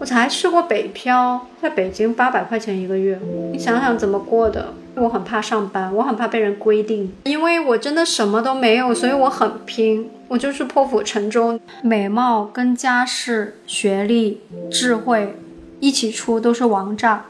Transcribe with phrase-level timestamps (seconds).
[0.00, 3.20] 我才去过北漂，在北京八百块钱一个月，
[3.52, 4.72] 你想想怎么过的？
[4.94, 11.60] 我很怕上班，我很怕被人规定，因为我真的什么都没有，所以我很拼，我就是破釜沉舟。
[11.82, 14.40] 美貌跟家世、学历、
[14.70, 15.36] 智慧
[15.80, 17.26] 一起出都是王炸，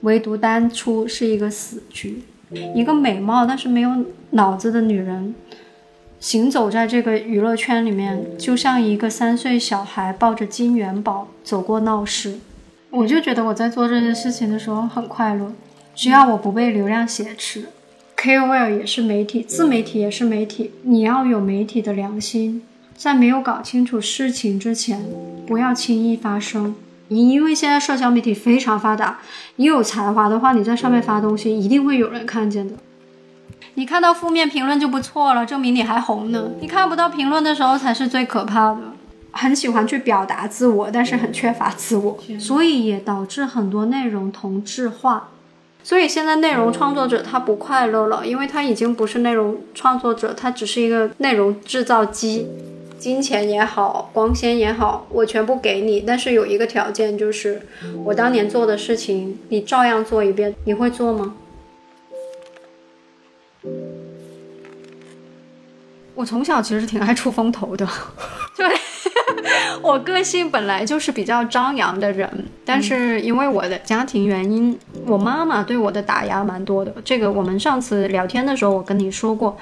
[0.00, 2.22] 唯独单出是一个死局。
[2.74, 3.90] 一个美貌但是没有
[4.30, 5.34] 脑子的女人。
[6.24, 12.38] 行走在这个娱乐圈里面，就像一个三岁小孩抱着金元宝走过闹市。
[12.88, 15.52] 我就觉得我在做这些事情的时候很快乐，
[15.94, 17.66] 只要我不被流量挟持。
[18.16, 22.62] KOL 也是媒体，自媒体也是媒体，你要有媒体的良心，
[22.96, 25.04] 在没有搞清楚事情之前，
[25.46, 26.74] 不要轻易发声。
[27.08, 29.20] 你因为现在社交媒体非常发达，
[29.56, 32.74] 你有才华的话，你在上面发东西，一定会有人看见的。
[33.74, 36.50] 你看到负面评论就不错了，证明你还红呢。
[36.60, 38.78] 你看不到评论的时候才是最可怕的。
[39.36, 45.30] 很喜欢去表达自我，但是很缺乏自我，所以也导致很多内容同质化。
[45.82, 52.46] 所以现在内容创作者他不快乐了，因为他已经不是内容创作者，他只是一个内容制造机。
[52.96, 57.60] 金钱也好，光鲜也好，我全部给你，但是有一个条件，就是
[58.04, 61.34] 我当年做的事情，你照样做一遍，你会做吗？
[66.14, 67.84] 我从小其实挺爱出风头的，
[68.54, 68.64] 就
[69.82, 76.94] 我个性本来就是比较张扬的人，但是因为我的家庭原因，我妈妈对我的打压蛮多的。
[77.04, 79.56] 这个我们上次聊天的时候我跟你说过，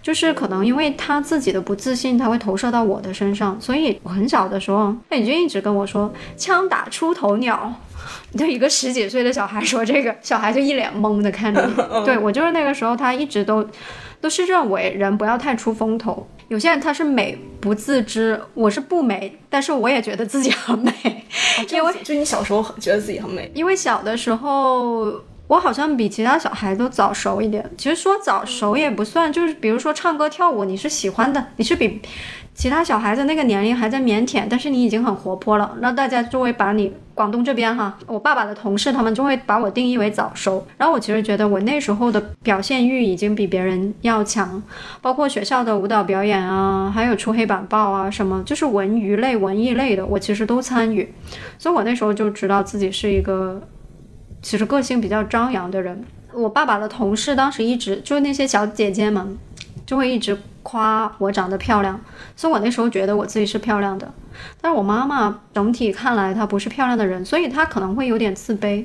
[0.00, 7.74] 就是可能因为她自己的不自信，她会投射到我的身上，所以我很小的时候，她就一直跟我说“枪打出头鸟”。
[8.36, 11.74] 就一个十几岁的小孩说这个，小孩就一脸懵的看着你。
[12.04, 13.66] 对我就是那个时候，他一直都。
[14.20, 16.28] 都是认为人不要太出风头。
[16.48, 20.92] 有些人他是美不自知，我是不美，但是我也觉得自己很美。
[21.70, 27.64] 因为就你小时候觉得自己很美，因为小的时候我好像比其他小孩都早熟一点。
[27.78, 32.02] 其实说早熟也不算，就是比如说唱歌跳舞，你是喜欢的，你是比。
[32.58, 40.66] 其他小孩子那个年龄还在腼腆，但是你已经很活泼了，那大家就会把你广东这边哈，我爸爸的同事他们就会把我定义为早熟。
[40.76, 44.60] 然后我其实觉得我那时候的表现欲已经比别人要强，
[45.00, 51.14] 包括学校的舞蹈表演啊，还有出黑板报啊什么，就是文娱类、文艺类的，我其实都参与。
[51.60, 53.62] 所以我那时候就知道自己是一个
[54.42, 56.04] 其实个性比较张扬的人。
[56.32, 59.38] 我爸爸的同事当时一直就是那些小姐姐们。
[59.86, 60.36] 就会一直
[60.68, 61.98] 夸我长得漂亮，
[62.36, 64.06] 所以我那时候觉得我自己是漂亮的。
[64.60, 68.84] 但是我妈妈整体看来她不是漂亮的人，所以她可能会有点自卑，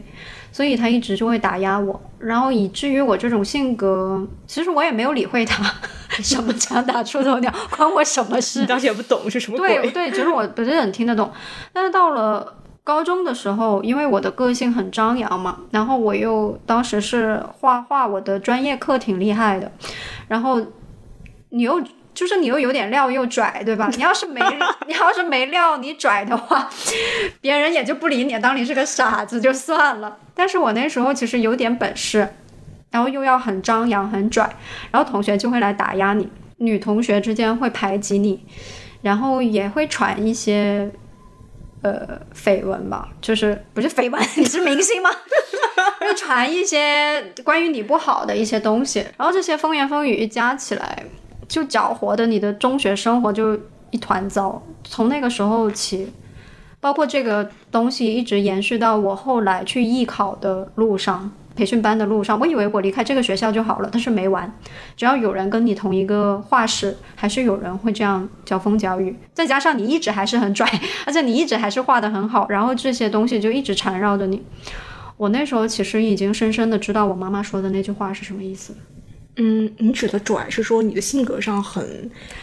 [0.49, 5.61] 所以她一直就会打压我，然后以至于我这种性格，其实我也没有理会她，
[6.23, 8.61] 什么枪打出头鸟，关我什么事？
[8.61, 9.75] 你当时也不懂是什么鬼？
[9.81, 11.29] 对对，其实我不是很听得懂。
[11.73, 12.55] 但是到了
[12.85, 19.69] 高中的时候，因为我的个性很张扬嘛，然后我又当时是画画，我的专业课挺厉害的，
[20.29, 20.61] 然后。
[21.53, 21.79] 你又
[22.15, 23.87] 就是你又有点料又拽，对吧？
[23.95, 24.41] 你要是没
[24.87, 26.67] 你要是没料你拽的话，
[27.41, 30.17] 别人也就不理你，当你是个傻子就算了。
[30.33, 32.27] 但是我那时候其实有点本事，
[32.91, 34.49] 然后又要很张扬很拽，
[34.91, 36.27] 然后同学就会来打压你，
[36.57, 38.43] 女同学之间会排挤你，
[39.01, 40.91] 然后也会传一些
[41.81, 44.21] 呃绯闻吧，就是不是绯闻？
[44.37, 45.09] 你是明星吗？
[46.01, 51.03] 就传一些关于你不好的一些东西，然后这些风言风语一加起来。
[51.47, 53.59] 就搅和的你的中学生活就
[53.91, 54.61] 一团糟。
[54.83, 56.11] 从那个时候起，
[56.79, 62.39] 包括这个东西一直延续到我后来去艺考的路上、培训班的路上。
[62.39, 64.51] 我以为我离开这个学校就好了，但是没完。
[64.97, 69.15] 只要有人跟你同一个画室，还是有人会这样搅风搅雨。
[69.33, 70.67] 再加上你一直还是很拽，
[71.05, 74.41] 而且你一直还是画的很好，然后这些东西就一直缠绕着你。
[75.15, 78.75] 我那时候其实已经深深的知道我妈妈说的那句话是什么意思。
[79.37, 81.83] 嗯，你指的拽是说你的性格上很，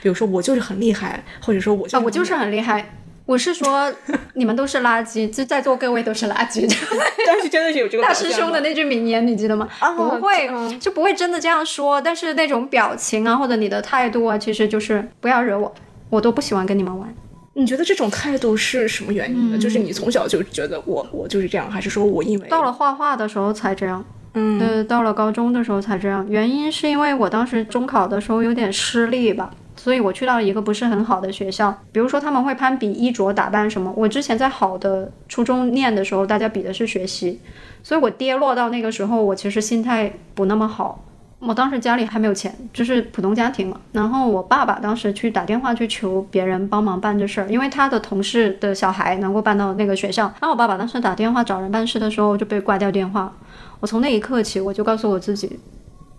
[0.02, 2.94] 比如说我就是很厉害，或者说我啊，我就是很厉害。
[3.26, 3.92] 我是说
[4.34, 6.68] 你们都是垃圾，就在座各位都是垃圾。
[7.24, 9.68] 但是真的是有这个大师兄的那句名言，你记得吗？
[9.78, 10.50] 啊不会，
[10.80, 12.00] 就不会真的这样说。
[12.00, 15.72] 但是那种表情啊，或者你的态度啊，其实就是不要惹我，
[16.08, 17.14] 我都不喜欢跟你们玩。
[17.54, 19.58] 你觉得这种态度是什么原因呢？
[19.58, 24.04] 就是你从小就觉得我我就是这样，还是说我因为到了画画的时候才这样？
[24.34, 31.76] 嗯，呃，到了高中的时候才这样，原因是因为我当时中考的时候有点失利吧，所以我去到了一个不是很好的学校。
[31.90, 37.40] 比如说他们会攀比衣着打扮什么，我之前在好的初中念的时候，大家比的是学习，
[37.82, 41.02] 所以我跌落到那个时候，我其实心态不那么好，
[41.40, 43.80] 我当时家里还没有钱，就是普通家庭嘛。
[43.90, 50.26] 然后我爸爸当时去打电话去求别人帮忙办这事儿，因为他的同事的小孩能够办到那个学校。
[50.40, 53.32] 然后我爸爸当时打电话找人办事的时候就被挂掉电话。
[53.80, 55.58] 我从那一刻起，我就告诉我自己，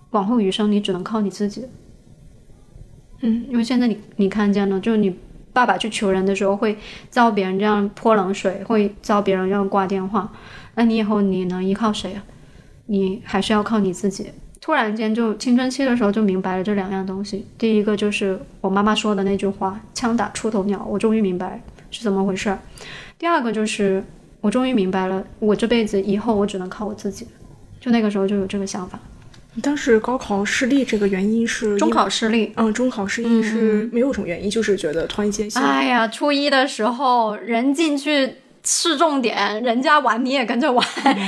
[0.10, 1.66] 往后余生你只能靠你自己。
[3.22, 5.16] 嗯，因为现在你你看见了，就是你
[5.54, 6.76] 爸爸去求人的时候会
[7.10, 10.32] 遭别人这样泼冷水，会遭别人这样挂电话，
[10.76, 12.24] 那你以后你能依靠谁啊？
[12.88, 14.32] 你还是要靠你自己。
[14.60, 17.46] 突然间就青春期的时候就明白了这两样东西。
[17.58, 22.60] 第一个就是我妈妈说的那句话“枪打出头鸟”，我终于明白是怎么回事儿。
[23.18, 24.04] 第二个就是
[24.40, 27.28] 我终于明白了，我这辈子以后我只能靠我自己。
[27.82, 28.98] 就那个时候就有这个想法。
[29.62, 35.50] 当时高考失利这个原因是中考失利，嗯，中考失利是没有什么原因，就是觉得突然间。
[35.56, 38.36] 哎呀，初一的时候人进去。
[38.64, 40.86] 是重点，人家玩你也跟着玩，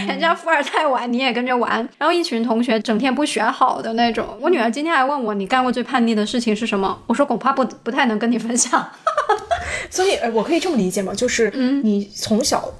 [0.08, 4.38] 人家富二代玩你也跟着玩，然后一群同学整天不学好的那种。
[4.40, 6.96] 我女儿今天还问我，你干过最叛逆的事情是什么？
[7.08, 8.88] 我说恐怕不不太能跟你分享。
[9.90, 11.12] 所以，我可以这么理解吗？
[11.12, 11.50] 就是
[11.84, 12.72] 你从小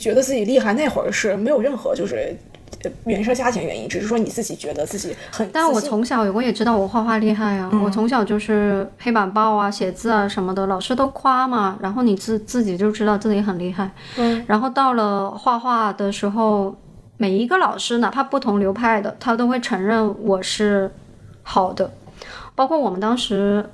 [0.00, 2.36] 觉得自己厉害那会儿是没有任何就是。
[3.04, 5.48] 原生家庭原因，只是说你自己觉得自己很。
[5.52, 13.90] 但我从小我也知道我画画厉害啊，我从小就是黑板报啊、写字啊什么的，老师都夸嘛，然后你自自己就知道自己很厉害。
[14.16, 14.42] 嗯。
[14.46, 16.74] 然后到了画画的时候，
[17.18, 20.90] 每一个老师哪怕不同流派的，他都会承认我是
[21.42, 21.90] 好的。
[22.54, 23.68] 包括我们当时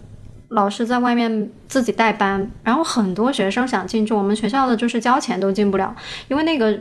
[0.49, 5.95] 老师在外面自己带班，然后很多学生想进去，我们学校的就是交钱都进不了，
[6.27, 6.77] 因为那个。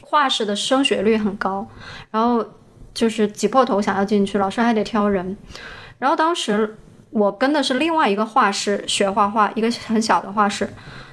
[0.00, 1.66] 画室的升学率很高，
[2.10, 2.44] 然后
[2.92, 5.36] 就是挤破头想要进去，老师还得挑人。
[5.98, 6.76] 然后当时
[7.10, 10.68] 我跟的是另外一个画室学画画，一个很小的画室。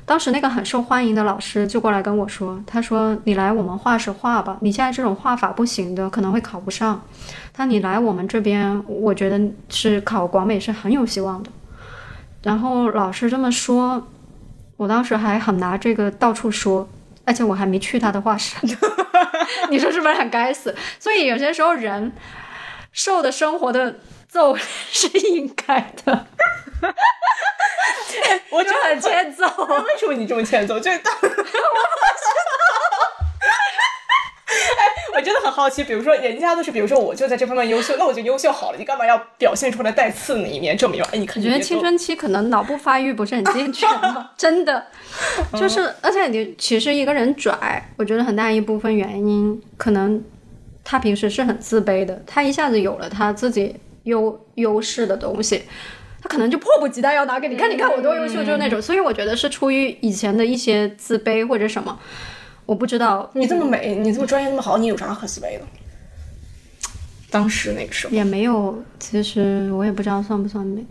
[0.05, 7.01] 当时那个很受欢迎的老师就过来跟我说：“他说你来我们画室画吧，你现在这种画法不行的，可能会考不上。
[7.51, 11.49] 他你来我们这边，我觉得是考广美是很有希望的。”
[12.41, 14.07] 然后老师这么说，
[14.77, 16.87] 我当时还很拿这个到处说。
[17.27, 18.55] 而且我还没去他的画室，
[19.69, 20.73] 你说是不是很该死？
[20.97, 22.13] 所以有些时候人
[22.93, 26.25] 受的生活的揍是应该的。
[28.49, 29.45] 我就很欠揍。
[29.83, 30.79] 为什么你这么欠揍？
[30.79, 31.13] 就是当。
[35.17, 44.85] 我真的很好奇，比如说人家都是，比如说我就在这方面优秀，那我就优秀好了，你干嘛要表现出来带刺的一面，证明哎，你我觉得青春期可能脑部发育不是很健 全嘛，真的，
[45.53, 50.23] 就是，而且你其实一个人拽，我觉得很大一部分原因可能
[50.83, 55.63] 他平时是很自卑的，他一下子有了他自己优优势的东西，
[56.21, 61.97] 他可能就迫不及待要拿给你看，你看我多优秀，就是那种，所以我觉得是出于以前的一些自卑或者什么。
[62.67, 65.61] 我不知道你这么美，你这么专业那么好，你有啥可自卑的？
[67.31, 70.85] 当时那个时候也没有，其实我也不知道算不算美。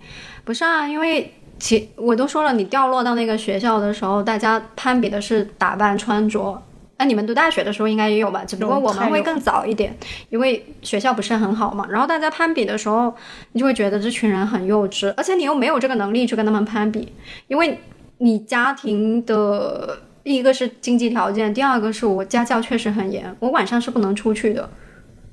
[0.45, 6.63] 不是啊，因为其我都说了，你掉落到那个学校的时候，大家攀比的是打扮穿着。
[6.99, 8.43] 那你们读大学的时候应该也有吧？
[8.43, 9.95] 只不过我们会更早一点，
[10.31, 11.87] 因为学校不是很好嘛。
[11.91, 13.15] 然后大家攀比的时候，
[13.53, 17.13] 你就会觉得这群人很幼稚，而且你又没有这个能力去跟他们攀比，
[17.49, 17.79] 因为
[18.17, 19.99] 你家庭的。
[20.27, 24.69] 第一个是经济条件，第二个是我家教确实很严，我晚上是不能出去的，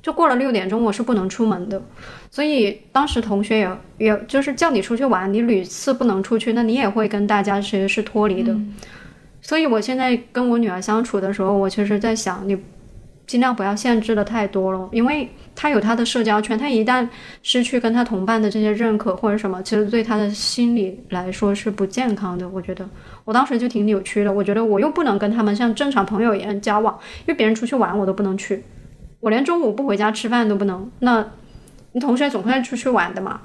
[0.04, 1.82] 就过了六点钟我是不能出门的，
[2.30, 8.56] 所以当时同学也也就是叫你出去玩，你屡次不能出去，那你也会跟大家其实是脱离的。
[9.42, 12.56] 所以我现在跟我女儿相处的时候，我其实在想，你
[13.34, 17.08] 尽量不要限制的太多了，因为他有他的社交圈，他一旦
[17.42, 22.88] 失去跟他同伴的这些认可或者什么，其实对他的心理来说是不健康的，我觉得。
[23.26, 28.64] 我当时就挺扭曲的，我觉得我又不能跟他们像正常朋友一样交往，因为别人出去玩我都不能去，
[29.20, 30.88] 我连中午不回家吃饭都不能。
[31.00, 31.26] 那，
[31.94, 33.42] 你同学总会出去玩的嘛。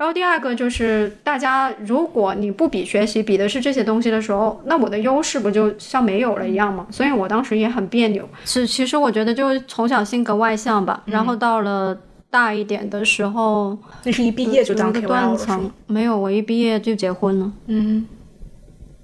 [0.00, 6.86] 然后第二个就是，大家如果你不比学习，比的是这些东西的时候，那我的优势不就像没有了一样吗？
[6.90, 8.26] 所以我当时也很别扭。
[8.46, 11.94] 是，其实我觉得就是从小性格外向吧，然后到了
[12.30, 17.52] 大一点的时候，那是一毕业就当 KOL 了没有，我一毕业就结婚了。
[17.66, 18.06] 嗯。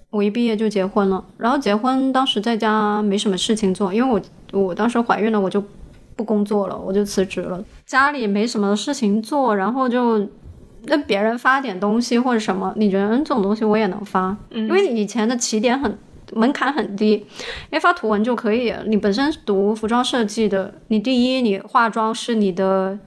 [0.09, 4.11] 我一毕业就结婚了，然后结婚当时在家没什么事情做，因为
[4.51, 5.63] 我我当时怀孕了，我就
[6.15, 7.63] 不工作了，我就辞职了。
[7.85, 10.27] 家里没什么事情做，然后就
[10.87, 15.99] 跟别人发点东西或者什么，你觉得这种东西我也能发，因为以前的起点很
[16.33, 18.73] 门槛很低，因为发图文就可以。
[18.87, 22.99] 你本身读服装设计的，你第一你化妆是你的。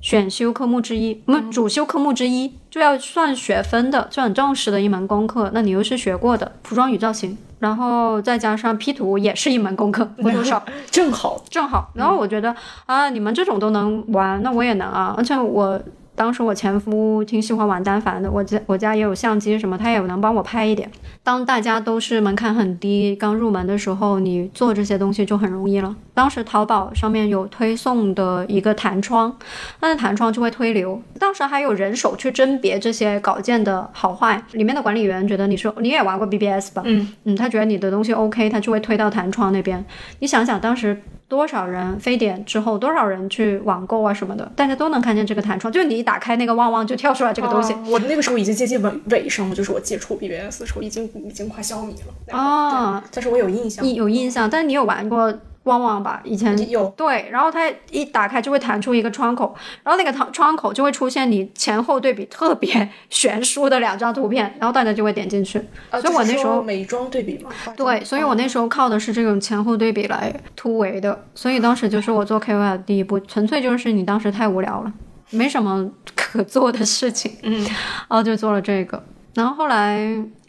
[0.00, 5.50] 选修科目之一，不、主修科目之一，就要算学分的，就很重视的一门功课。
[5.54, 11.90] 那你又是学过的服装与造型，然后再加上 P 图也是一门功课，不多少， 正好正好。
[11.94, 12.54] 然后我觉得、
[12.84, 15.14] 啊，你们这种都能玩，那我也能啊。
[15.16, 15.80] 而且我
[16.16, 20.90] 当时我前夫挺喜欢玩单反的，我家我家也有相机什么，他也能帮我拍一点。
[21.22, 25.94] 当大家都是门槛很低，刚入门的时候，你做这些东西就很容易了。
[26.12, 29.34] 当时淘宝上面有推送的一个弹窗，
[29.80, 31.00] 那个弹窗就会推流。
[31.18, 36.82] 当时还有人手去甄别这些稿件的好坏，里面的管理员觉得你说你也玩过 BBS 吧？
[36.84, 39.84] 嗯嗯，他觉得你的东西 OK，他就会推到弹窗那边。
[40.20, 41.02] 你想想当时。
[41.26, 47.72] 多少人非典之后，多少人去网购啊什么的，大家都能看见这个弹窗，就你一打开那个旺旺就跳出来这个东西。
[47.72, 52.38] 哦我那个时候已经接近尾尾声了，就是我接触 BBS 的时候，已经已经快消弭了。
[52.38, 55.32] 哦对，但是我有印象，你有印象，但是你有玩过
[55.64, 56.20] 旺旺吧？
[56.24, 65.58] 以前有对，然后它一打开就会弹出一个窗口，然后那个窗窗口就会出现你前后对比特别悬殊的两张图片，然后大家就会点进去。
[65.90, 67.50] 啊所以我那时候美妆对比嘛。
[67.76, 74.92] 对，所以我那时候靠的是这种前后对比来突围的，所以当时就是我做 KOL 的第一步，纯粹就是你当时太无聊了，
[75.34, 77.62] 没什么可做的事情，嗯，
[78.08, 79.02] 然后就做了这个，
[79.34, 80.00] 然后后来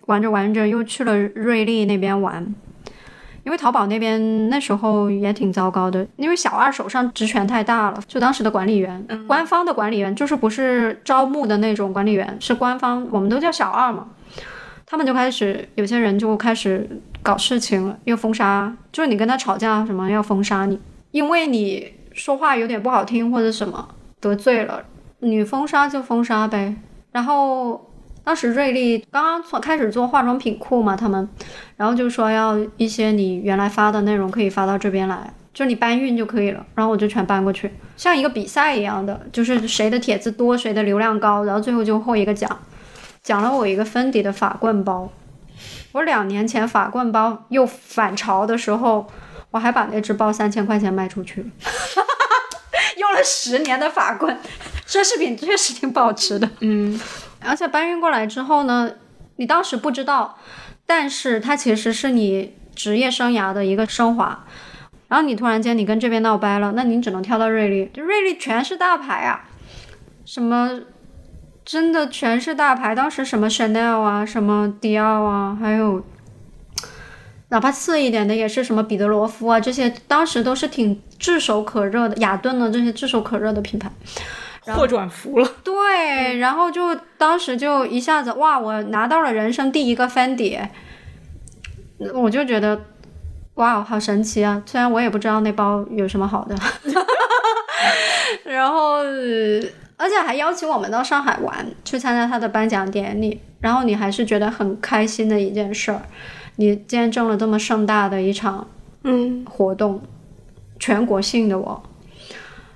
[0.06, 2.54] 玩着玩着又去了瑞丽那边玩。
[3.44, 14.08] 因为淘宝那边那时候也挺糟糕的，因为小二手上职权太大了，就当时的管理员，官方的管理员就是不是招募的那种管理员，是官方，我们都叫小二嘛。
[14.88, 16.90] 他们就开始有些人就开始
[17.22, 20.80] 搞事情了，又封杀，就是你跟他吵架什么要封杀你，
[21.12, 23.90] 因为你说话有点不好听或者什么
[24.30, 24.84] 得罪了，
[25.20, 26.76] 你封杀就封杀呗。
[27.12, 27.92] 然后
[28.24, 31.30] 当时瑞丽刚刚从开始做化妆品库嘛，他们，
[31.78, 36.66] 然后就说要一些你原来发的内容可以发到这边来，就你搬运就可以了。
[36.74, 42.60] 然后我就全搬过去，像一个比赛一样的，就是谁的帖子多，谁的流量高，然后最后就获一个奖。
[43.22, 45.10] 奖了我一个芬迪的法棍包。
[45.94, 49.08] 我两年前法棍包又反潮的时候，
[49.52, 51.48] 我还把那只包三千块钱卖出去了。
[53.24, 54.38] 十年的法棍，
[54.88, 56.50] 奢侈品确实挺保值的。
[56.60, 57.00] 嗯，
[57.42, 58.92] 而且搬运过来之后呢，
[59.38, 60.38] 你当时不知道，
[60.86, 64.46] 但是它其实是你职业生涯的一个升华。
[65.08, 69.48] 然后你突然间你跟这边闹掰了，那你只能跳到瑞丽，瑞丽全是大牌啊，
[70.26, 70.82] 什么
[71.64, 72.96] 真的全是大牌。
[72.96, 76.04] 当时什么 Chanel 啊，什么迪奥啊，还有
[77.56, 83.90] 哪怕次一点的也是什么彼得罗夫啊，这些当时都是挺炙手可热的，雅顿的这些炙手可热的品牌。
[84.74, 85.50] 货转服了。
[85.64, 90.60] 对，然后就当时就一下子哇，我拿到了人生第一个 Fendi，
[92.14, 92.78] 我就觉得
[93.54, 94.62] 哇，好神奇啊！
[94.66, 96.58] 虽然我也不知道那包有什么好的，
[98.44, 99.62] 然后呃
[99.96, 106.02] 而且还邀请我们到上海玩，去参加他的颁奖典礼，然后你还是觉得很开心的一件事儿，
[106.58, 108.68] 你见证了这么盛大的一场
[109.04, 110.02] 嗯，活动，
[110.80, 111.82] 全国性的哦。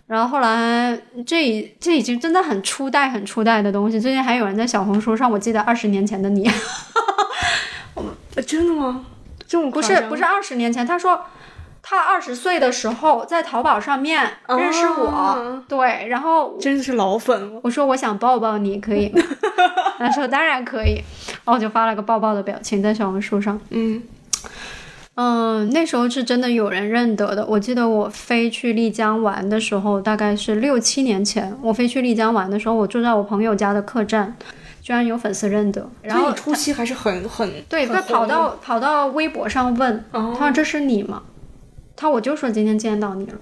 [0.07, 4.00] 然后后来，这已这已经真的很初代、很初代的东西。
[4.00, 6.50] 最近还有人在小红书上，我记得二十年前的你，
[8.36, 9.05] 呃 真的吗？
[9.48, 11.19] 这种不是不是二十年前，他说
[11.89, 17.60] 他二十岁的时候在淘宝上面认识我，啊对，然后真的是老粉了。
[17.63, 19.19] 我说我想抱抱你，可以吗？
[19.98, 23.60] 他说当然可以，然后我就发了个抱抱的表情在小红书上。
[23.72, 24.03] 嗯
[25.15, 27.43] 嗯，那时候是真的有人认得的。
[27.48, 31.58] 我记得我飞去丽江玩的时候，大概是六七年前。
[31.63, 34.36] 我飞去丽江玩的时候，我住在我朋友家的客栈，
[34.84, 35.89] 居然有粉丝认得。
[36.03, 41.24] 然后所以初期还是很很对，他跑到跑到微博上问，哦他说这是你吗？
[42.00, 43.34] 他我就说今天见到你了。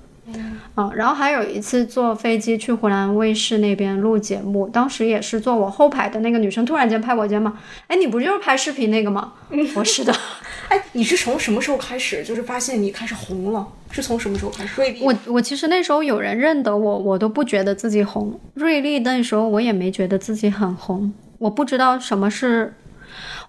[0.76, 9.34] 啊，然后还有一次坐飞机去湖南卫视那边录节目，当时也是坐我后排的那个女生突然间拍我肩膀，哎，你不就是拍视频那个吗？
[9.76, 10.14] 我是的。
[10.68, 13.66] 哎，你是从什么时候开始就是发现你开始红了？
[13.90, 14.74] 是从什么时候开始？
[14.76, 18.38] 瑞丽我我其实那时候有人认得我，我都不觉得自己红。
[18.56, 22.74] 瑞丽那时候我也没觉得自己很红，我不知道什么是，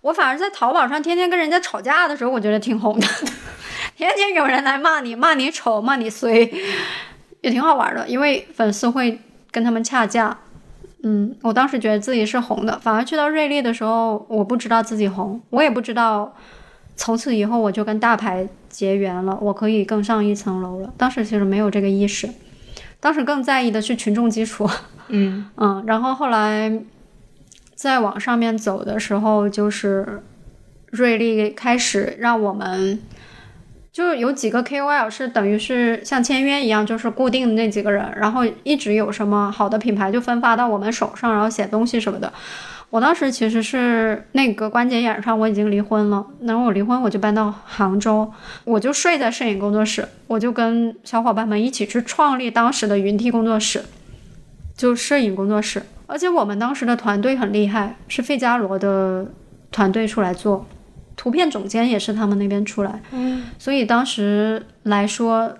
[0.03, 3.07] 我反而在淘宝上天天跟人家吵架的时候，我觉得挺红的，
[3.99, 6.49] 天天有人来骂你，骂你丑，骂你衰，
[7.41, 9.19] 也挺好玩的，因为粉丝会
[9.51, 10.39] 跟他们掐架。
[11.03, 16.33] 嗯，我当时觉得自己是红的，反而去到瑞丽的时候，我不知道自己红，我也不知道，
[16.95, 20.95] 从此以后我就跟大牌结缘了，我可以更上一层楼了。
[20.97, 22.31] 当时其实没有这个意识，
[23.01, 24.71] 当时更在意的是群众基础。
[25.09, 26.73] 嗯 嗯，然后后来
[27.75, 30.23] 再往上面走的时候，就是
[30.93, 33.01] 瑞丽开始让我们，
[33.99, 42.33] 就是有几个 KOL 是等于是像签约一样，就是固定的那几个人，然后一直有什么好的品牌就分发到我们手上，然后写东西什么的。
[42.91, 53.83] 我当时其实是那个关节眼上我已经离婚了，然后我离婚我就搬到杭州，我就睡在摄影工作室，我就跟小伙伴们一起去创立当时的云梯工作室，
[54.77, 55.83] 就摄影工作室。
[56.07, 59.27] 而且我们当时的团队很厉害，是费加罗的
[59.73, 60.65] 团队出来做，
[61.19, 65.55] 图片总监也是他们那边出来，嗯，所以当时来说。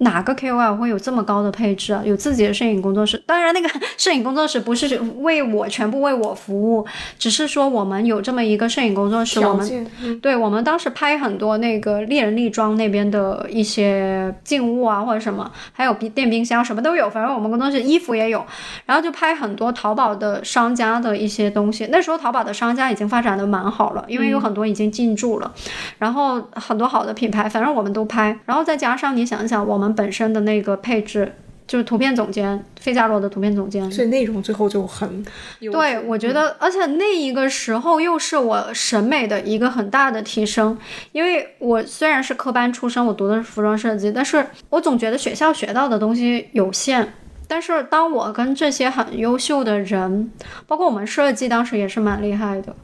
[0.00, 2.02] 哪个 KOL 会有这么高的配置啊？
[2.04, 6.86] 有自己的摄影工作室，当然那个 摄影工作室不是为我全部为我服务，
[7.18, 18.42] 只是说我们有这么一个摄影工作室，我们对我们当时拍很多那个丽人丽妆那边的一些静物啊或者什么，还有电冰箱什么都有，反正我们工作室衣服也有，
[18.86, 21.86] 然后就拍很多淘宝的商家的一些东西。
[21.92, 25.52] 那时候淘宝的商家已经发展的蛮好了，因为有很多已经进驻了，
[25.98, 29.89] 然后很多好的品牌，反正我们都拍，然后再加上你想想我们。
[29.94, 31.32] 本身的那个配置
[31.66, 35.24] 就是图片总监，费加罗的图片总监，所以内容最后就很
[35.60, 35.98] 对。
[36.00, 40.76] 我觉得，而且那一个时候又是我审美的一个很大的提升，
[41.12, 47.14] 因为我虽然是科班出身，我读的是服装设计，但是我总觉得学校学到的东西有限。
[47.46, 50.32] 但是当我跟这些很优秀的人，
[50.66, 52.74] 包括我们设计当时也是蛮厉害的。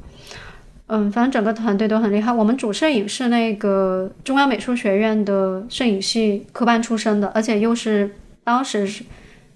[0.89, 2.33] 嗯，反正整个团队都很厉害。
[2.33, 8.15] 我们主摄影是那个中央美术学院的摄影系科班出身的，而且又是
[8.45, 9.03] 当时是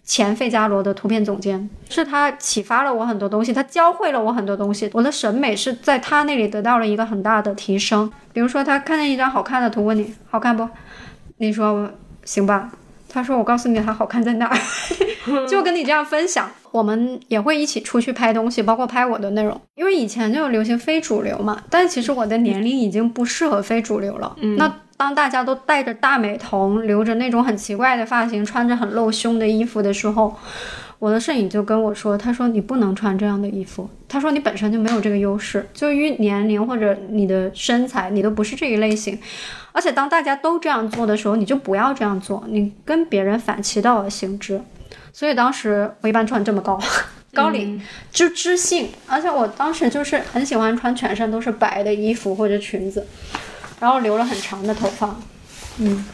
[0.02, 4.90] 前费加罗的图片总监，是他启发了我很多东西，他教会了我很多东西。
[4.92, 8.10] 我的审美是在他那里得到了一个很大的提升。
[8.32, 10.68] 比如说，他看见一张好看的图，问你好看不？
[11.36, 11.88] 你说
[12.24, 12.72] 行吧。
[13.12, 14.56] 他说：“我告诉你，它好看在哪儿，
[15.48, 16.48] 就跟你这样分享。
[16.70, 19.60] 我们也会一起出去拍东西，包括拍我的内容。
[19.74, 24.36] 因为以前就流行非主流嘛，但其实我的年龄已经不适合非主流了。
[24.56, 30.34] 那当大家都戴着大美瞳，留着那种很奇怪的发型，穿着很露胸的衣服的时候。”
[31.00, 33.88] 我的摄影就跟我说：“他说你不能穿这样的衣服。
[34.06, 39.18] 他说你本身就没有这个优势，就于年龄或者你的身材，你都不是这一类型。
[39.72, 44.60] 而且当大家都这样做的时候，你就不要这样做，你跟别人反其道而行之。
[45.10, 46.78] 所以当时我一般穿这么高
[47.32, 47.80] 高领，
[48.12, 48.90] 就知性。
[49.06, 53.06] 而且我当时就是很喜欢穿全身都是白的衣服或者裙子，
[53.80, 55.16] 然后留了很长的头发。
[55.78, 56.04] 嗯，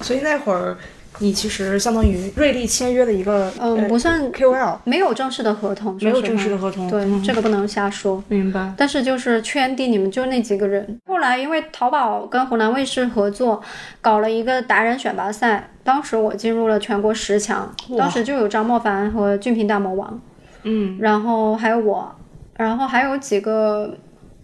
[0.00, 0.76] 所以那会儿。”
[1.22, 8.22] 你其实相当于瑞丽签约的一个，嗯，不算 KOL，没有正式的合同，没有正式的合同，对，这个不能瞎说。
[8.26, 8.74] 明白。
[8.76, 10.98] 但是就是圈地，你们就那几个人。
[11.06, 13.62] 后来因为淘宝跟湖南卫视合作，
[14.00, 20.20] 搞了一个达人选拔赛，当时我进入了全国十强，当时就有张莫凡和俊平大魔王，
[20.64, 22.12] 嗯，然后还有我，
[22.56, 23.96] 然后还有几个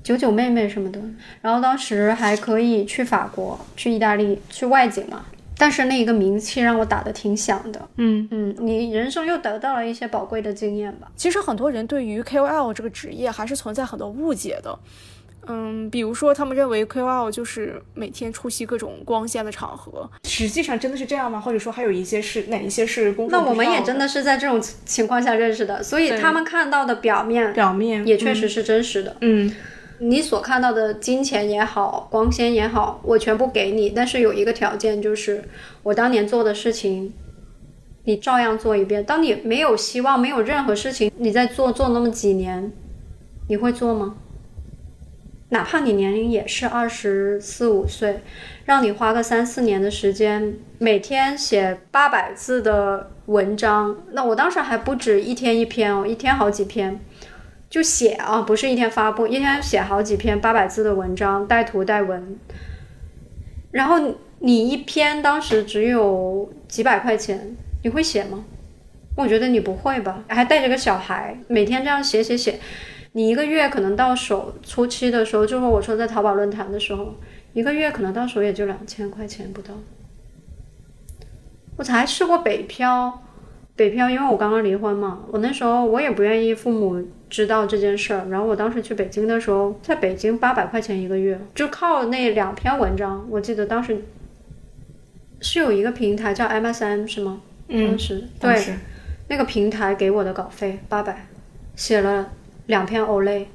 [0.04, 1.00] 九九妹妹什么的，
[1.40, 5.22] 然后当时还可以去法国、去意大利、去外景嘛。
[5.58, 8.28] 但是那一个名气让我打的挺响的，嗯。
[8.30, 11.10] 嗯，你人生又得到了一些宝贵的经验吧。
[11.16, 14.78] 其实很多人对于 KOL 这个职业还是存在很多误解的，
[15.48, 21.40] 嗯，比如说他们认为 KOL 就是每天出席各种光鲜的场合，实际上真的是这样吗？
[21.40, 29.52] 或者说还有一些是哪一些是公那我们也真的是在这种情况下认识的，所以他们看到的表面表面也确实是真实的，嗯。
[30.00, 33.90] 你所看到的金钱也好，光鲜也好，我全部给你。
[33.90, 35.44] 但是有一个条件，就是
[35.82, 37.12] 我当年做的事情，
[38.04, 39.04] 你照样做一遍。
[39.04, 42.70] 当你没有希望，没有任何事情，你在做做那么几年，
[43.48, 44.14] 你会做吗？
[45.50, 48.20] 哪怕你年龄也是二十四五岁，
[48.66, 57.00] 让你花个三四年的时间，每天写八百字的文章，那我当时还不止一天一篇哦，一天好几篇。
[57.70, 62.38] 就写啊，不是一天发布，一天写好几篇八百字的文章，带图带文。
[63.70, 63.98] 然后
[64.38, 67.54] 你一篇当时只有几百块钱，
[67.84, 68.44] 你会写吗？
[69.14, 72.58] 我觉得你不会吧，还带着个小孩，每天这样写写写，
[73.12, 77.16] 你一个月可能到手初期的时候，就是我说在淘宝论坛的时候，
[77.52, 79.74] 一个月可能到手也就两千块钱不到。
[81.76, 83.24] 我才试过北漂。
[83.76, 88.26] 北漂，因为我刚刚离婚嘛，我那时候我也不愿意父母知道这件事儿。
[88.28, 93.26] 然后我当时去北京的时候，在北京八百块钱一个月，就靠那两篇文章。
[93.30, 94.02] 我记得当时
[95.40, 97.40] 是有一个平台叫 MSM 是吗？
[97.68, 98.76] 嗯，当时对，
[99.28, 101.26] 那个平台给我的稿费八百，
[101.76, 102.30] 写了
[102.66, 103.46] 两篇 Olay，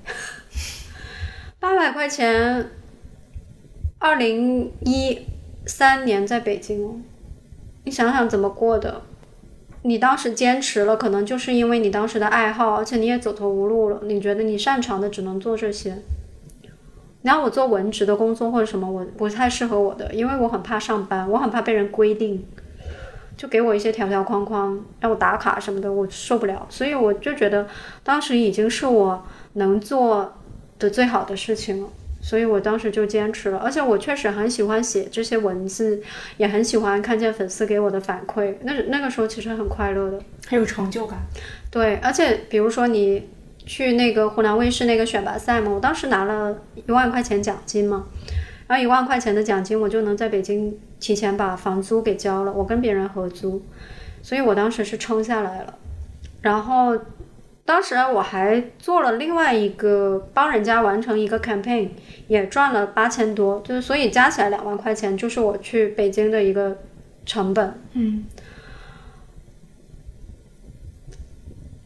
[1.60, 2.70] 八百块钱。
[4.00, 5.18] 二零一
[5.66, 6.96] 三年在北京哦，
[7.86, 9.02] 你想想怎么过的？
[9.86, 14.00] 你当时坚持了，可能就是因为你当时的爱好，而且你也走投无路了。
[14.04, 15.98] 你觉得你擅长的只能做这些。
[17.22, 22.46] 你让我做文职的工作或者什么，我不太适合我的，因为我很怕上班，我很怕被人规定，
[23.36, 26.66] 就给我一些条条框框，让我打卡什么的，我受不了。
[26.70, 27.68] 所以我就觉得
[28.04, 30.34] 当时已经是我能做
[30.80, 31.90] 的最好的事情了。
[32.26, 36.02] 所以我当时就坚持了，而且我确实很喜欢写这些文字，
[36.38, 38.56] 也很喜欢看见粉丝给我的反馈。
[38.62, 41.20] 那那个时候其实很快乐的，很有成就感。
[41.70, 43.28] 对，而且比如说你
[43.66, 46.58] 去那个湖南卫视那个选拔赛嘛，我当时拿了
[46.88, 48.06] 一万块钱奖金嘛，
[48.68, 53.62] 然后一万块钱的奖金我就能在北京提前把房租给交了，我跟别人合租，
[54.22, 55.74] 所以我当时是撑下来了，
[56.42, 56.98] 然后。
[57.66, 61.90] 当时我还做了另外一个帮人家完成一个 campaign，
[62.28, 66.78] 也赚了八千多，就是所以加起来两万块钱，就是我去北京的一个
[67.26, 67.74] 成本。
[67.94, 68.26] 嗯。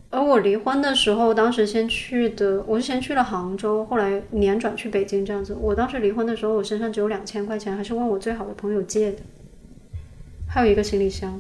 [0.09, 5.55] 而我离婚的时候，当时先去的，我是先去了杭州，后来年转去北京这样子。
[5.59, 9.19] 我当时离婚的时候，我身上只有两千块钱，还是问我最好的朋友借的，
[10.49, 11.39] 还有一个行李箱，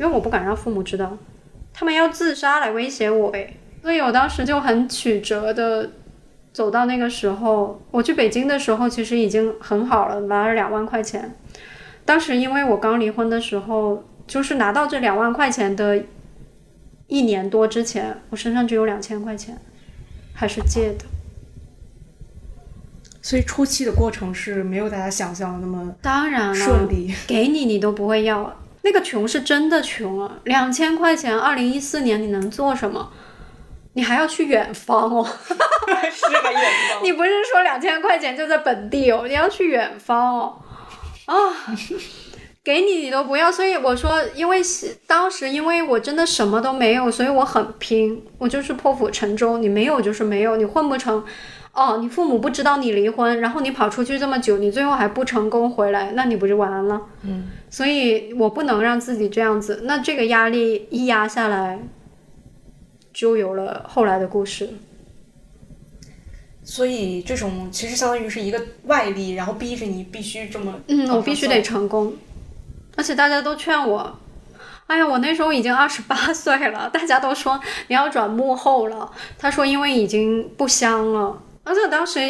[0.00, 1.16] 因为我不敢让父母知道，
[1.72, 3.58] 他们要自杀来威胁我诶。
[3.86, 5.88] 所以我当时就很曲折的
[6.52, 11.36] 走到那个时候，我去北京的时候其实已经很好了，拿了两万块钱。
[12.04, 16.02] 当时因为我刚离婚的时候，就是拿到这两万块钱的
[17.06, 19.56] 一年多之前，我身上只有两千块钱，
[20.34, 21.04] 还是借的。
[23.22, 28.52] 所以初期的过程是没有大家想象的那么当然顺利，给你你都不会要。
[28.82, 33.12] 那个穷是真的穷啊，两千块钱，二零一四年你能做什么？
[33.96, 35.24] 你还要去远方哦，
[36.12, 37.02] 是个远方。
[37.02, 40.58] 你不是说两千块钱就在本地哦，你要去远方哦，
[41.24, 41.34] 啊，
[42.62, 43.50] 给你你都不要。
[43.50, 44.60] 所以我说，因为
[45.06, 49.56] 当时因为我真的什么都没有，所以我很拼，我就是破釜沉舟。
[49.56, 51.24] 你没有就是没有，你混不成，
[51.72, 57.00] 哦，你父母不知道你离婚，然后你跑出去这么久，你最后还不成功回来，那你不就完了？
[57.22, 61.78] 嗯，所以我不能让自己这样子，那这个压力一压下来。
[63.16, 64.68] 就有了后来的故事，
[66.62, 72.12] 所以这种其实相当于是一个外力，然后逼着你必须这么，嗯，我必须得成功，
[72.94, 74.18] 而且大家都劝我，
[74.86, 82.20] 哎呀，我那时候已经二十八 岁了，大家都说你要转幕后了，他说因为已经不香了，而且当时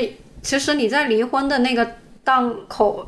[0.41, 3.05] 其实你在离婚的那个档口，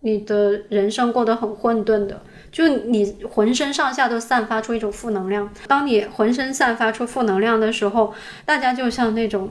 [0.00, 2.22] 你的人生过得很混沌的。
[2.52, 8.12] 就你浑身上下都散发出一种负能量，当你浑身散发出负能量的时候，
[8.44, 9.48] 大家就像那种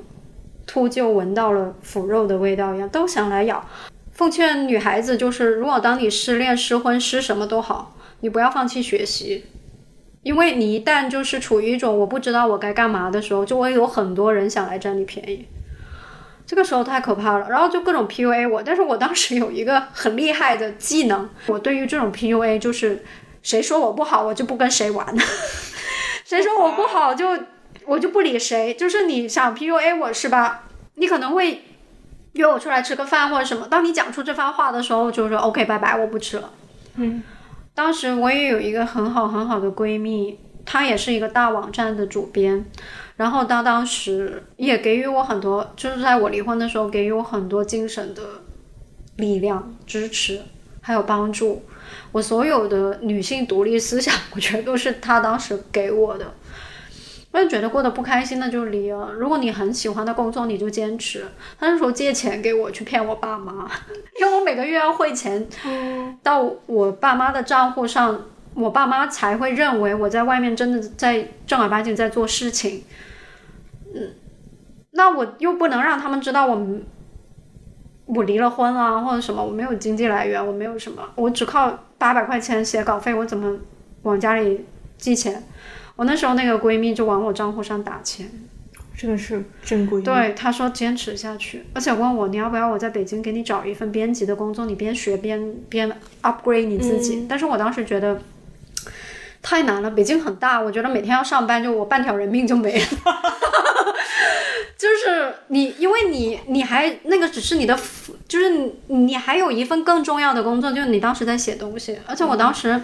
[0.67, 3.67] 秃鹫闻到了腐肉的味道一样，都想来咬。
[4.11, 9.45] 奉劝女孩子，就是如果当你失恋、失婚、失什么都好，你不要放弃学习，
[10.21, 15.47] 因为你一旦就是处于一种我不知道我该干嘛的时候，就会有很多人想来占你便宜。
[16.51, 23.05] 这个时候太可怕了，然后就各种 PUA 我，但是我当时有一个很厉害的技能，我对于这种 PUA 就是
[23.41, 25.15] 谁说我不好，我就不跟谁玩，
[26.27, 27.25] 谁说我不好就
[27.85, 30.63] 我就不理谁，就是你想 PUA 我是吧？
[30.95, 31.63] 你可能会
[32.33, 36.51] 约我出来吃个饭或者什么，当你讲出这番话的时候，就说 OK 拜拜，我不吃了。
[36.95, 37.23] 嗯，
[37.73, 42.65] 当时我也有一个很好很好的闺蜜，她也是一个大网站的主编。
[43.21, 48.23] 然后他当时也给予我很多，就是在我离婚的时候给予我很多精神的
[49.17, 50.41] 力量、支持，
[50.81, 51.63] 还有帮助。
[52.11, 56.33] 我所有的女性独立思想，我觉得都是他当时给我的。
[57.31, 59.11] 我也觉得过得不开心，那就离了。
[59.11, 61.23] 如果你很喜欢的工作，你就坚持。
[61.59, 63.69] 他那时候借钱给我去骗我爸妈，
[64.19, 65.47] 因为我每个月要汇钱
[66.23, 68.19] 到我爸妈的账户上，
[68.55, 72.83] 我爸妈才会认为我在外面真的在正儿八经在做事情。
[73.93, 74.13] 嗯，
[74.91, 76.67] 那我又不能让他们知道我
[78.05, 83.57] 我离了婚啊，或者什么，我没有经济来源，我没有什么，我只靠八百块钱写稿费，我怎么
[84.03, 84.65] 往家里
[84.97, 85.43] 寄钱？
[85.95, 88.29] 我那时候那个闺蜜就往我账户上打钱，
[88.95, 90.03] 这个是真闺蜜。
[90.03, 97.25] 对，她说坚持下去，而且问我你要不要我在北京给你找一份编辑的工作，你边学边边 upgrade 你自己。
[97.29, 98.21] 但是我当时觉得。
[99.41, 102.85] 太难了，北京很大，我觉得每天要上班，就我半条人命就没了。
[104.77, 107.77] 就是你，因为你你还那个只是你的，
[108.27, 111.97] 就是你还有一份更重要的工作，就是你当时在写东西。
[112.07, 112.81] 而且我当时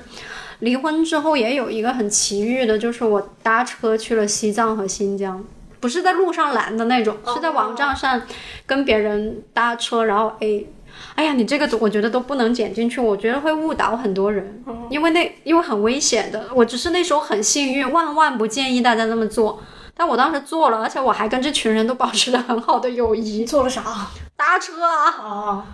[0.59, 5.43] 离婚之后也有一个很奇遇的，就是我搭车去了西藏和新疆，
[5.79, 8.21] 不是在路上拦的那种，是在网站上
[8.65, 10.67] 跟别人搭车，然后 A。
[11.15, 16.49] 哎呀，你这个我觉得都不能剪进去，我觉得会误导很多人，因为那因为很危险的。
[16.53, 19.61] 我只是那时候很幸运，万万不建议大家这么做。
[19.95, 23.43] 但我当时做了，而且我还跟这群人都保持了很好的友谊。
[23.45, 23.81] 做了啥？
[24.35, 25.65] 搭车啊，啊，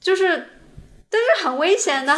[0.00, 0.48] 就是，
[1.10, 2.16] 但是很危险的。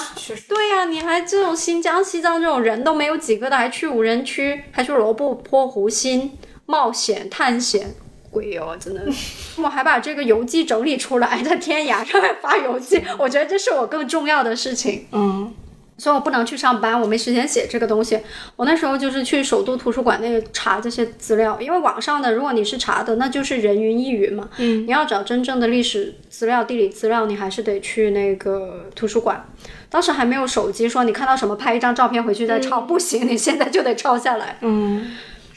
[0.48, 7.92] 对呀、你还这种新疆、西藏这种人都没有几个的，还去无人区，还去罗布泊、湖心冒险探险，
[8.32, 9.02] 鬼哦，真的。
[9.62, 15.06] 我还把这个游记整理出来，在天涯上面发游记， 我觉得这是我更重要的事情。
[15.12, 15.54] 嗯
[15.98, 18.18] 所以我不能去上班，我没时间写这个东西。
[18.56, 24.48] 我那时候就是去首都图书馆那个查这些资料，因为网上的如果你是查的，那就是人云亦云嘛。
[24.56, 29.46] 嗯，你要找真正的历史资料、地理资料，你还是得去那个图书馆。
[29.88, 34.56] 当时还没有手机，说你看到什么拍一张照片回去再抄，不行，你现在就得抄下来。
[34.62, 35.12] 嗯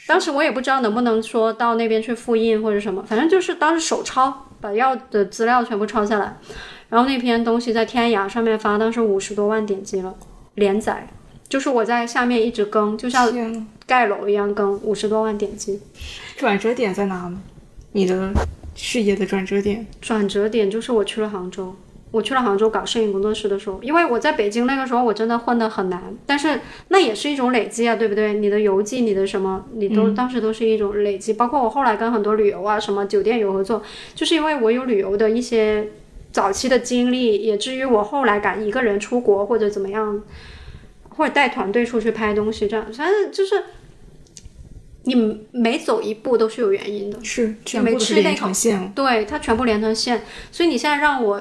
[0.08, 6.38] 当时我也不知道能不能说到那边去复印或者什么，反正就是当时手抄，把要的资料全部抄下来。
[6.90, 10.16] 然后那篇东西在天涯上面发，当时五十多万点击了，
[10.54, 11.08] 连载，
[11.50, 15.82] 就是我在下面一直更，就像，盖楼一样更，五十多万点击。
[16.38, 17.42] 转折点在哪呢？
[17.94, 18.32] 你的
[18.76, 19.86] 事业的转折点？
[20.00, 21.76] 转折点就是我去了杭州，
[22.16, 28.36] 我去了杭州搞摄影工作室的时候，因为我在北京那个时候我真的混得很难，但是那也是一种累积啊，对不对？
[28.36, 35.90] 你的游记，你的什么，你都、当时都是一种累积，包括我后来跟很多旅游啊、什么酒店有合作，就是因为我有旅游的一些
[36.32, 40.24] 早期的经历，也至于我后来敢一个人出国或者怎么样，
[41.10, 43.62] 或者带团队出去拍东西，这样，反正就是。
[45.08, 45.14] 你
[45.52, 48.92] 每走一步都是有原因的，是全部是连成线。
[48.96, 51.40] 对，它全部连成线，所以你现在让我，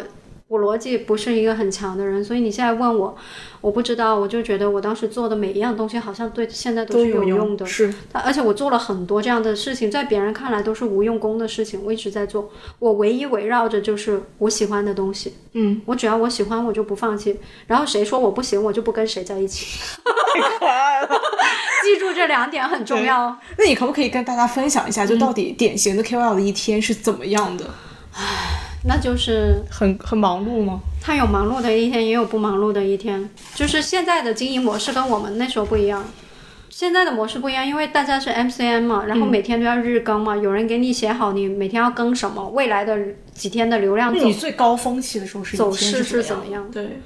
[0.54, 3.16] 我逻辑不是一个很强的人，所以你现在问我，
[3.60, 17.36] 我不知道，我就觉得我当时做的每一样东西好像对现在都是有用的，是而且我做了很多这样的事情，在别人看来都是无用功的事情，我一直在做，我唯一围绕着就是我喜欢的东西，嗯，我只要我喜欢我就不放弃，
[17.66, 19.66] 然后谁说我不行我就不跟谁在一起，
[20.34, 21.08] 太可爱了。
[21.82, 23.36] 记住这两点很重要。
[23.58, 27.64] 那你可不可以跟大家分享一下，就到底典型的 KOL 的一天是怎么样的？
[28.86, 30.80] 那就是很很忙碌吗？
[31.00, 33.28] 他有忙碌的一天，也有不忙碌的一天。
[33.54, 36.04] 就是现在的经营模式跟我们那时候不一样。
[36.68, 42.98] 现在的模式不一样，因为大家是 MCN 嘛，然后每天都要日更嘛，有人给你写好你每天要更什么，未来的
[43.32, 46.68] 几天的流量走你最高峰期的时候是一走势是怎怎么样？
[46.72, 47.00] 对，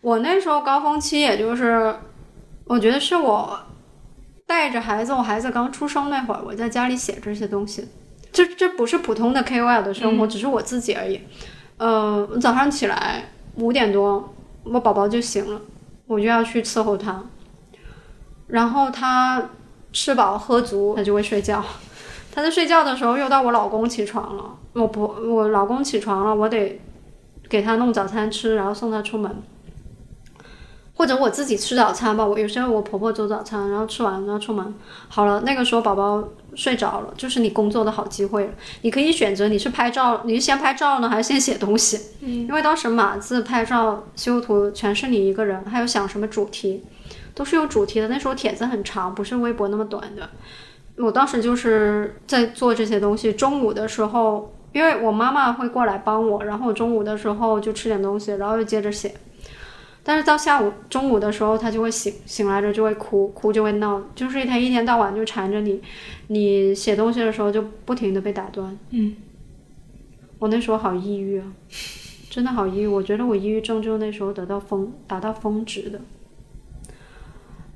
[0.00, 1.94] 我那时候高峰期，也就是
[2.64, 3.56] 我觉得是我
[4.44, 7.86] 带着孩子，我孩子刚出生那会儿，我在家里写这些东西。
[8.32, 11.20] 这这不是普通的 KOL 的生活，只是我自己而已。
[11.76, 13.24] 呃，我早上起来
[13.56, 15.60] 五点多，我宝宝就醒了，
[16.06, 17.22] 我就要去伺候他，
[18.46, 19.50] 然后他
[19.92, 21.62] 吃饱喝足，他就会睡觉。
[22.34, 24.56] 他在睡觉的时候，又到我老公起床了。
[24.72, 26.80] 我不，我老公起床了，我得
[27.50, 29.42] 给他弄早餐吃，然后送他出门。
[30.94, 34.74] 或者我自己吃早餐吧，我有时候我婆婆做早餐，然后吃完然后出门。
[35.08, 36.22] 好了，那个时候宝宝
[36.54, 38.50] 睡着了，就是你工作的好机会了。
[38.82, 41.98] 你可以选择你是拍照，你是先拍照呢，还是先写东西？
[42.20, 46.84] 嗯，因为当时码字、拍照、修图全是你一个人，还有想什么主题，
[47.34, 48.08] 都是有主题的。
[48.08, 50.28] 那时候帖子很长，不是微博那么短的。
[50.98, 53.32] 我当时就是在做这些东西。
[53.32, 59.12] 中午的时候，因为我妈妈会过来帮我，然后我中午的时候就吃点东西，然后又接着写。
[60.04, 65.80] 但是到下午中午的时候，他就会醒，醒来着就会哭，哭就会闹，就是一天一天到晚就缠着你。
[66.26, 68.76] 你写东西的时候就不停的被打断。
[68.90, 69.14] 嗯，
[70.40, 71.46] 我那时候好抑郁啊，
[72.28, 72.86] 真的好抑郁。
[72.86, 76.00] 我觉得我抑郁症就那时候得到峰达到峰值的。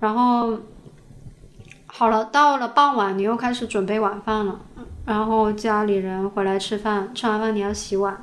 [0.00, 0.58] 然后
[1.86, 4.60] 好了，到了傍晚，你又开始准备晚饭了，
[5.04, 8.20] 然后家里人回来吃饭，吃完饭你要洗碗。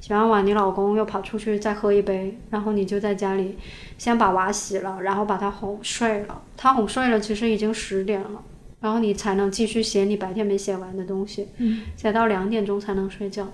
[0.00, 3.58] 洗完碗，你老公又跑出去再喝一杯，然后你就在家里
[3.98, 6.42] 先把娃洗了，然后把他哄睡了。
[6.56, 8.42] 他哄睡了，其实已经十点了，
[8.80, 11.48] 然后你才能继续写你白天没写完的东西，
[11.96, 13.46] 写到两点钟才能睡觉。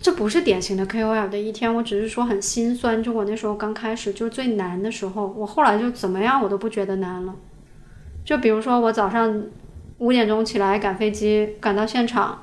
[0.00, 3.00] 这不是典型的 KOL 的一天，我只是说很心酸。
[3.00, 7.32] 就我那时候刚开始，就是最难的时候，我后来就怎么样我都不觉得难了。
[8.24, 9.44] 就比如说我早上
[9.98, 12.42] 五点钟起来赶飞机，赶到现场。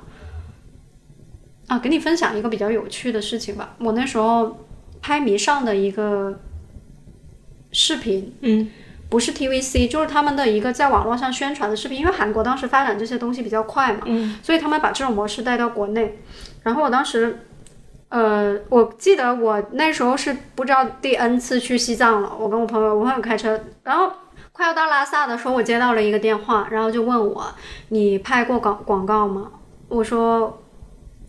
[1.70, 3.76] 啊，给你分享一个比较有趣的事情吧。
[3.78, 4.58] 我那时候
[5.00, 6.40] 拍迷上的一个
[7.70, 8.68] 视频，嗯，
[9.08, 11.96] 不是 TVC，就是他们的一个在网络上宣传的视频。
[11.96, 16.18] 因为韩国当时发展这些东西比较快嘛，嗯，所以他们把这种模式带到国内。
[16.64, 17.38] 然后我当时，
[18.08, 22.32] 呃，我记得我那时候是不知道第 N 次去西藏了。
[22.36, 24.10] 我跟我朋友，我朋友开车，然后
[24.50, 27.46] 快要到拉萨的时候，我接到了一个电话，然后就问我
[27.90, 29.52] ：“你拍过广广告吗？”
[29.86, 30.60] 我说。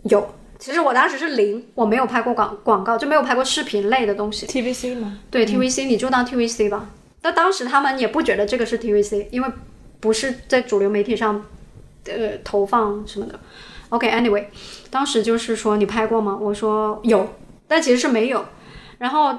[0.03, 4.47] 有，其实我当时是零，我没有拍过广广告，就没有拍过视频类的东西。
[4.47, 5.19] TVC 吗？
[5.29, 6.89] 对 TVC，你就当 TVC 吧。
[7.21, 9.49] 但当时他们也不觉得这个是 TVC，因为
[9.99, 11.45] 不是在主流媒体上，
[12.05, 13.39] 呃，投放什么的。
[13.89, 14.45] OK，Anyway，、
[14.89, 16.37] 当时就是说你拍过吗？
[16.39, 17.35] 我说有，
[17.67, 18.43] 但其实是没有。
[18.97, 19.35] 然后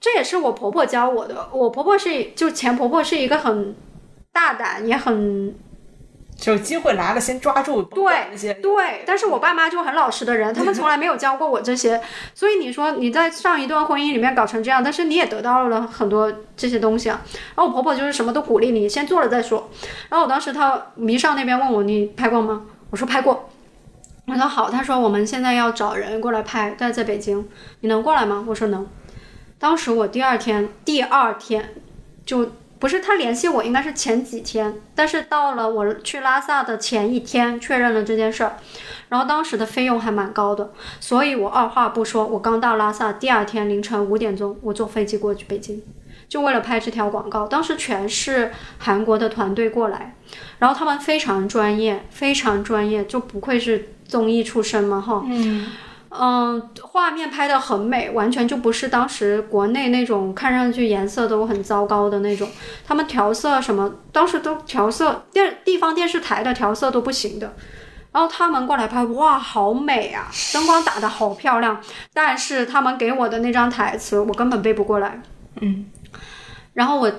[0.00, 1.48] 这也是我婆婆教我的。
[1.52, 3.74] 我婆婆是就前婆婆是一个很
[4.32, 5.54] 大胆也很
[6.38, 12.00] 就机会来了，先抓住，对那些对，但是我爸妈就很老实的人，他们从来没有教过我这些，
[12.34, 17.22] 所以你说你在上一段婚姻里面搞成这样，但是你也得到了很多这些东西啊。
[17.54, 19.70] 然后我婆婆就是什么都鼓励你，先做了再说。
[20.10, 22.62] 然后我当时她迷上那边问我你拍过吗？
[22.90, 23.48] 我说拍过。
[24.26, 27.48] 我说好，他说我们现在要找人过来拍，但在北京，
[27.80, 28.44] 你能过来吗？
[28.46, 28.86] 我说能。
[29.58, 31.74] 当时我第二天，第二天
[32.24, 38.56] 就不是他联系我，应该是前几天，但是到了我去拉萨的前一天确认了这件事儿，
[39.08, 45.82] 然后当时的费用还蛮高的，所以我二话不说，我刚到拉萨，第二天凌晨五点钟，我坐飞机过去北京，
[46.28, 47.46] 就为了拍这条广告。
[47.46, 50.14] 当时全是韩国的团队过来，
[50.58, 55.24] 然后他们非常专业，非常专业，就不愧是综艺出身嘛，哈。
[55.26, 55.66] 嗯
[56.10, 62.48] 嗯，画面拍的很美，完全就不是当时国内那种看上去颜色都很糟糕的那种。
[62.86, 67.54] 他们调色什么，当时都调色电地方电视台的调色都不行的。
[68.12, 71.78] 然后他们过来拍，哇，好美啊，灯光打得好漂亮。
[72.14, 75.20] 但是他们给我的那张台词，我根本背不过来。
[75.60, 75.84] 嗯，
[76.72, 77.12] 然后我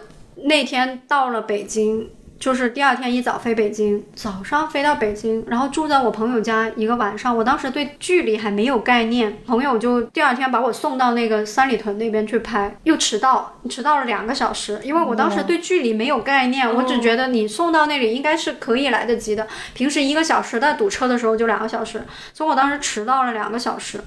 [0.45, 7.35] 那天到了北京，就是第二天一早飞北京，早上飞到北京，然后住在我朋友家一个晚上。
[7.35, 19.47] 我当时对距离还没有概念，朋友就第二天把我送到那个三里屯那边去拍，又迟到，迟到了两个小时，因为我当时对距离没有概念，我只觉得你送到那里应该是可以来得及的。
[19.73, 23.99] 平时一个小时，但堵车的时候就两个小时，所以我当时迟到了两个小时。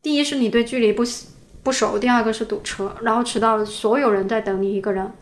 [0.00, 1.04] 第一是你对距离不
[1.62, 5.12] 不熟，第二个是堵车，然后迟到了，所有人在等你一个人。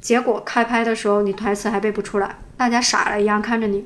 [0.00, 3.84] 结果开拍的时候，你台词还背不出来，大家傻了一样看着你。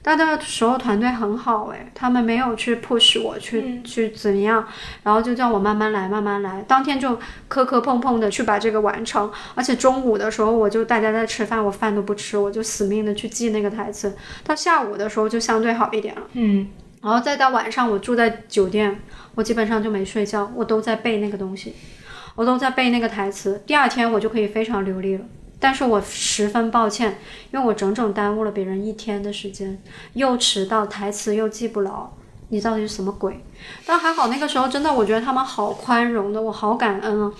[0.00, 4.64] 但那个时候团队很好诶，他们没有去 push 我去、去怎么样，
[5.02, 6.64] 然后就叫我慢慢来，慢慢来。
[6.68, 7.18] 当天就
[7.48, 14.16] 磕磕碰碰的去把这个完成，而且中午的时候我就大家在吃饭，我饭都不吃，我就死命的去记那个台词。
[14.44, 16.22] 到下午的时候就相对好一点了。
[16.34, 16.68] 嗯，
[17.02, 19.00] 然后再到晚上，我住在酒店，
[19.34, 21.74] 我基本上就没睡觉，我都在背那个东西，
[22.36, 23.60] 我都在背那个台词。
[23.66, 25.24] 第二天我就可以非常流利了。
[25.60, 27.18] 但是我十分抱歉，
[27.52, 29.80] 因为我整整耽误了别人一天的时间，
[30.14, 32.08] 又迟到，台词又记不牢，
[32.50, 33.44] 你到底是什么鬼？
[33.84, 37.32] 但还好那个时候真的，我觉得他们好宽容的，我好感恩啊，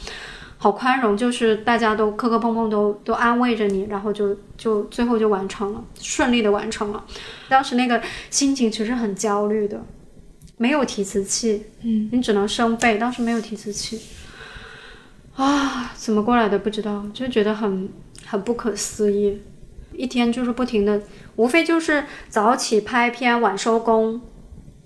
[0.57, 7.05] 好宽容，就是大家都磕磕碰碰都都安慰着你，然后就就最后就完成了，顺利的完成了。
[7.49, 9.81] 当时那个心情其实很焦虑的，
[10.57, 14.01] 没有提词器，嗯，你只能生背，当时没有提词器。
[15.37, 17.89] 啊，怎么过来的不知道，就觉得很
[18.29, 19.41] 很不可思议。
[19.93, 21.01] 一天就是不停的，
[21.37, 24.21] 无非就是早起拍片，晚收工，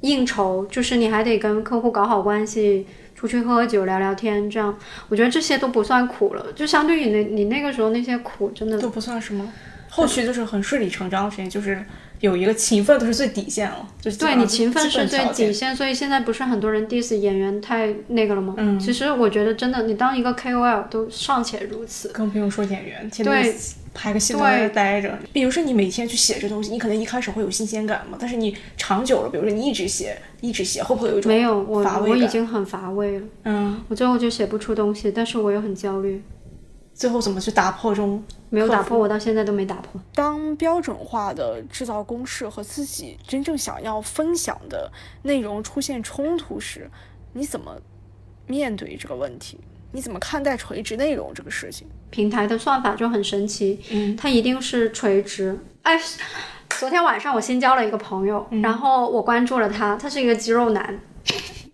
[0.00, 4.74] 应酬，就是你还得跟客户搞好关系，出去喝喝酒聊聊天，这样
[5.08, 6.52] 我觉得这些都不算苦了。
[6.54, 9.52] 就相对于你你那个时候那些苦，真的都不算什么。
[9.90, 11.84] 后续就是很顺理成章的事情，就是
[12.22, 18.54] 有一个勤奋都是最底线了，就是对你勤奋是最底线，所以现在不是很多人 diss 演员太那个了吗？
[18.56, 18.78] 嗯。
[18.78, 22.08] 其实我觉得真的，你当一个 KOL 都尚且如此。
[22.08, 23.42] 更不用说演员，天对。
[23.42, 23.54] 天
[23.94, 25.18] 拍个戏都在那待着。
[25.34, 36.22] 比如说你每天去写这东西，你可能一开始会有新鲜感嘛，但是你长久了，比如说你一直写，一直写，会不会有一种没有，我我已经很乏味了，嗯，我最后就写不出东西，但是我又很焦虑，
[36.94, 40.00] 最后怎么去打破这种没有打破，我到现在都没打破。
[40.14, 44.90] 当标准化的制造公式和自己真正想要分享的
[45.22, 46.90] 内容出现冲突时，
[47.32, 47.76] 你怎么
[48.46, 49.58] 面对这个问题？
[49.94, 51.86] 你怎么看待垂直内容这个事情？
[52.10, 55.58] 平台的算法就很神奇，嗯，它一定是垂直。
[55.82, 55.98] 哎，
[56.78, 60.98] 昨天晚上我新交了一个朋友，嗯然后我关注了他，他是一个肌肉男，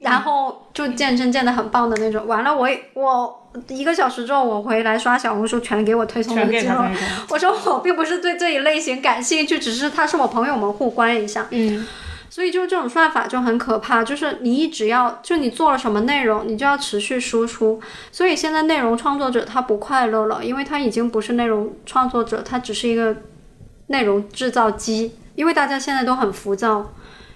[0.00, 2.26] 然后就健身健得很棒的那种。
[2.26, 6.72] 完了我，我一个小时之后我回来刷小红书，全给我推送那全个肌肉。
[6.72, 11.46] 给他那种，我说我并不是对这一类型感兴趣，只是他是我朋友们互关一下。
[11.50, 11.86] 嗯
[12.30, 17.80] 所以就这种算法就很可怕，就是你一直要就你做了什么内容，你就要持续输出。
[18.12, 23.16] 所以现在内容创作者他不快乐了，因为他已经不是内容创作者，他只是一个
[23.88, 25.16] 内容制造机。
[25.34, 26.92] 因为大家现在都很浮躁，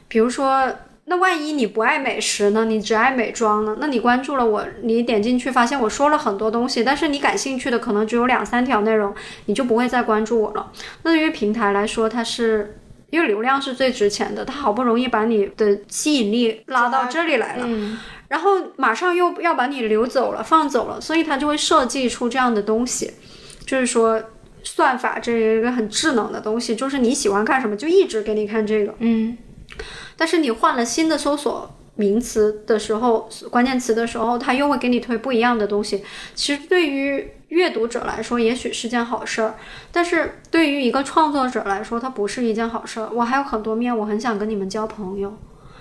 [0.06, 0.70] 比如说。
[1.04, 2.64] 那万一你不爱美食呢？
[2.64, 3.76] 你只爱美妆呢？
[3.80, 9.12] 那你关注了我，你点进去发现我说了很多东西，但是你感兴趣的可能只有两三条内容，
[9.46, 10.70] 你就不会再关注我了。
[11.02, 12.78] 那对于平台来说，它是
[13.10, 17.98] 因为流量是最值钱的，它好不容易把你的吸引力拉到这里来了，嗯
[18.28, 23.10] 然后马上又要把你流走了、放走了，所以它就会设计出这样的东西，
[23.66, 24.22] 就是说
[24.62, 28.94] 算法这一个很智能的东西，就是你喜欢看什么就一直给你看这个。
[29.00, 29.36] 嗯
[30.22, 36.04] 但是你换了新的搜索名词的时候，关键词的时候，它又会给你推不一样的东西。
[36.32, 39.56] 其实对于阅读者来说，也许是件好事儿，
[39.90, 43.10] 但是对于一个创作者来说，它不是一件好事儿。
[43.12, 45.36] 我还有很多面，我很想跟你们交朋友，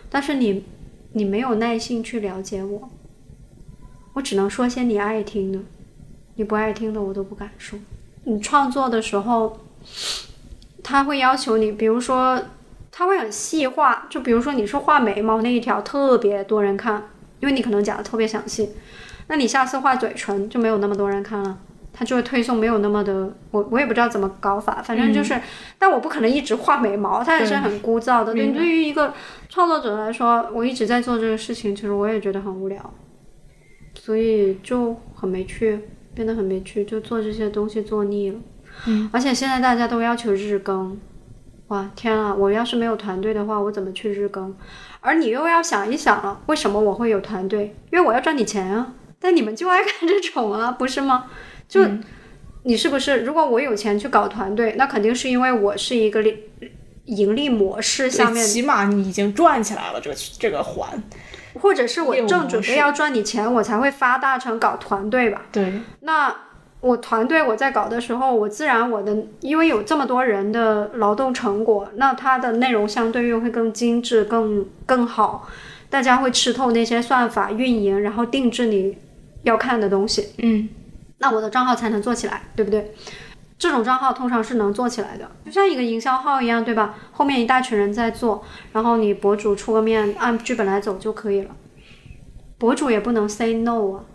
[0.10, 0.66] 但是你，
[1.14, 2.90] 你没有耐心去了解我，
[4.14, 5.60] 我只能说些你爱听的，
[6.34, 7.78] 你不爱听的我都不敢说。
[8.24, 9.60] 你创作的时候，
[10.82, 12.42] 他会要求你，比如说，
[12.92, 18.72] 他会很细化，就比如说你是画眉毛那一条特别多人看，因为你可能讲的特别详细。
[19.28, 21.58] 那你下次画嘴唇就没有那么多人看了，
[21.94, 25.40] 它就会推送没有那么的，我我也不知道怎么搞法，反正就是，
[25.80, 28.34] 但我不可能一直画眉毛，它也是很枯燥的。
[28.34, 29.14] 对，对于一个
[29.48, 32.94] 创作者来说，我一直在做这个事情，其实我也觉得很无聊，
[33.96, 35.80] 所以就很没趣，
[36.14, 38.40] 变得很没趣，就做这些东西做腻了。
[38.88, 41.00] 嗯，而且现在大家都要求日更，
[41.72, 42.36] 哇天啊！
[42.36, 44.54] 我要是没有团队的话，我怎么去日更？
[45.00, 47.74] 而你又要想一想了，为什么我会有团队？
[47.94, 48.94] 因为我要赚你钱啊。
[49.22, 51.28] 但你们就爱看这种啊，不是吗？
[51.70, 51.88] 就
[52.64, 53.22] 你是不是？
[53.22, 56.22] 如果我有钱去搞团队，那肯定是因为我是一个
[57.06, 61.02] 盈利模式下面，起码你已经赚起来了这个这个环，
[61.62, 65.44] 或者是我正准备要赚你钱，我才会发大成搞团队吧？
[65.54, 65.72] 对。
[66.02, 66.36] 那
[66.82, 75.48] 我团队我在搞的时候，我自然我的因为有这么多人的劳动成果，那它的内容相对又会更精致、更更好，
[75.90, 78.98] 大家会吃透那些算法运营，然后定制你。
[79.44, 80.70] 要看的东西，嗯，
[81.18, 82.94] 那我的账号才能做起来，对不对？
[83.58, 86.94] 这种账号通常是能做起来的，就像一个营销号一样，对吧？
[87.12, 91.56] 后面一大群人在做，然后你博主出个面，按剧本来走就可以了。
[92.60, 94.06] 博主也不能 say no 啊，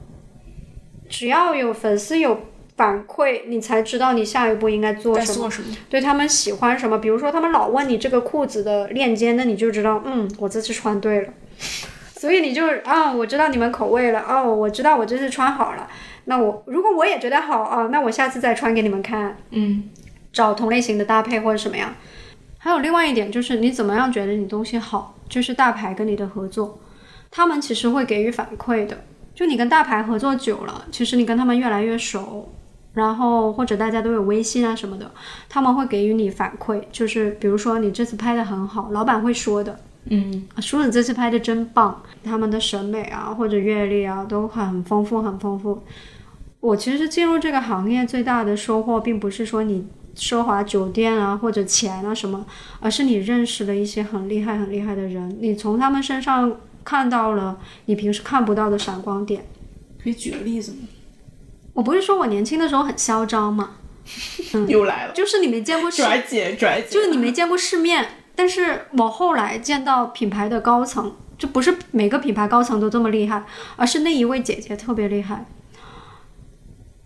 [1.08, 2.38] 只要有粉丝有
[2.76, 5.50] 反馈，你才知道你下一步应该做什么，
[5.88, 6.98] 对他们喜欢什么。
[6.98, 11.32] 比如说他们老问你这个裤子的链接，那你就知道，嗯，我这次穿对了。
[12.18, 15.88] 所以你就啊，我知道你们口味了哦，我知道我这次穿好了。
[16.24, 19.36] 那我如果我也觉得好啊，那我下次再穿给你们看。
[19.50, 19.84] 嗯，
[20.32, 21.94] 找同类型的搭配或者什么样。
[22.58, 26.78] 还有另外一点就是你怎么样觉得你东西好，就是大牌跟你的合作，
[27.30, 29.04] 他们其实会给予反馈的。
[29.34, 32.50] 就你跟大牌合作久了，其实你跟他们越来越熟，
[32.96, 35.10] 然后或者大家都有微信啊什么的，
[35.50, 39.78] 他们会给予你反馈，就是比如说你这次拍的很好，老板会说的。
[40.08, 45.82] 嗯，说你这次拍的真棒，他们的审美啊或者阅历啊都很丰富，很丰富。
[46.60, 49.86] 我其实进入这个行业最大的收获，并不是说你
[50.16, 52.46] 奢华酒店啊或者钱啊什么，
[52.80, 59.44] 而是你认识了一些很厉害、很厉害的人，你从他们身上看到了你平时看不到的闪光点。
[60.02, 60.78] 可以举个例子吗？
[61.76, 63.76] 我不是说我年轻的时候很嚣张吗？
[64.66, 68.08] 又来了，就是你没见过世，拽姐拽姐，就是你没见过世面。
[68.34, 73.44] 但是我后来见到品牌的高层，就不是每个品牌高层都这么厉害，
[73.76, 75.44] 而是那一位姐姐特别厉害。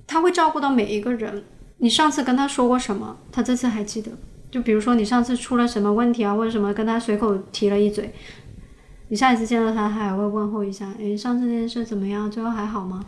[0.06, 1.44] 她会照顾到每一个人。
[1.78, 4.12] 你上次跟她说过什么，她这次还记得。
[4.50, 8.12] 就比如说你上次出了什么问题啊，或者什么，跟她随口提了一嘴，
[9.08, 12.30] 你下一次见到她，她还会问候一下，诶，上次那件事怎么样？
[12.30, 13.04] 最后还好吗？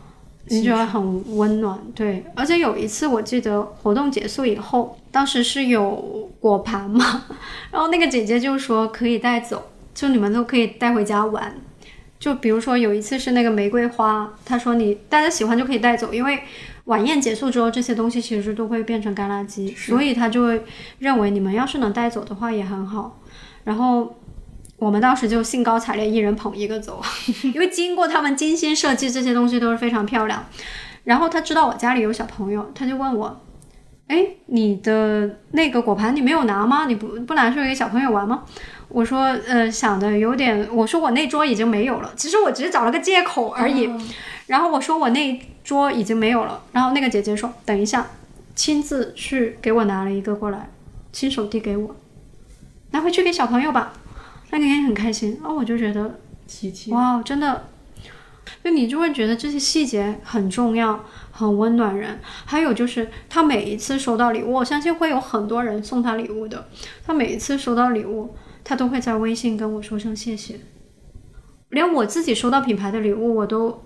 [0.48, 2.24] 你觉得很温暖，对。
[2.34, 7.24] 而且有一次我记得活动结束以后，当时是有果盘嘛，
[7.70, 11.54] 然后那个姐姐就说可以带走，就你们都可以带回家玩。
[12.18, 16.40] 就比如说有一次是那个玫瑰花，她说你大家喜欢就可以带走，因为
[16.84, 20.64] 晚宴结束之后这些东西其实都会变成干垃圾，所以她就会
[20.98, 23.20] 认为你们要是能带走的话也很好。
[23.64, 24.16] 然后。
[24.82, 27.00] 我们当时就兴高采烈，一人捧一个走，
[27.54, 30.44] 因为经过他们精心设计，这些东西都是非常漂亮。
[31.04, 33.40] 然后他知道我家里有小朋友，他就问我
[34.08, 36.86] ：“哎，你的那个果盘你没有拿吗？
[36.86, 38.42] 你不不拿出来给小朋友玩吗？”
[38.90, 40.68] 我说：“呃，想的有点……
[40.72, 42.12] 我说我那桌已经没有了。
[42.16, 43.88] 其实我只是找了个借口而已。
[44.48, 46.60] 然后我说我那桌已经没有了。
[46.72, 48.04] 然后那个姐姐说：等一下，
[48.56, 50.68] 亲自去给我拿了一个过来，
[51.12, 51.94] 亲手递给我，
[52.90, 53.92] 拿回去给小朋友吧。”
[54.52, 56.18] 那你也很开心啊，我就觉得，
[56.90, 57.68] 哇，真的，
[58.62, 62.20] 就你就会觉得这些细节很重要，很温暖人。
[62.44, 66.68] 还有就是他每一次收到礼物，我相信会有很多人送他礼物的。
[67.06, 70.60] 他每一次收到礼物，他都会在微信跟我说声谢谢。
[71.70, 73.82] 连我自己收到品牌的礼物，我都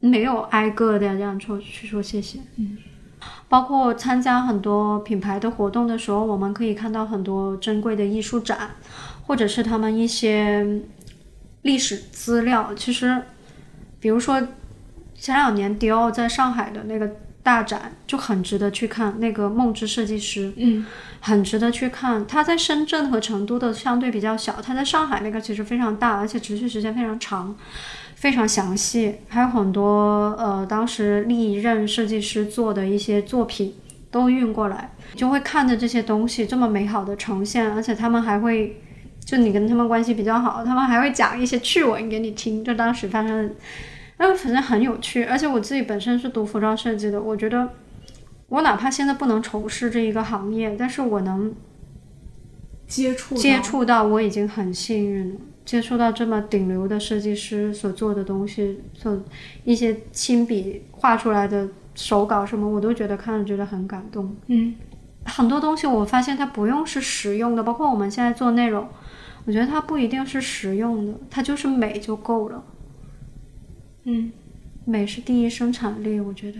[0.00, 2.38] 没有挨个的这样说去说谢谢。
[2.56, 2.78] 嗯，
[3.50, 8.70] 包括参加很多品牌的活动的时候，我们可以看到很多珍贵的艺术展。
[9.26, 10.66] 或者是他们一些
[11.62, 13.22] 历史资料，其实，
[14.00, 14.40] 比如说
[15.14, 17.08] 前两年迪奥在上海的那个
[17.42, 19.20] 大展，就很值得去看。
[19.20, 20.84] 那个梦之设计师，嗯，
[21.20, 22.26] 很值得去看。
[22.26, 27.54] 他在深圳和成都的相对比较小，他在上海那个其实非常大，而且持续时间非常长，
[28.16, 33.74] 非常详细，还有很多呃当时历任设计师做的一些作品
[34.10, 38.82] 都运过来，就会看着这些东西这么美好的呈现，而且他们还会。
[39.24, 43.54] 就你跟他们关系比较好，他们还会讲一些趣闻给你听，就当时发生的，
[44.18, 45.24] 那反正很有趣。
[45.24, 47.68] 而且我自己本身是读服装设计的，我觉得
[48.48, 51.54] 我哪怕现在不能从事这一个行业，但是我能
[52.86, 55.40] 接触接触到，我已经很幸运了。
[55.64, 59.16] 接触到这么顶流的设计师所做的东西，所
[59.64, 64.36] 一些亲笔画出来的手稿什么，我都觉得看着觉得很感动。
[64.48, 64.74] 嗯，
[65.24, 68.88] 很多东西我发现它不用是实用的，包括我们现在做内容。
[69.44, 72.62] 我觉得它不一定是实用的，它就是美就够了。
[74.04, 74.32] 嗯，
[74.84, 76.58] 美是第一生产力，我觉得。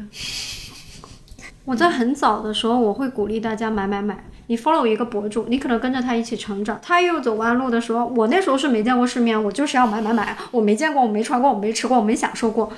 [1.64, 4.24] 我在很早的时候，我会鼓励大家买买买。
[4.48, 6.76] 你 follow 一个博主，你可能跟着他一起成长。
[6.82, 10.36] 他又走弯路的时候，我那时候是没见过世面，我就是要买买买。
[10.50, 12.72] 我没见过，我没穿过，我没吃过，我没享受过，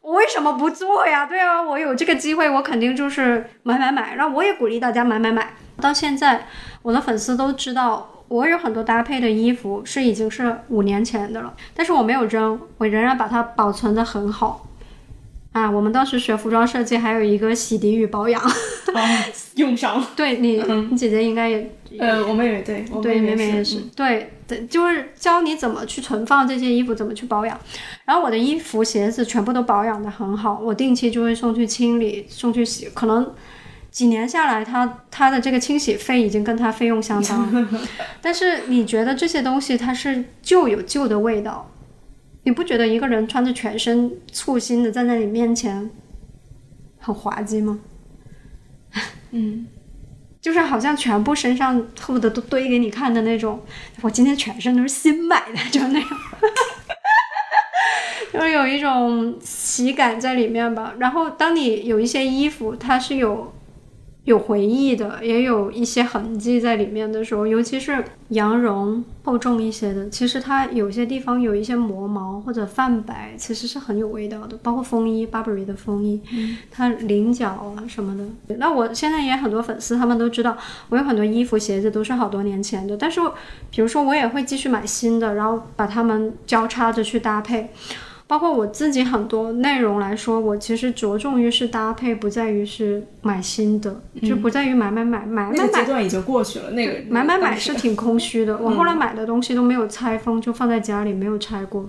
[0.00, 1.26] 我为什么不做呀？
[1.26, 4.14] 对啊，我有这个机会，我肯定就是买买买。
[4.14, 5.52] 然后我也鼓励大家买买买。
[5.80, 6.46] 到现在，
[6.80, 8.13] 我的粉丝都知道。
[8.28, 14.68] 我有很多搭配的衣服是已经是五年前的了，但是我没有扔，我仍然把它保存的很好。
[15.52, 18.42] 啊，我们当时学服装设计还有一个洗涤与保养，
[19.54, 20.08] 用上了。
[20.16, 20.60] 对你，
[20.90, 27.56] 你姐姐应该也，呃，我妹妹对，对妹妹也是，对对，就是教你怎么去存放这些衣服，怎么去保养。
[28.04, 33.32] 然后我的衣服、鞋子全部都保养的很好，我定期就会送去清理，送去洗，可能。
[33.94, 37.68] 几年下来，它它的这个清洗费已经跟它费用相当，
[38.20, 41.70] 但是你觉得这些东西它是旧有旧的味道，
[42.42, 45.88] 你不觉得一个人穿着全身簇新的站在你面前
[46.98, 47.78] 很滑稽吗？
[49.30, 49.68] 嗯，
[50.40, 53.62] 就是好像全部身上恨不得都堆给你看的那种，
[54.00, 56.08] 我今天全身都是新买的，就那样，
[58.32, 60.94] 就是有一种喜感在里面吧。
[60.98, 63.54] 然后当你有一些衣服，它是有。
[64.24, 74.56] 有回忆的，也有一些痕迹在里面的时候，尤其是羊绒厚重一些的，其实它有些地方有一些磨毛或者泛白，其实是很有味道的。
[74.62, 76.20] 包括风衣，Burberry 的风衣，
[76.70, 78.56] 它领角啊什么的。
[78.56, 80.56] 那我现在也很多粉丝，他们都知道
[80.88, 83.20] 我有很多衣服、鞋子都是好多年前的，但是
[83.70, 87.70] 比如说我也会继续买新的，然后把它们交叉着去搭配。
[88.26, 95.52] 包括我自己很多内容来说，我其实着重于是搭配，不在于是买新的，就不在于买买买买买。
[95.54, 98.56] 那个阶段已经过去了，那个买买买是挺空虚的。
[98.58, 101.86] 我后来买的东西都没有拆封，就放在家里没有拆过，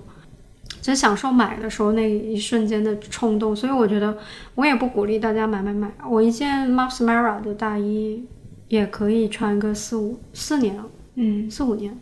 [0.82, 3.56] 只享受买的时候那一瞬间的冲动。
[3.56, 4.16] 所以我觉得
[4.56, 5.90] 我也不鼓励大家买买买。
[6.06, 8.22] 我一件 Max Mara 的大衣
[8.68, 10.84] 也可以穿个四五四年了，
[11.14, 11.98] 嗯，四五年。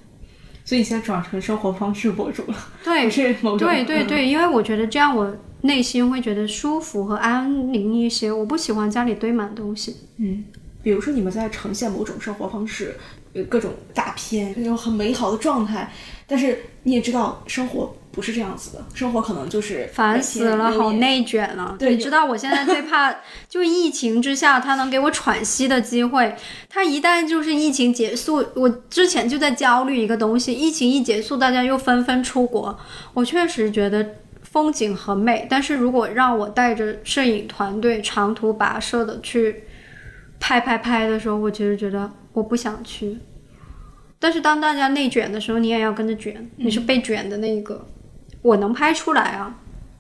[0.65, 8.33] 所以现在转成生活方式博主了，对，是某种对对对，因为我觉得这样我内心会觉得舒服和安宁一些。
[8.33, 9.95] 我不喜欢家里堆满东西。
[10.17, 10.45] 嗯，
[10.83, 12.97] 比如说你们在呈现某种生活方式，
[13.35, 15.93] 呃，各种大片那种很美好的状态，
[16.27, 17.95] 但是你也知道生活。
[18.15, 21.75] 不是这样子的，生活可能就是烦死了，好内卷啊！
[21.79, 23.13] 对，你知道我现在最怕
[23.49, 26.35] 就疫情之下，他能给我喘息的机会。
[26.69, 32.79] 他一旦就是疫情结束，我之前就在焦虑一个东西，疫情一结束，大家又纷纷出国。
[33.13, 34.07] 我确实觉得
[34.43, 39.65] 风景很美，但是如果让我带着摄影团队长途跋涉的去
[40.39, 43.19] 拍拍拍的时候，我其实觉得我不想去。
[44.21, 47.85] 但是当大家内卷的时候，你也要跟着卷，你是被卷的那一个。
[48.45, 49.55] 我能拍出来啊，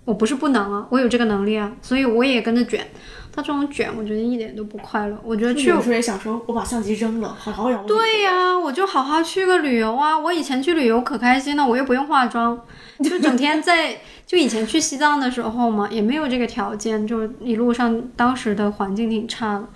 [0.04, 2.86] 我不是不能啊，我有这个能力啊，所以我也跟着卷。
[3.34, 5.18] 他这种卷，我觉得一点都不快乐。
[5.24, 7.84] 我觉得去有时候也想说，我把相机扔了，好好养。
[7.86, 10.16] 对呀，我就好好去个旅游啊！
[10.16, 12.60] 我以前去旅游可开心了，我又不用化妆，
[13.02, 13.96] 就整天在。
[14.26, 19.68] 就以前去西藏的时候嘛，也没有这个条件，就一路上当时的环境挺差的。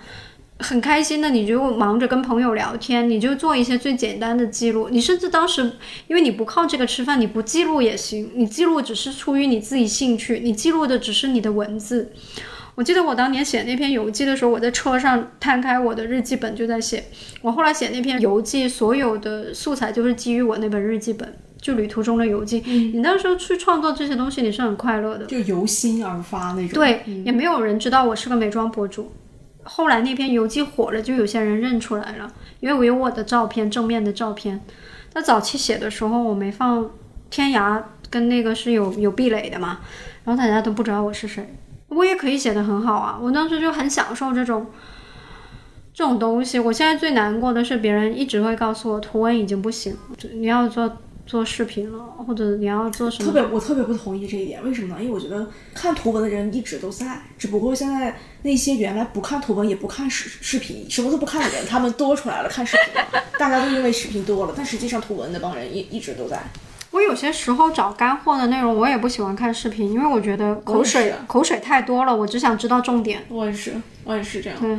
[0.59, 4.89] 很开心的，你就忙着跟朋友聊天，你就做一些最简单的记录。
[4.89, 5.71] 你甚至当时，
[6.07, 8.29] 因为你不靠这个吃饭，你不记录也行。
[8.35, 12.11] 你记录只是出于你自己兴趣，你记录的只是你的文字。
[12.75, 17.05] 我记得我当年写那篇游记的时候，我在车上摊开我的日记本就在写。
[17.41, 22.61] 我后来写那篇游记，所有的素材就是基于我那本日记本，就旅途中的游记。
[22.65, 26.69] 你那时候去创作这些东西，你是很快乐的，就由心而发那种。
[26.73, 29.11] 对，也没有人知道我是个美妆博主。
[29.69, 34.59] 后来那篇游记火了，就有些人认出来了，因为我有我的照片，正面的照片。
[35.13, 36.89] 那早期写的时候，我没放
[37.29, 39.79] 天涯跟那个是有有壁垒的嘛，
[40.23, 41.55] 然后大家都不知道我是谁。
[41.89, 43.17] 我也可以写得很好啊。
[43.21, 44.65] 我当时就很享受这种
[45.93, 46.59] 这种东西。
[46.59, 49.95] 我现在最难过的是，别人一直会告诉我图文已经不行，
[50.33, 50.97] 你要做
[51.29, 53.31] 做视频了，或者你要做什么。
[53.31, 54.63] 特别，我特别不同意这一点。
[54.63, 54.99] 为什么呢？
[54.99, 63.23] 因为我觉得看图文的人一直都在，只不过现在那些原来不看图文也不看视视频，什么都不看的人，他们多出来了看视频了。
[63.37, 66.41] 大家都因为视频多了，但实际上图文那帮人一一直都在。
[66.89, 73.23] 我有些时候找干货的内容，我也不喜欢看视频，因为我觉得口水口水太多了，我只想知道重点。
[73.29, 74.59] 我也是，我也是这样。
[74.59, 74.75] 对，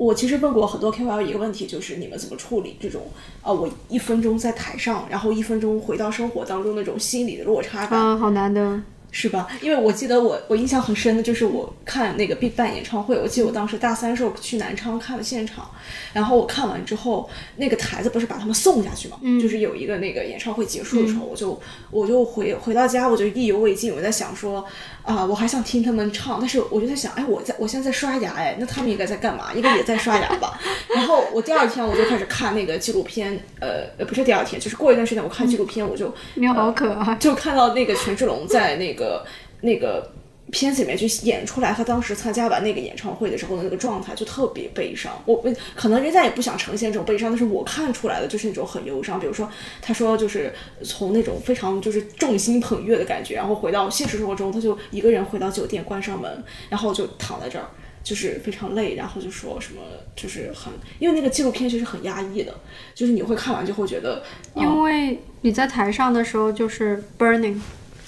[0.00, 3.02] 我其实问过很多 KOL 一个问题，就是你们怎么处理这种
[3.42, 7.98] 啊、我一分钟在台上，然后一分钟回到生活当中那种心理的落差感。
[8.00, 8.80] 啊，好难的。
[9.12, 9.48] 是吧？
[9.60, 15.68] 因为我记得我我印象很深的就是我看那个 BigBang 演唱会，我记得我当时大三时候去南昌看了现场，
[16.12, 24.64] 然后我看完之后，那个台子不是把他们送下去嘛，就是有一个那个演唱会结束的时候，我就我就回回到家，我就意犹未尽，我在想说
[25.02, 29.52] 啊、我还想听他们唱，但是我就在想，哎，我在我现在在刷牙，哎，那他们应该在干嘛？
[29.54, 30.60] 应该也在刷牙吧？
[30.94, 37.14] 然后我第二天我就开始看那个纪录片，呃，呃不是第二天，就是过一段时间我看纪录片，我就 你好可爱。
[37.16, 39.24] 就看到那个权志龙在那个
[39.62, 40.10] 那个
[40.50, 45.12] 片子里面去演出来，他当时参加完那个演唱会的时候的那个状态，就特别悲伤。
[45.26, 45.44] 我
[45.74, 49.18] 可能人家也不想呈现这种悲伤，但是我看出来的就是那种很忧伤。
[49.18, 57.66] 比如说，他说就是从那种非常就是众星捧月的感觉，然后回到现实生活中，他就一个人回到酒店，关上门，然后就躺在这儿。
[58.02, 59.82] 就是非常累，然后就说什么，
[60.16, 62.54] 就是很，因为那个纪录片其实很压抑的，
[62.94, 64.22] 就是你会看完就会觉得，
[64.54, 67.60] 因为你在台上的时候就是 burning，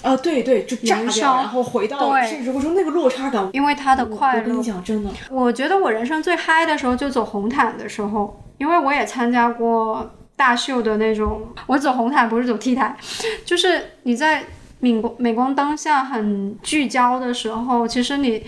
[0.03, 4.61] 啊，对对，就炸烧然后回到对现实生活中那个落差感，因为他的快乐我跟你。
[4.61, 11.47] 讲，真的，我觉得我人生最嗨的时候就走红毯的时候，因为我也参加过大秀的那种。
[11.67, 12.95] 我走红毯不是走 T 台，
[13.45, 14.43] 就是你在
[14.81, 18.45] 镁光镁光灯下很聚焦的时候，其实你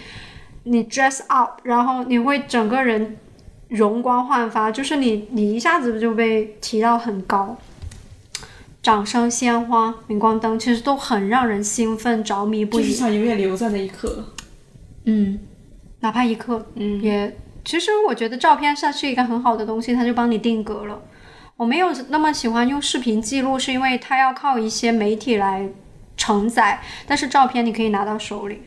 [0.63, 3.17] 你 dress up，然后你会整个人
[3.69, 7.55] 容光焕发，就是你你一下子就被提到很高。
[8.85, 12.83] 掌声、鲜花、镁光灯，其实都很让人兴奋、着迷不已。
[12.83, 14.23] 就是想永远留在那一刻。
[15.05, 15.39] 嗯，
[16.01, 21.01] 哪怕一刻，嗯，也其实我觉得照片它是一个很好的东西，它就帮你定格了。
[21.57, 25.67] 我没有那么喜欢用视频记录，是因为它要靠一些媒体来
[26.15, 28.61] 承载，但是照片你可以拿到手里，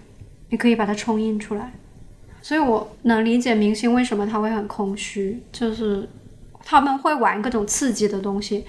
[0.49, 1.73] 你可以把它冲印出来。
[2.43, 6.09] 所以我能理解明星为什么他会很空虚，就是
[6.65, 8.65] 他们会玩各种刺激的东西，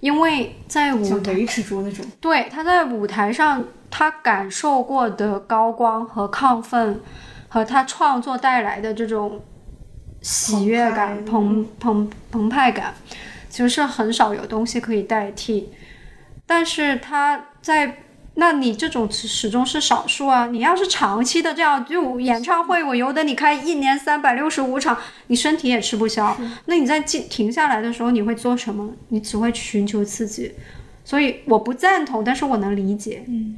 [0.00, 7.00] 因为在舞台想维持住那种，对，他在舞台上他感受过的高光和亢奋，
[7.48, 9.40] 和他创作带来的这种
[10.20, 12.94] 喜悦感、澎澎澎湃感，
[13.48, 15.72] 其实是很少有东西可以代替。
[16.46, 18.05] 但是他在，
[18.38, 20.46] 那你这种始终是少数啊！
[20.46, 24.96] 你要是长期的这样，就演唱会，我由得你开一年三百六十五场，
[25.28, 26.36] 你身体也吃不消。
[26.66, 28.92] 那你在静停下来的时候，你会做什么？
[29.08, 30.52] 你只会寻求刺激。
[31.02, 33.24] 所以我不赞同，但是我能理解。
[33.26, 33.56] 嗯，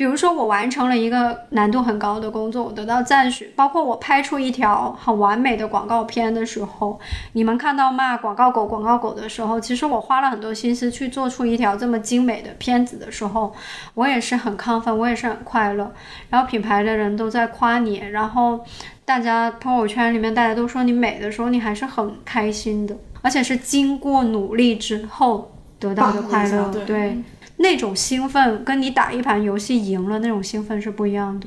[0.00, 6.98] 比如说我完成了一个难度很高的工作，我得到赞许，包括我拍出一条很完美的广告片的时候，
[7.34, 13.52] 你们看到骂广告狗广告狗的时候，其实我花了很多心思去做出一条这么精美的片子的时候，
[13.92, 15.92] 我也是很亢奋，我也是很快乐。
[16.30, 18.58] 然后品牌的人都在夸你，然后
[19.04, 26.86] 大家朋友圈里面大家都说你美的时候，你还是很开心的，而且是经过努力之后得到的快乐，对。
[26.86, 27.22] 对，
[27.60, 31.46] 那种兴奋跟你打一盘游戏赢了那种兴奋是不一样的。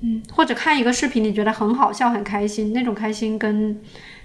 [0.00, 3.80] 嗯，或者看一个视频，你觉得很好笑、很开心，那种开心跟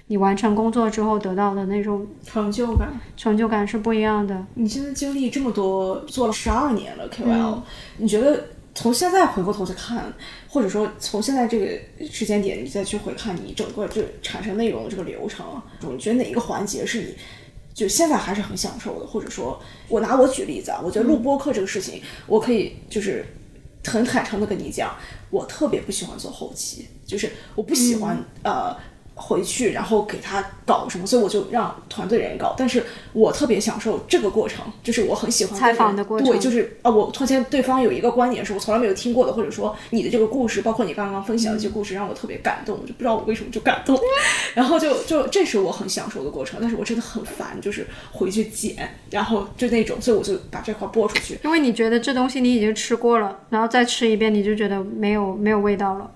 [0.08, 2.88] 你完成工作之后得到的那种成就感。
[3.16, 4.44] 成就感是不一样的。
[4.54, 7.62] 你现在经历这么多，做了十二年了 KOL，、嗯
[7.96, 10.12] 你觉得从现在回过头去看，
[10.48, 11.66] 或者说从现在这个
[12.10, 15.46] 时间点，你再去回看你整个这产生内容的这个流程，
[15.80, 17.14] 你觉得哪一个环节是你
[17.74, 19.06] 就现在还是很享受的？
[19.06, 23.24] 或者说，我拿我举例子啊，我觉得录播课这个事情，我可以就是
[23.84, 24.94] 很坦诚的跟你讲，
[25.30, 28.76] 我特别不喜欢做后期，就是我不喜欢、呃。
[29.14, 32.54] 回去，然后给他搞什么，所以我就让团队人搞。
[32.56, 43.98] 但是我特别享受这个过程，就是我很喜欢采访的过程对，就是啊，我突然间对方有一个观点是我从来没有听过的，或者说你的这个故事，包括你刚刚分享的这些故事，让我特别感动，我就不知道我为什么就感动，
[44.54, 51.38] 然后就就这是我很享受的过程，但是我真的很烦，就是回去剪，然后就那种，所以我就把这块播出去。
[51.44, 56.10] 因为你觉得这东西你已经吃过了，然后再吃一遍，你就觉得没有没有味道了。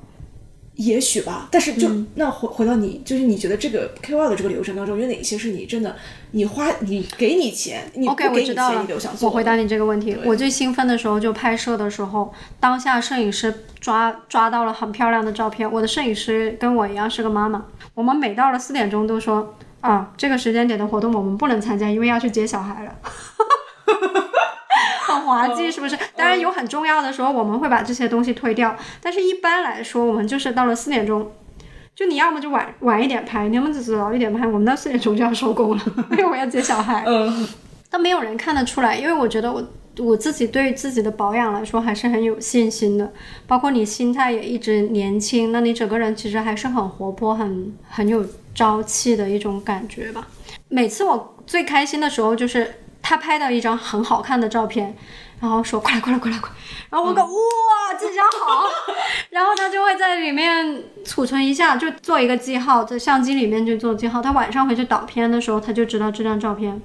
[0.76, 5.96] 也许吧，但是就、那回回到你，就是你觉得这个 KOL 的这个流程当中，有哪些是你真的
[6.32, 9.28] 你花你给你钱，你不 OK，我给你钱知道了你都想做？
[9.28, 15.70] 我回答你这个问题，我最兴奋的时候就拍摄的时候，当下摄影师抓抓到了很漂亮的照片。
[15.70, 17.64] 我的摄影师跟我一样是个妈妈，
[17.94, 22.94] 我们每到了四点钟都说啊，这个时间点的活动我们不能参加，因为要去接小孩了。
[25.06, 25.96] 很滑稽，是不是？
[26.16, 31.30] 当然有很重要的时候，我们会把这些东西推掉，但是一般来说，我们就是到了四点钟，
[31.94, 37.04] 就你要么就晚晚一点拍，你要么就早一点拍，我们到四点钟就要收工了， 因为我要接小孩。
[37.06, 37.48] 嗯，
[37.88, 39.64] 但没有人看得出来，因为我觉得我
[39.98, 43.12] 我自己对自己的保养来说还是很有信心的，
[43.46, 50.26] 包括你心态也一直年轻，那你整个人其实还是很活泼、很很有朝气的一种感觉吧。
[50.68, 52.74] 每次我最开心的时候就是
[53.08, 54.92] 他拍到一张很好看的照片，
[55.40, 56.56] 然后说快来快来快来快来，
[56.90, 58.64] 然后我说哇这张好，
[59.30, 64.20] 然后他就会在里面储存一下，就做一个记号，在相机里面就做记号。
[64.20, 66.82] 他晚上回去导片的时候，他就知道这张照片。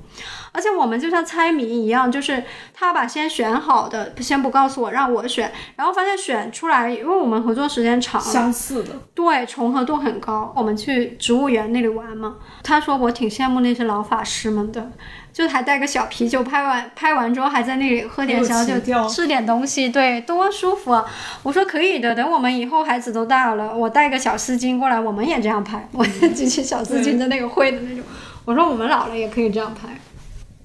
[0.53, 2.43] 而且我们就像猜谜一样，就是
[2.73, 10.53] 他把先选好的先不告诉我，让我选，然后发现选出来，因为我们合作时间长，相似的，对，重合度很高。
[10.55, 14.91] 我们去植物园那里玩嘛，他说我挺羡慕那些老法师们的，
[15.33, 18.73] 就还带个小啤酒，拍完拍完之后还在那里喝点小酒
[19.09, 21.05] 吃点东西，对，多舒服啊！
[21.43, 28.03] 我说可以的，等我们以后孩子都大了，我带个小丝巾过来，我们也这样拍， 我举起小丝巾的那个会的那种。
[28.43, 29.89] 我说我们老了也可以这样拍。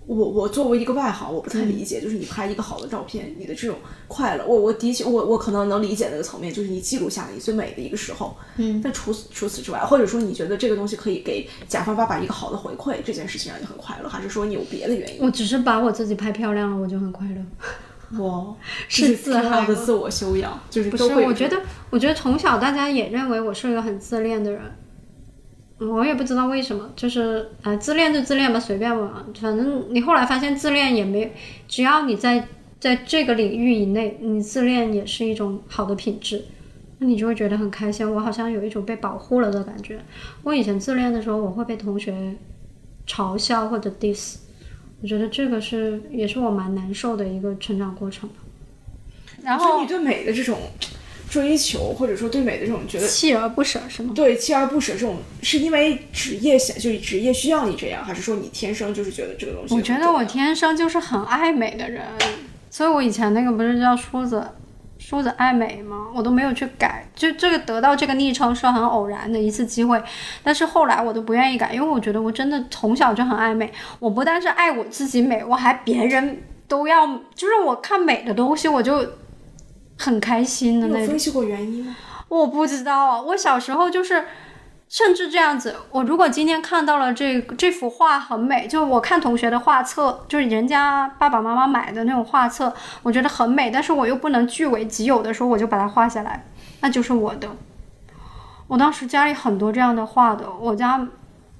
[0.06, 3.76] 我我作为一个外行，我不太理解，就是你拍一个好的照片，你的这种
[4.06, 8.36] 快乐，我我的确我我可能能理解那个层面，就是你记录下你最美的一个时候。
[8.56, 15.20] 嗯，但除此除此之外，或者说你觉得这个东西可以给甲方爸爸一个好的回馈，这件事情让你很快乐，还是说你有别的原因？
[15.20, 18.22] 我只是把我自己拍漂亮了，我就很快乐。
[18.22, 18.54] 哇，
[18.88, 24.72] 是自重要嗨吗的自我修养，就是不是，我觉得，我觉得从小大家也认为我是一个很自恋的人，嗯
[25.78, 31.34] 我也不知道为什么，就是啊、自恋就自恋吧，随便吧，反正你后来发现自恋也没，
[31.68, 32.48] 只要你在
[32.80, 36.42] 在这个领域以内，你自恋也是一种好的品质，
[36.98, 38.10] 那你就会觉得很开心。
[38.10, 40.00] 我好像有一种被保护了的感觉。
[40.42, 42.34] 我以前自恋的时候，我会被同学
[43.06, 44.36] 嘲笑或者 diss，
[45.02, 48.36] 我觉得这个是也是我蛮难受的一个成长过程吧。
[49.42, 50.58] 然后你对美的这种
[51.28, 54.12] 追求，或者说对美的这种觉得锲而不舍是吗？
[54.14, 59.74] 对锲而不舍，这种是因为职业想就是职业需要你这样，还是说你天生就是觉得这个东西？
[59.74, 62.02] 我觉得我天生就是很爱美的人，
[62.70, 64.46] 所以我以前那个不是叫梳子，
[64.98, 66.06] 梳子爱美吗？
[66.14, 70.00] 我都没有去改，就这个得到这个昵称是很偶然的一次机会，
[70.42, 79.06] 但是后来我都不愿意改，因为我觉得我真的从小就很爱美，我不但是爱我自己美，我还别人都要，就是我看美的东西我就
[79.98, 81.06] 很开心的那种。
[81.06, 81.96] 分析过原因吗？
[82.28, 84.24] 我不知道啊，我小时候就是，
[84.88, 96.44] 甚至这样子，我如果今天看到了这这幅画很美，就我看同学的画册，就是人家爸爸妈妈买的那种画册，我觉得很美，但是我又不能据为己有的时候，我就把它画下来，
[96.80, 97.48] 那就是我的。
[98.66, 101.06] 我当时家里很多这样的画的，我家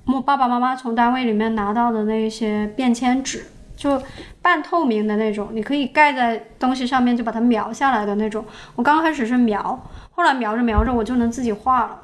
[0.07, 3.47] 我爸爸妈妈从单位里面拿到的那些便签纸，
[3.77, 4.03] 就
[4.43, 8.45] 半透明的那种，你可以盖在东西上面就把它描下来的那种。
[8.75, 12.03] 我刚开始是描，后来描着描着我就能自己画了。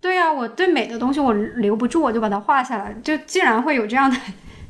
[0.00, 2.94] 对呀、我对美的东西我留不住，我就把它画下来。
[3.02, 4.16] 就既然会有这样的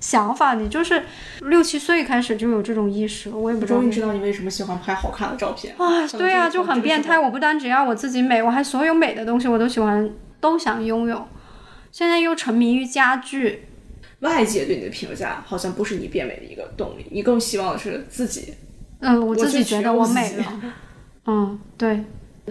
[0.00, 1.02] 想法，你就是
[1.42, 3.66] 六七岁开始就有这种意识，我也不。
[3.66, 7.18] 终于知道你为什么喜欢拍好看的照片啊，对呀、 就很变态。
[7.18, 10.08] 我我不单只要我自己美，我还所有美的东西我都喜欢，
[10.40, 11.26] 都想拥有。
[11.90, 13.68] 现在又沉迷于家具，
[14.20, 18.54] 外界对你的评价好像不是你变美的一个动力，你更希望的是自己。
[19.00, 20.62] 嗯，我我自己觉得我美了。
[21.26, 22.04] 嗯，对。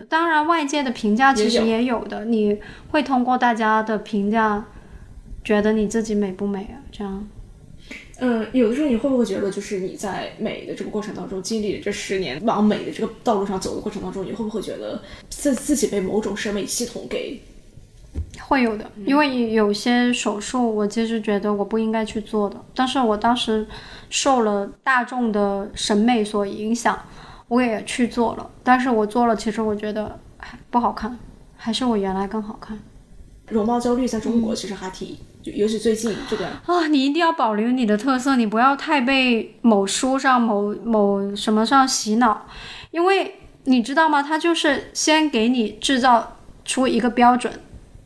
[0.10, 2.60] 当然，外界的评价其实也有的，你
[2.90, 4.66] 会通过大家的评价，
[5.44, 6.76] 觉得你自己美不美啊？
[6.92, 7.28] 这样。
[8.20, 17.42] 嗯，有的时候你会不会觉得，就是你在美的这个过程当中，经历了这十年往美的这个道路上走的过程当中，你会不会觉得自自己被某种审美系统给
[18.44, 23.68] 会有的，因为有些手术我其实觉得我不应该去做的，但是我当时
[24.10, 26.98] 受了大众的审美所影响，
[27.48, 31.18] 我也去做了，但是我做了，其实我觉得还不好看，
[31.56, 32.78] 还是我原来更好看
[33.50, 36.88] 容貌焦虑在中嗯国其实还挺，就尤其最近这个啊！
[36.88, 42.48] 你一定要保留你的特色，你不要太被某书上某某什么上洗脑，
[42.90, 44.24] 因为你知道吗？
[44.24, 47.54] 他就是先给你制造出一个标准，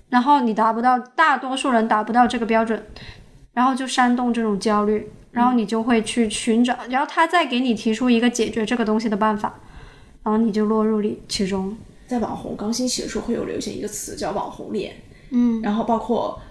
[0.09, 2.83] 然后你达不到，大多数人达不到这个标准，
[3.53, 9.59] 然后就煽动这种焦虑，然后你就会去寻找，然后他再给你提出一个解决这个东西的办法，
[10.23, 11.77] 然后你就落入里其中。
[12.07, 14.95] 在网红刚兴起的时候，会有流行一个词叫网红脸，
[15.29, 15.61] 嗯。
[15.61, 16.41] 然后包括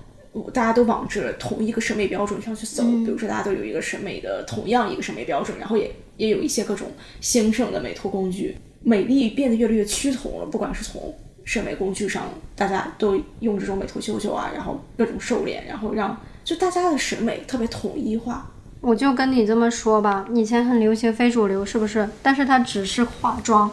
[0.55, 3.05] 大家都往着同一个审美标准上去走，嗯。
[3.05, 6.87] 比如说大家都有一个审美的同样一个审美标准，然后也也有一些各种
[7.21, 11.13] 兴盛的美图工具，美丽变得越来越趋同了，不管是从
[11.49, 12.25] 审美工具上，
[12.55, 18.51] 大家都用这种美图秀秀啊，然后各种瘦脸，然后让就大家的审美特别统一化。
[18.83, 22.07] 我就跟你这么说吧，以前很流行非主流，是不是？
[22.23, 23.71] 但是它只是化妆。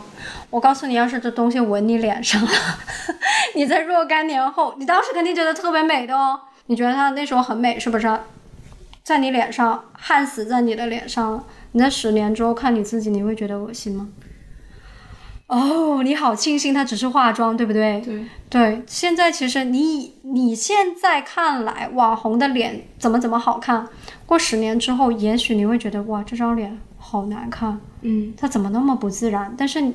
[0.49, 2.49] 我告诉你，要是这东西纹你脸上了，
[3.55, 6.39] 你在若干年后，你当时肯定觉得特别美的哦。
[6.67, 8.09] 你觉得它那时候很美，是不是？
[9.03, 14.07] 在你脸上焊死在你的脸上了，你在十年之后看你自己，你会觉得恶心吗？
[15.47, 18.01] 哦，你好庆幸它只是化妆，对不对？
[18.01, 23.87] 对，对，现在其实你你现在看来网红的脸怎么怎么好看，
[24.25, 29.53] 过十年之后，也许你会觉得哇，这张脸好难看，嗯，它怎么那么不自然？
[29.55, 29.93] 但是你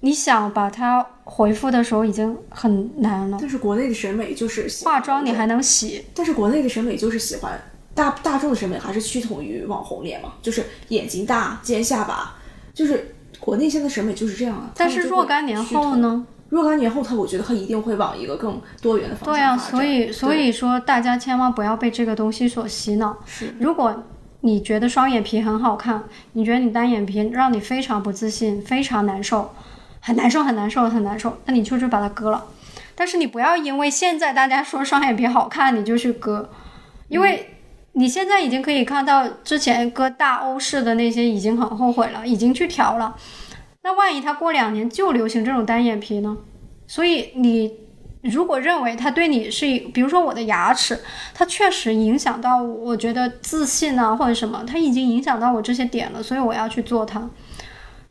[0.00, 3.38] 你想把它回复的时候已经很难了。
[3.40, 7.60] 但是国内的审美就是化妆你还能洗，但是国内的审美就是喜欢
[7.96, 12.36] 大大众的审美还是趋同于网红脸嘛，就是眼睛大、尖下巴，
[12.72, 14.70] 就是国内现在审美就是这样啊。
[14.76, 15.96] 但是若干年后？
[15.96, 16.24] 呢？
[16.48, 23.16] 若干年后，他我觉得他一定会往一个更多元的方向对啊，所以所以说大家千万不要被这个东西所洗脑。
[23.24, 24.04] 是如果
[24.42, 29.50] 你觉得双眼皮很好看，你觉得你单眼皮让你非常不自信，非常难受，
[30.00, 32.44] 很难受，很难受，很难受，那你就去把它割了。
[32.94, 36.50] 但是你不要因为现在大家说双眼皮好看，你就去割，
[37.08, 37.61] 因为
[37.92, 43.16] 你现在已经可以看到之前割大欧式的那些已经很后悔了，已经去调了。
[43.82, 46.36] 那万一他过两年就流行这种单眼皮呢？
[46.86, 47.74] 所以你
[48.22, 51.00] 如果认为它对你是，比如说我的牙齿，
[51.34, 57.28] 它确实影响到我觉得自信啊或者什么，它已经影响到我这些点了，所以我要去做它。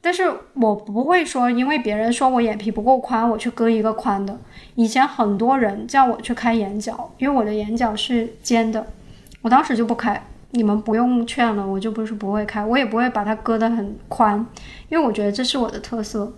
[0.02, 4.38] 但是我不会说，因为别人说我眼皮不够宽，我去割一个宽的。
[4.76, 8.86] 以前很多人叫我去开眼角，因为我的眼角是尖的，
[9.42, 10.22] 我当时就不开。
[10.54, 14.46] 你们不用劝了，我就不是不会开，我也不会把它割得很宽，
[14.90, 16.34] 因为我觉得这是我的特色。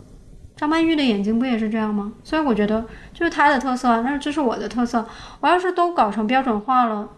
[0.55, 2.13] 张曼玉的眼睛不也是这样吗？
[2.23, 5.03] 所以我觉得就是她的特色啊，那这是我的特色。
[5.39, 7.09] 我要是都搞成标准化了，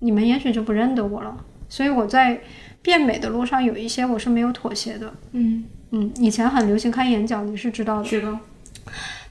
[0.00, 1.36] 你们也许就不认得我了。
[1.68, 2.40] 所以我在
[2.82, 5.14] 变美的路上有一些我是没有妥协的。
[5.30, 8.04] 嗯，嗯，以前很流行开眼角，你是知道的。
[8.04, 8.36] 是的，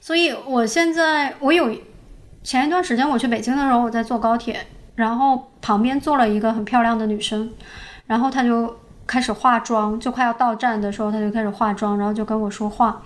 [0.00, 1.70] 所以我现在我有
[2.42, 4.66] 前一段时间我去北京的时候，我在坐高铁，
[4.96, 7.48] 然后旁边坐了一个很漂亮的女生，
[8.06, 8.76] 然后她就
[9.06, 13.00] 开始化妆，就快要到站的时候，她就开始化妆，然后就跟我说话。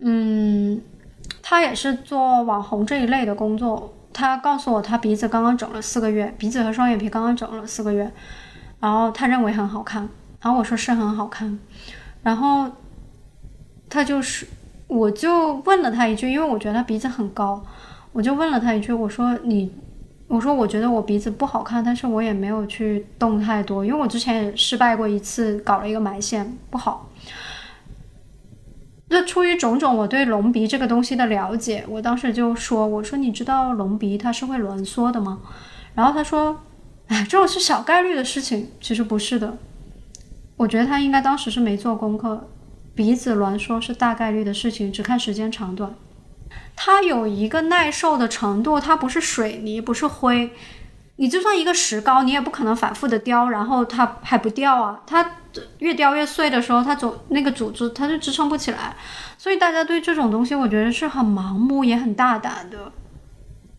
[0.00, 0.80] 嗯，
[1.42, 3.94] 她也是做网红这一类的工作。
[4.12, 8.12] 她告诉我，她鼻子刚刚整了四个月，鼻子和双眼皮刚刚整了四个月，
[8.80, 10.08] 然后她认为很好看，
[10.42, 11.58] 然后我说是很好看，
[12.22, 12.70] 然后
[13.88, 14.46] 她就是。
[14.88, 17.60] 我就问了他一句，因为我觉得他鼻子很高，
[18.12, 19.68] 我就问了他一句，我说你，
[20.28, 27.08] 我说我觉得我鼻子不好看，但是我也没有去动太多，因为我之前也失败过一次，搞了一个埋线不好。
[29.08, 35.40] 那出于种种我对隆鼻这个东西的了解，我当时就说，我说你知道隆鼻它是会挛缩的吗？
[35.94, 36.60] 然后他说，
[37.06, 39.56] 哎，这种是小概率的事情，其实不是的。
[40.56, 42.48] 我觉得他应该当时是没做功课。
[42.96, 45.94] 鼻子挛缩是大概率的事情，只看时间长短。
[46.74, 50.52] 它有一个耐受的程度，它不是水泥，不是灰。
[51.16, 55.00] 你就算一个石膏，你也不可能反复的雕，然后它还不掉啊。
[55.06, 55.38] 它
[55.78, 58.94] 越雕越碎的时候，它总那个组织它就支撑不起来。
[59.38, 62.92] 所以大家对这种东西，我觉得是很盲目也很大胆的。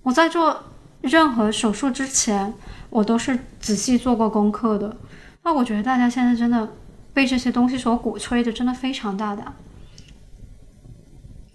[0.03, 0.63] 我在做
[1.01, 2.53] 任何手术之前，
[2.89, 4.97] 我都是仔细做过功课的。
[5.43, 6.67] 那我觉得大家现在真的。
[7.13, 9.51] 被这些东西所鼓吹的，真的非常大胆。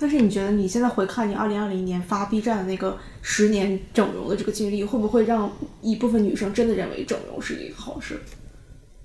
[0.02, 5.48] 但是你觉得你现在回看你二零二零年发 B 站的那个十年整容的这个经历，会不会让
[5.80, 8.20] 一部分女生真的认为整容是一个好事？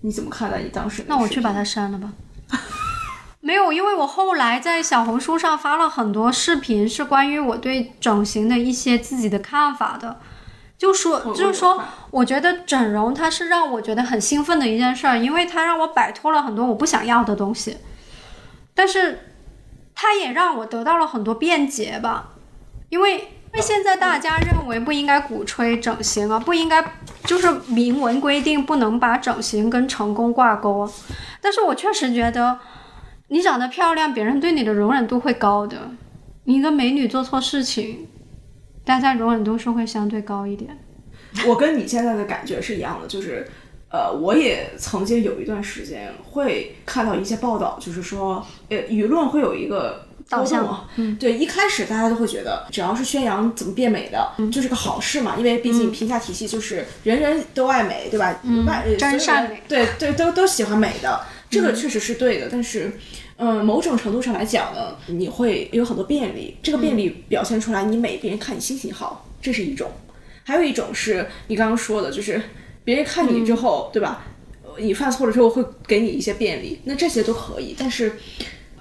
[0.02, 1.04] 你怎么看待你当时？
[1.08, 2.12] 那我去把它删了吧。
[3.42, 10.20] 没有，因为我后来在小红书上发了很多视频，是关于我对整形的一些自己的看法的。
[10.80, 11.80] 就说就是说，
[12.10, 17.78] 我觉得整容它是让我觉得很兴奋的一件事儿，因为它让我摆脱了很多我不想要的东西，
[18.74, 19.27] 但是
[20.00, 22.36] 它也让我得到了很多便捷吧。
[22.90, 26.84] 因为因为现在大家认为不应该鼓吹整形啊，不应该
[27.24, 30.88] 就是明文规定不能把整形跟成功挂钩。
[31.42, 32.60] 但是我确实觉得，
[33.30, 35.90] 你长得漂亮，别人对你的容忍度会高的。
[36.44, 38.08] 你一个美女做错事情。
[38.86, 40.78] 大家容忍度是会相对高一点。
[41.46, 43.46] 我跟你现在的感觉是一样的，就是，
[43.98, 50.88] 呃，我也曾经有一段时间会看到一些报道，就是说，呃，舆论会有一个导向啊。
[50.98, 58.40] 嗯，对，一开始大家都会觉得，只要是宣扬怎么变美的，就是个好事嘛，因为毕竟评价体系就是人人都爱美，对吧？
[58.44, 61.20] 嗯外真善美，对对，都都喜欢美的，
[61.50, 62.50] 这个确实是对的。
[62.52, 62.92] 但是，
[63.38, 69.88] 嗯，某种程度上来讲呢，你会有很多便利，这个便利表现出来，你美，别人看你心情好，这是一种；
[70.44, 72.40] 还有一种是你刚刚说的，就是
[72.88, 74.24] 别人看你之后，对吧？
[74.80, 78.14] 你犯错了之后会给你一些便利，那这些都可以，但是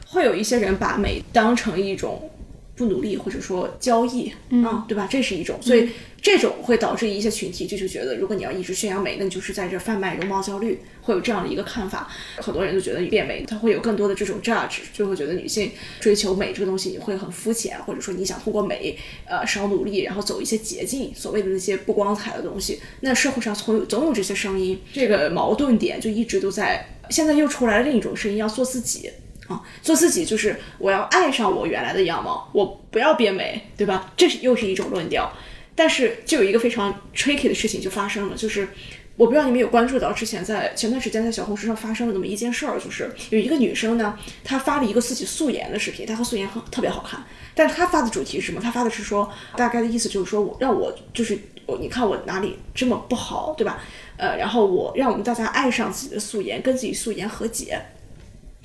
[0.06, 2.30] 会有一些人把美当成一种
[2.76, 4.30] 不努力或者说交易
[4.62, 5.08] 啊，对吧？
[5.10, 5.88] 这是一种，所以
[6.20, 12.08] 这种会导致一些群体就是觉得，如果你要一直宣扬美，那你就是在这贩卖容貌焦虑，会有这样的一个看法。
[12.36, 22.78] 很多人就觉得变美，他会有更多的这种 judge，就会觉得女性追求美这个东西会很肤浅，或者说你想通过美呃少努力，然后走一些捷径，所谓的那些不光彩的东西。
[23.00, 26.86] 那社会上总有总有这些声音，这个矛盾点就一直都在。
[27.08, 29.10] 现在又出来了另一种声音，要做自己。
[29.48, 34.12] 啊，做自己就是我要爱上我原来的样貌，我不要变美，对吧？
[34.16, 35.32] 这是又是一种论调。
[35.74, 38.66] 但是就有一个非常 tricky 的事情就发生了，就是
[39.14, 47.22] 我不知道你们有关注到之前在前段时间在小红书上发生了那么一件事儿，就是有一个女生呢，她发了一个自己素颜的视频，她和素颜很特别好看，
[47.54, 48.60] 但是她发的主题是什么？
[48.60, 53.78] 她发的是说大概的意思就是说我让我就是我你看我哪里这么不好，对吧？
[54.16, 57.78] 呃，然后我让我们大家爱上自己的素颜，跟自己素颜和解。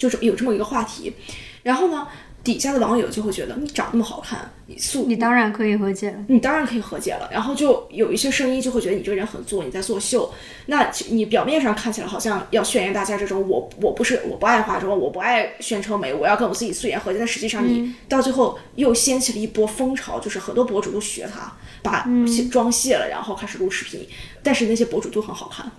[0.01, 1.13] 就是有这么一个话题，
[1.61, 2.07] 然后呢，
[2.43, 7.29] 底下的网友就会觉得你长那么好看，你素，你当然可以和解了，你当然可以和解了。
[7.31, 10.33] 然后就有一些声音就会觉得你这个人很作，你在作秀。
[10.65, 17.19] 那你表面上看起来好像要宣扬大家这种我我不是我不爱化妆，我不爱宣称美，我要跟我自己素颜和解。
[17.19, 22.07] 但实际上你到最后又掀起了一波风潮，就是很多博主都学他，把
[22.51, 24.07] 妆卸了，然后开始录视频，
[24.41, 25.71] 但是那些博主都很好看。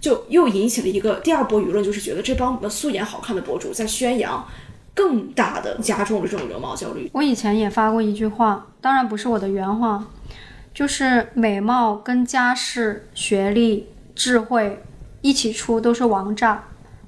[0.00, 4.46] 就又引起了一个第二波舆论，就是觉得这帮素颜好看的博主在宣扬，
[4.94, 7.10] 更大的加重了这种容貌焦虑。
[7.12, 10.06] 我以前也发过一句话，当然不是我的原话，
[10.72, 14.82] 就是美貌跟家世、学历、智慧
[15.20, 16.64] 一起出都是王炸，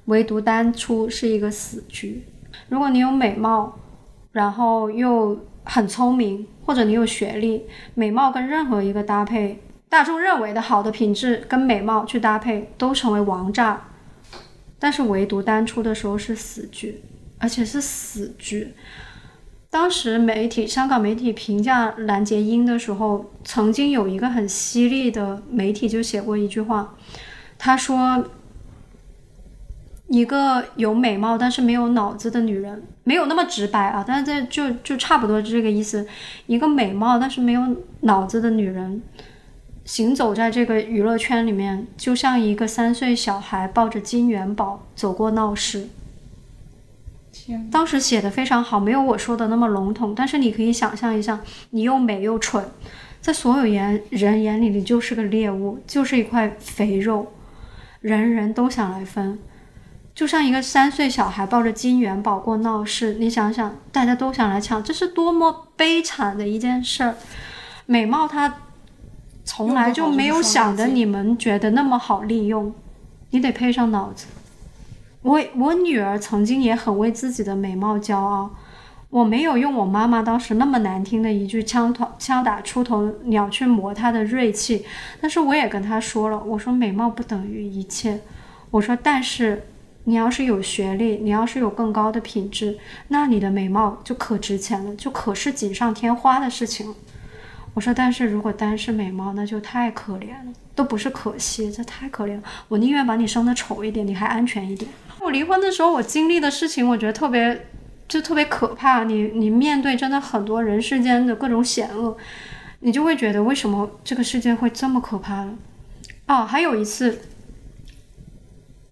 [0.06, 2.24] 唯独单出是一个死局。
[2.68, 3.78] 如果你有美貌，
[4.32, 7.62] 然后又很聪明，或者你有学历，
[7.94, 9.62] 美貌跟任何一个搭配。
[9.90, 13.88] 大众认为的好的品质跟美貌去搭配，都成为王炸，
[14.78, 17.02] 但是唯独单出的时候是死局，
[17.38, 18.72] 而且是死局。
[19.68, 26.94] 当时媒体，香港媒体评价蓝洁瑛的时候，曾经有一个很犀利的媒体就写过一句话，
[27.58, 28.24] 他说
[30.06, 36.06] ：“一个有美貌但是没有脑子的女人，没有那么直白啊，但是这就就差不多是这个意思。
[36.46, 39.02] 一个美貌但是没有脑子的女人。”
[39.84, 45.88] 行走在这个娱乐圈里面，就像一个三岁小孩抱着金元宝走过闹市。
[47.72, 50.14] 当时写的非常好，没有我说的那么笼统。
[50.14, 52.64] 但是你可以想象一下，你又美又蠢，
[53.20, 57.32] 在所有眼人眼里，你就是个猎物，就是一块肥肉，
[58.00, 59.38] 人人都想来分。
[60.14, 67.16] 就像一个三岁小孩抱着金元宝过闹市，你想想，大家都想来抢，这是多么悲惨的一件事儿。
[67.86, 68.54] 美貌它。
[69.44, 72.72] 从来就没有想的你们觉得那么好利用，
[73.30, 74.26] 你得配上脑子。
[75.22, 78.50] 我我女儿曾经也很为自己的美貌骄傲，
[79.10, 84.86] 我没有用我妈妈当时那么难听的一句枪头枪打出头鸟去磨她的锐气，
[85.20, 88.20] 但是我也跟她说了，我说美貌不等于一切，
[88.70, 89.66] 我说但是
[90.04, 92.78] 你要是有学历，你要是有更高的品质，
[93.08, 96.94] 那你的美貌就可值钱了，就可是锦上添花的事情。
[97.72, 102.42] 我说，但是如果单是美貌，那就太可怜了，都不是可惜，这太可怜了。
[102.68, 104.90] 我宁愿把你生的丑一点，你还安全一点。
[105.20, 107.66] 我离婚的时候，我经历的事情，我觉得特别，
[108.08, 109.04] 就特别可怕。
[109.04, 112.16] 你你面对真的很多人世间的各种险恶，
[112.80, 115.56] 你就会觉得为什么这个世界会这么可怕呢？
[116.26, 117.20] 哦，还有一次，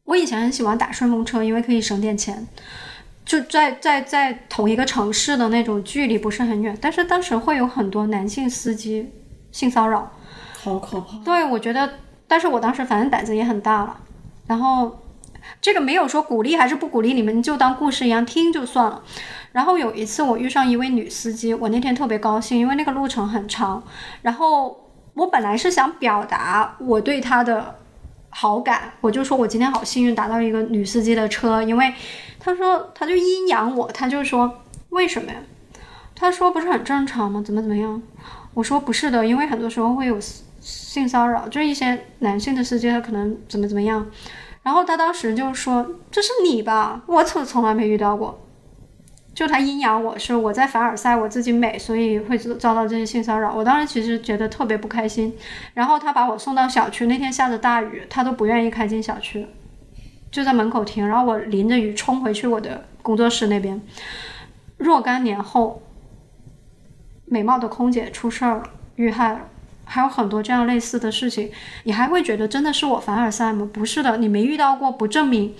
[0.05, 2.47] 我以前很喜欢打顺风车，因为可以省点钱。
[3.29, 9.13] 就在在在同一个城市的那种距离不是很远，但是当时会有很多男性司机
[9.53, 10.11] 性骚扰，
[10.63, 11.19] 好可怕。
[11.23, 11.91] 对，我觉得，
[12.27, 14.01] 但是我当时反正胆子也很大了，
[14.47, 15.03] 然后
[15.61, 19.03] 这个没有说鼓励还是不鼓励，你们就当故事一样听就算了。
[19.53, 23.83] 然后有一次我遇上一位女司机，我那天特别高兴，因为那个路程很长，
[24.23, 27.79] 然后我本来是想表达我对她的
[28.31, 31.93] 好感，我就说我今天好幸运打到一个女司机的车，因为。
[32.41, 34.61] 他说，他就阴阳我，他就说
[34.91, 35.39] 为什么呀？
[36.15, 37.43] 他说不是很正常吗？
[37.45, 38.01] 怎么怎么样？
[38.55, 40.19] 我说不是的，因为很多时候会有
[40.61, 44.07] 性骚扰，就是一些男性的司机他可能怎么怎么样。
[44.63, 47.03] 然后他当时就说这是你吧？
[47.07, 48.41] 我从从来没遇到过。
[49.39, 53.55] 就他阴阳我是我在凡尔赛我自己美，所以会遭到这些性骚扰。
[53.55, 55.33] 我当时其实觉得特别不开心。
[55.75, 59.47] 然后他把我送到小区，那天下着大雨，他都不愿意开进小区，
[60.33, 61.07] 就在门口停。
[61.07, 63.81] 然后我淋着雨冲回去我的工作室那边。
[64.77, 65.83] 若干年后，
[67.27, 68.65] 美貌的空姐出事儿，
[68.97, 69.43] 遇害了，
[69.85, 71.49] 还有很多这样类似的事情，
[71.85, 73.71] 你还会觉得真的是我凡尔赛吗？
[73.73, 75.55] 不是的，你没遇到过，不证明。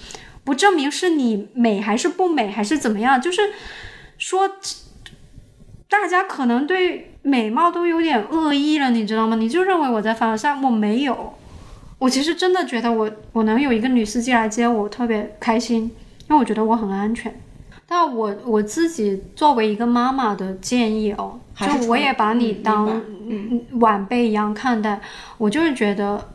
[0.49, 3.43] 不证明是你美还是不美还是怎么样，就是
[4.17, 4.49] 说，
[5.91, 9.37] 大家可能对美貌都有点恶意了，你知道吗？
[9.37, 11.35] 你就认为我在凡尔赛，我没有，
[11.99, 17.39] 我其实真的觉得我我能有一个女司机来接我，特别开心，因为我觉得我很安全。
[17.87, 23.03] 但我我自己作为一个妈妈的建议哦，就我也把你当
[23.81, 24.99] 晚辈一样看待，
[25.37, 26.31] 我就是觉得。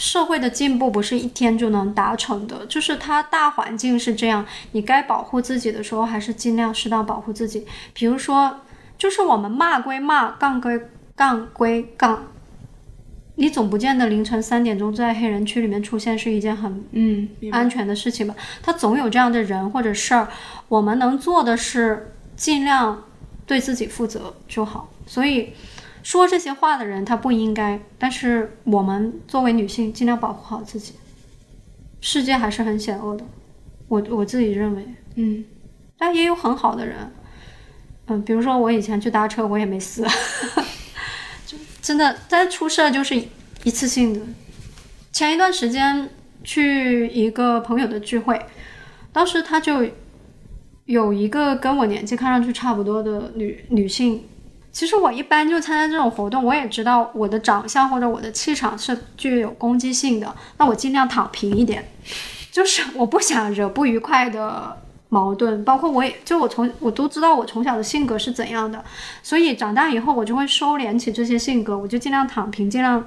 [0.00, 7.66] 社会的进步不是一天就能达成的，就是它大环境是这样，你该保护自己的时候，还是尽量适当保护自己。
[7.92, 8.60] 比如说，
[8.96, 10.80] 就是我们骂归骂，杠归
[11.14, 12.24] 杠归杠，
[13.34, 18.34] 你总不见得凌晨三点钟在黑人区里面出现是一件很嗯安全的事情吧？
[18.62, 20.26] 他总有这样的人或者事儿，
[20.68, 23.04] 我们能做的是尽量
[23.44, 24.90] 对自己负责就好。
[25.06, 25.50] 所以。
[26.02, 27.80] 说这些话的人，他不应该。
[27.98, 30.94] 但是我们作为女性，尽量保护好自己。
[32.00, 33.24] 世界还是很险恶的，
[33.86, 34.86] 我我自己认为，
[35.16, 35.44] 嗯，
[35.98, 37.12] 但也有很好的人，
[38.06, 40.02] 嗯，比如说我以前去搭车，我也没死，
[41.46, 43.14] 就真的，但出事就是
[43.64, 44.20] 一次性的。
[45.12, 46.08] 前一段时间
[46.42, 48.40] 去一个朋友的聚会，
[49.12, 49.86] 当时他就
[50.86, 54.24] 有一个跟我年纪看上去差不多的女女性。
[54.72, 61.90] 其实我一般就参加这种活动，我也知道我的长相或者我的气场是具有攻击性的，那我尽量躺平一点，
[62.52, 64.76] 就是 我不想惹不愉快的
[65.08, 65.64] 矛盾。
[65.64, 68.84] 包括我也就我从我都知道我从小的性格是怎样的，
[69.22, 73.04] 所以长大以后我就会收敛起这些性格，我就尽量躺平，尽量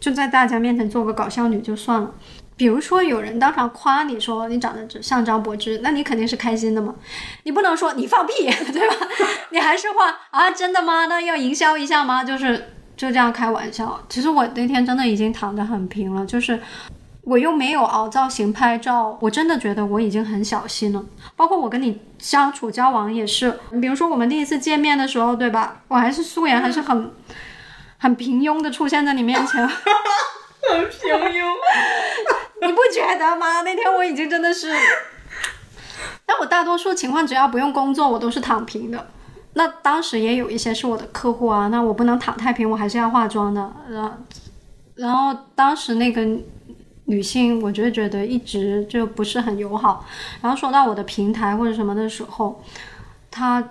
[0.00, 2.10] 就在大家面前做个搞笑女就算了。
[2.56, 6.94] 比如说，有人当场夸你说你长得像张柏芝，那你肯定是开心的嘛。
[7.42, 8.32] 你不能说你放屁，
[8.72, 8.94] 对吧？
[9.50, 11.06] 你还是话啊，真的吗？
[11.06, 12.22] 那要营销一下吗？
[12.22, 14.00] 就是就这样开玩笑。
[14.08, 16.60] 其实我那天真的已经躺得很平了，就是
[17.22, 21.04] 我又没有凹造型拍照，我真的觉得我已经很小心了。
[21.34, 25.82] 包括我跟你相处交往也是，比如说我们第一次见面的时候，对吧？
[25.88, 27.10] 我还是素颜，还是很
[27.98, 29.68] 很平庸的出现在你面前。
[30.70, 30.98] 很平
[31.40, 31.46] 庸，
[32.66, 33.62] 你不觉得吗？
[33.62, 34.72] 那天我已经真的是，
[36.26, 39.06] 但我大多数情况只要不用工作，我都是躺平的。
[39.54, 43.72] 那当时也有一些是我的客户啊，那我不能躺太平，我还是要化妆的。
[43.90, 44.10] 然后，
[44.96, 46.26] 然后当时那个
[47.04, 50.04] 女性，我就觉得一直就不是很友好。
[50.40, 52.62] 然后说到我的平台或者什么的时候，
[53.30, 53.62] 她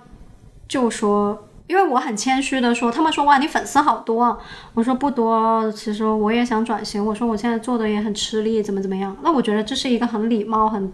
[0.68, 1.48] 就说。
[1.74, 4.40] 因为我很谦虚的说，他们说哇你粉丝好多，
[4.76, 9.18] 我说不多，其实我也想转型，我说我现在做的也很吃力，怎么怎么样？
[9.24, 10.94] 那我觉得这是一个很礼貌、很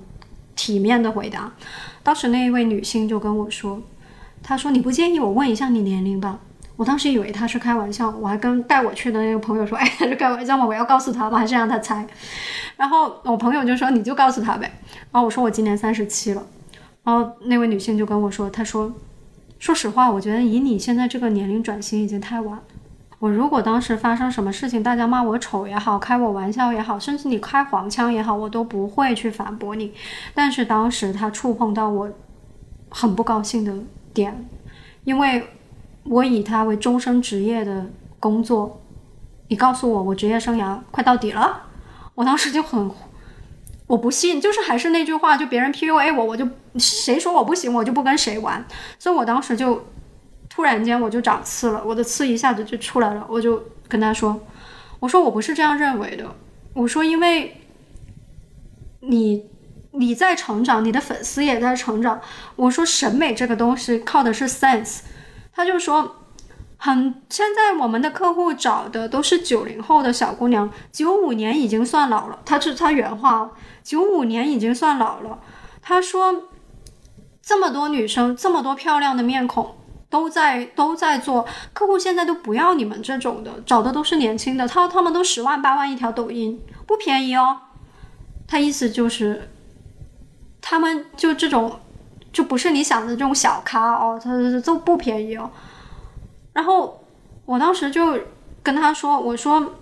[0.55, 1.51] 体面的回答。
[2.01, 3.81] 当时那一位女性就跟我说，
[4.41, 6.39] 她说你不介意我问一下你年龄吧？
[6.77, 10.65] 我当时以为她是开玩笑，我还跟带我去的那个朋友说，哎，是开玩笑吗？
[10.65, 11.37] 我要告诉她吗？
[11.37, 12.07] 还是让她猜？
[12.77, 14.71] 然后我朋友就说你就告诉她呗。
[15.11, 16.41] 然后我说我今年三十七了。
[17.03, 18.89] 然后那位女性就跟我说，她说。
[19.59, 22.63] 说实话，我觉得以你现在这个年龄转型已经太晚了。
[23.19, 29.93] 我如果当时发生什么事情，大家骂我丑也好，开我玩笑也好，甚至你开黄腔也好，我都不会去反驳你。
[30.33, 32.09] 但是当时他触碰到我
[32.89, 33.73] 很不高兴的
[34.13, 34.47] 点，
[35.03, 35.45] 因为
[36.05, 37.85] 我以他为终身职业的
[38.17, 38.81] 工作，
[39.49, 41.63] 你告诉我我职业生涯快到底了，
[42.15, 42.89] 我当时就很。
[43.89, 48.63] 我不信，就是还是那句话，就别人 PUA 我，我就谁说我不行，我就不跟谁玩。
[48.99, 49.83] 所以我当时就
[50.47, 53.25] 突然间我就长刺了，我的刺一下子就出来了。
[53.27, 54.39] 我就跟他说
[55.01, 56.35] ：“我说我不是这样认为的。
[56.75, 57.59] 我说因为
[58.99, 59.49] 你
[59.93, 62.21] 你在成长，你的粉丝也在成长。
[62.57, 64.99] 我说审美这个东西靠的是 sense。
[65.51, 66.15] 他就说。”
[66.81, 72.39] 很，现在我们的客户找的都是九零后的小姑娘，九五年已经算老了。
[72.45, 73.51] 他是他原话，
[73.89, 75.39] 九五年已经算老了。
[75.81, 76.43] 他说，
[77.41, 79.75] 这么多女生，这么多漂亮的面孔，
[80.11, 84.67] 都在都在做客户，现在都不要你们这种的，找的都是年轻的。
[84.67, 87.61] 他他们都十万八万一条抖音，不便宜哦。
[88.47, 89.49] 他意思就是，
[90.61, 91.79] 他们就这种，
[92.31, 94.29] 就不是你想的这种小咖哦，他
[94.63, 95.49] 都不便宜哦。
[96.53, 97.03] 然后
[97.45, 98.19] 我当时就
[98.61, 99.73] 跟他说：“我说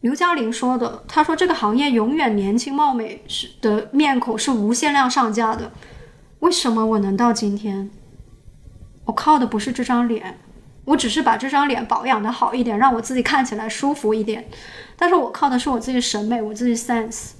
[0.00, 5.72] 刘嘉玲说的，他说这个行业永远年轻貌美是的面孔是无限量上架的。
[6.38, 7.90] 为什么我能到今天？
[9.04, 10.38] 我靠的不是这张脸，
[10.84, 14.48] 我只是把这张脸保养的好一点，让我自己看起来舒服一点。
[14.96, 17.32] 但是我靠的是我自己审美，我自己 sense。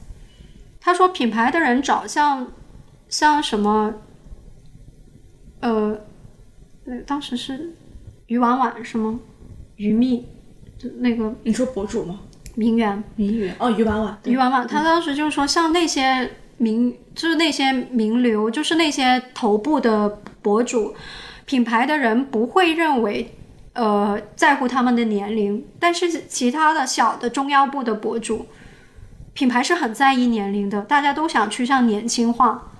[0.81, 2.49] 他说品牌的人找像
[3.09, 3.95] 像什么，
[5.61, 6.01] 呃，
[6.85, 7.77] 那当时是
[8.27, 9.21] 于婉婉是吗？
[9.77, 10.27] 于蜜，
[10.77, 12.19] 就那个你说博主吗？
[12.59, 13.05] 名媛。
[13.15, 20.93] 名媛哦，于婉婉，对于婉婉，她当时就是说，像那些名，就是那些名流，就是那些头部的博主，
[21.45, 23.33] 品牌的人不会认为，
[23.75, 28.47] 呃，在乎他们的年龄，但是其他的小的中腰部的博主，
[29.35, 32.73] 品牌是很在意年龄的，大家都想趋向年轻化。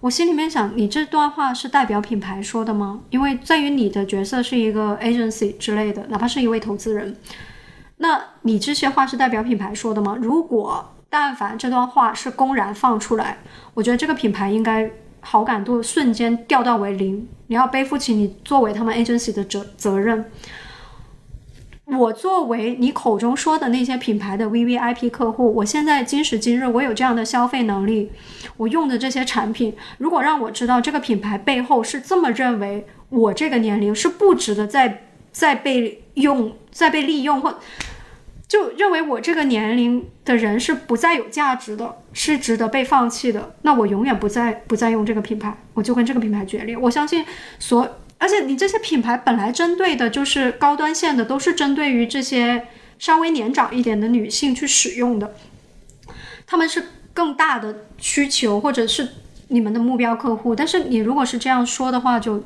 [0.00, 3.00] 我心里面想，你这段话是代表品牌说的吗？
[3.10, 7.16] 因为在于你的角色是一个 agency 之类的，哪怕是一位投资人。
[7.96, 10.16] 那你这些话是代表品牌说的吗？
[10.20, 13.38] 如果但凡这段话是公然放出来，
[13.74, 14.90] 我觉得这个品牌应该
[15.20, 20.24] 好感度瞬间掉到为零，你要背负起你作为他们 agency 的责责任。
[21.86, 28.10] 我作为你口中说的那些品牌的 V V I P 客户，我现在今时今日我有这样的消费能力，
[28.56, 37.58] 我用的这些产品，如果让我知道这个品牌背后是这么认为，我这个年龄是不值得再再被用、再被利用，或
[38.48, 46.74] 就认为我这个年龄的人是不再有价值的，是值得被放弃的，那我永远不再不再用这个品牌，我就跟这个品牌决裂。
[46.74, 47.22] 我相信
[47.58, 47.86] 所。
[48.16, 55.34] 而且你这些品牌本来针对的就是高端线的，都是针对于这些稍微年长一点的女性去使用的，
[56.46, 56.82] 他们是
[57.12, 59.06] 更大的需求，或者是
[59.48, 60.54] 你们的目标客户。
[60.54, 62.42] 但是你如果是这样说的话，就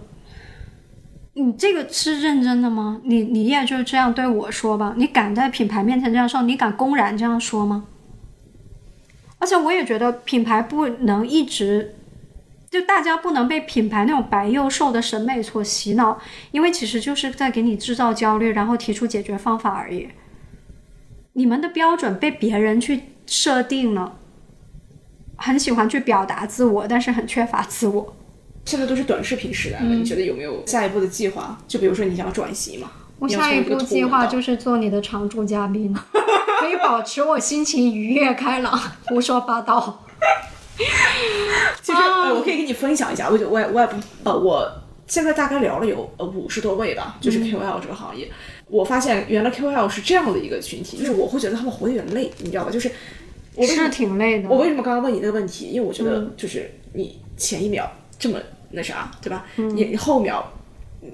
[1.40, 3.00] 你这个是认真的吗？
[3.04, 4.94] 你你也就这样对我说吧？
[4.96, 6.42] 你敢在品牌面前这样说？
[6.42, 7.84] 你敢公然这样说吗？
[9.38, 11.94] 而且我也觉得品牌不能一直。
[12.70, 16.20] 就大家不能被品牌那种白幼瘦的审美所洗脑，
[16.50, 20.08] 因为其实就是在给你制造焦虑，然后提出解决方法而已。
[21.32, 24.18] 你们的标准被别人去设定了，
[25.36, 28.16] 很喜欢去表达自我，但是很缺乏自我。
[28.68, 31.58] 现在都是短视频时代了，你觉得有没有下一步的计划？
[31.66, 32.90] 就比如说你想要转型嘛？
[33.18, 35.90] 我下一步计划就是做你的常驻嘉宾，
[36.60, 40.04] 可以保持我心情愉悦开朗，胡说八道。
[41.82, 44.70] 其实呃，我可以跟你分享一下，我就我也我也不呃，我
[45.06, 48.30] 现在大概聊了有呃五十多位吧，就是 KOL 这个行业，
[48.66, 52.70] 我发现原来 KOL 是这样的一个群体，就是我会觉得他们活得有点累，你知道吧？
[52.70, 52.92] 就是
[53.54, 54.48] 我是挺累的。
[54.50, 55.68] 我为什么刚刚问你那个问题？
[55.68, 58.38] 因为我觉得就是你前一秒这么
[58.70, 59.44] 那啥，对吧？
[59.56, 60.52] 你后秒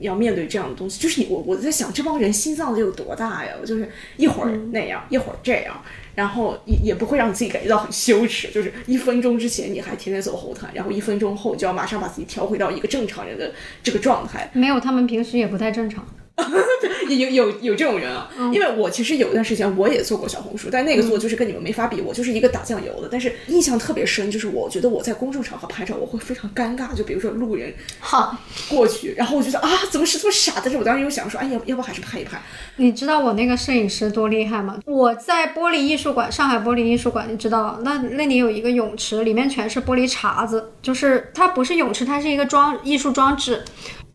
[0.01, 3.53] 要面对这样的东西，就是你我我在想这帮人心脏得有多大呀？
[3.65, 5.81] 就是一会儿那样，一会儿这样。
[6.15, 13.53] 然后也也不会让自己感觉到很羞耻，就是一分钟之前你还天天走后台，然后一分钟后就要马上把自己调回到一个正常人的
[13.83, 14.49] 这个状态。
[14.53, 16.07] 没有，他们平时也不太正常。
[17.09, 23.09] 有有有这种人啊，因为我其实有一段时间我也做过小红书，但那个做就是跟你们没法比，我就是一个打酱油的。
[23.11, 28.37] 但是印象特别深，就是我觉得我在公众场合拍照我会非常尴尬，就比如说路人哈
[28.69, 30.55] 过去，然后我觉得啊怎么是这么傻？
[30.57, 32.43] 但是我当时又想说，哎要要不还是拍一拍。
[32.77, 34.81] 你知道我那个摄影师多厉害吗？
[34.87, 43.63] 我在玻璃艺术馆，上海玻璃艺术馆，你知道那那里有一个泳池，里面全是玻璃碴子，就是它不是泳池，它是一个装艺术装置。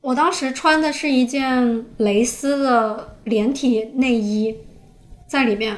[0.02, 4.56] 我当时穿的是一件蕾丝的连体内衣，
[5.28, 5.76] 在里面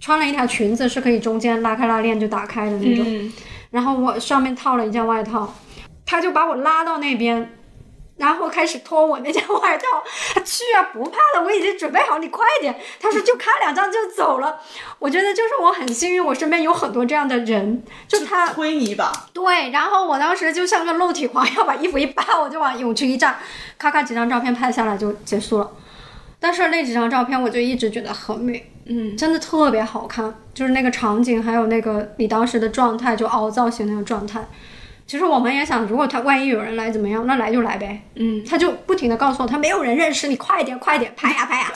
[0.00, 3.32] 穿了一条裙子，是可以中间拉开拉链就打开的那种。
[3.70, 5.54] 然后我上面套了一件外套，
[6.04, 7.50] 他就把我拉到那边。
[8.16, 9.84] 然后开始脱我那件外套，
[10.44, 12.78] 去啊，不怕的，我已经准备好，你快点。
[13.00, 14.60] 他说就咔两张就走了。
[14.98, 19.10] 我觉得就是我很幸运，我身边有很多这样的人，就他推你一把。
[19.32, 23.38] 对，然后我当时就像个肉体狂，要把衣服一扒，我就往泳池一站，
[23.78, 25.70] 咔咔几张照片拍下来就结束了。
[26.38, 34.46] 但是那几张照片我就一直觉得很美，嗯，真的特别好看，就是那个场景，还有那个你当时的状态，就凹造型那个状态。
[35.12, 38.00] 其实我们也想，如果他万一有人来怎么样，那来就来呗。
[38.14, 41.70] 嗯，他就不停的告诉我，他没有人认识你，快点快点拍呀拍呀。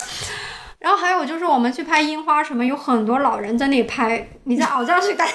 [0.79, 5.31] 然后还有就是我们去拍樱花什么，有很多老人在那里拍，你在熬造型，大家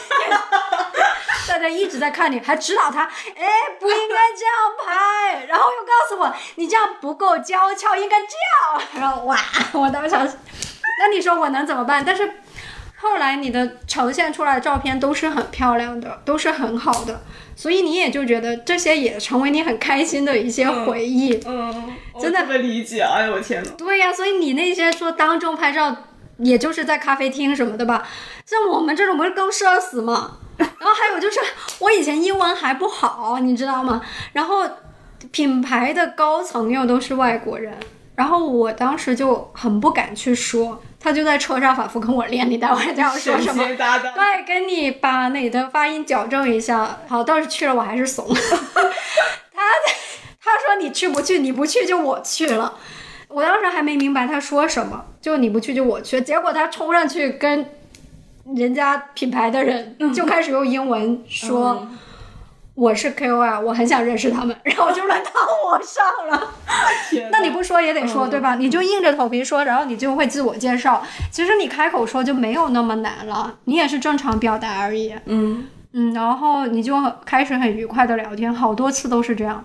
[1.46, 3.46] 大家一直在看你，还指导他，哎，
[3.78, 4.52] 不应该这样
[4.84, 8.82] 拍，然后又告诉我你这样不够娇俏，应该这样。
[9.00, 9.38] 然后哇，
[9.74, 10.16] 我当时，
[10.98, 12.02] 那你说我能怎么办？
[12.04, 12.28] 但是
[12.96, 17.22] 后来你的呈现出来的照片都是很漂亮的，都是很好的。
[17.62, 23.02] 所以你也就觉得这些也成为你很开心的一些回忆，嗯，真的特别理解。
[23.02, 23.70] 哎呦我天呐。
[23.78, 25.96] 对呀，所以你那些说当众拍照，
[26.38, 28.04] 也就是在咖啡厅什么的吧？
[28.44, 30.38] 像我们这种不是更社死吗？
[30.58, 31.38] 然后还有就是
[31.78, 34.02] 我以前英文还不好，你知道吗？
[34.32, 34.68] 然后
[35.30, 37.72] 品牌的高层又都是外国人，
[38.14, 43.64] 然后我当时就很不敢去说，他就在车上反复跟我练，你待会儿要说什么？
[43.66, 47.00] 对，跟你把你的发音矫正一下。
[47.08, 48.28] 好，倒是去了，我还是怂。
[48.28, 49.62] 他
[50.44, 51.38] 他说你去不去？
[51.38, 52.74] 你不去就我去了。
[53.28, 56.20] 我当时还没明白他说什么，就你不去就我去。
[56.20, 57.66] 结果他冲上去跟
[58.54, 61.88] 人家品牌的人就开始用英文说。
[62.74, 65.30] 我是 KOL，我很想认识他们，然后就轮到
[65.66, 66.54] 我上了。
[67.30, 68.54] 那你不说也得说，对吧？
[68.54, 71.02] 你就硬着头皮说，然后你就会自我介绍。
[71.30, 75.14] 其实你开口说就没有那么难了，你也是正常表达而已。
[75.26, 76.96] 嗯嗯，然后你就
[77.26, 79.62] 开始很愉快的聊天，好多次都是这样。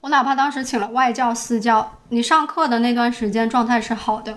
[0.00, 4.36] 我哪怕当时请了外教、私教，你上课的那段时间状态是好的，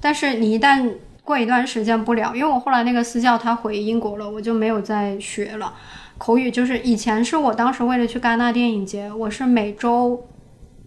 [0.00, 0.92] 但是你一旦
[1.24, 5.72] 过一段时间不聊，因为我后来那个私教他回英国了，我就没有再学了。
[6.20, 10.28] 口语就是以前是我当时为了去戛纳电影节，我是每周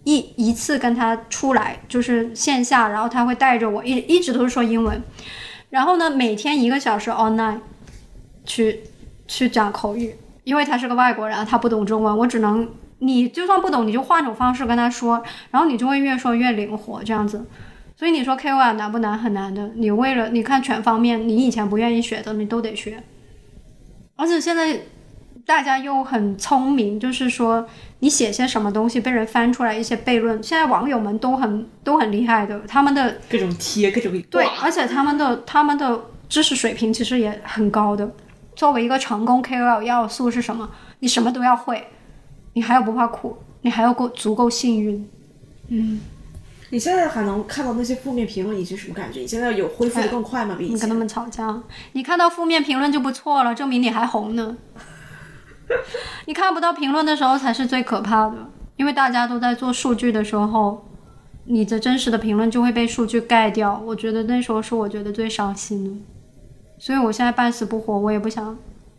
[0.04, 5.02] 一一次跟他出来，就是线下，然后他会带着我一一直都是说英文，
[5.70, 7.58] 然后呢每天一个小时 online
[8.44, 8.82] 去
[9.26, 12.70] 去讲口语，因为他是个外国人，他不懂中文，我只能
[13.00, 15.20] 你就算不懂，你就换种方式跟他说，
[15.50, 17.44] 然后你就会越说越灵活这样子。
[17.96, 19.18] 所以你说 KOL 难不难？
[19.18, 19.72] 很难的。
[19.74, 23.02] 你为了你看全方面，你以前不愿意学的，你都得学，
[24.14, 24.78] 而且现在。
[25.46, 27.66] 大家又很聪明，就是说
[27.98, 38.10] 你写些什么东西被人翻出来一些悖论，现在网友们都很都很厉害的，他们的各种贴各种对，而且他们的他们的知识水平其实也很高的。
[38.56, 40.70] 作为一个成功 KOL 要素是什么？
[41.00, 41.88] 你什么都要会，
[42.54, 45.06] 你还要不怕苦，你还要够足够幸运。
[45.68, 46.00] 嗯，
[46.70, 49.20] 你现在还能看到那些负面评论，你是什么感觉？
[49.20, 50.54] 你现在有恢复的更快吗？
[50.56, 50.76] 比以前？
[50.76, 51.62] 你跟他们吵架，
[51.92, 54.56] 你看到负面评论就不错了，证明你还红呢。
[56.26, 58.36] 你看不到评论的时候才是最可怕的，
[58.76, 60.86] 因为大家都在做数据的时候，
[61.44, 63.80] 你的真实的评论就会被数据盖掉。
[63.84, 66.00] 我觉得那时候是我觉得最伤心的，
[66.78, 68.56] 所以我现在半死不活，我也不想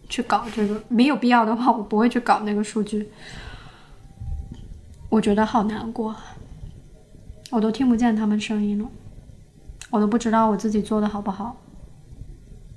[0.10, 0.82] 去搞这个。
[0.88, 3.10] 没有必要的话，我不会去搞那个数据。
[5.10, 6.16] 我觉得好难过，
[7.52, 8.90] 我都听不见他们声音了，
[9.90, 11.56] 我都不知道我自己做的好不好。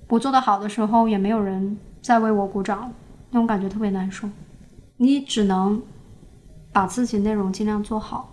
[0.08, 2.92] 我做的好的时候，也没有人再为我鼓掌。
[3.30, 4.28] 那种感觉特别难受，
[4.96, 5.82] 你只能
[6.72, 8.32] 把自己内容尽量做好，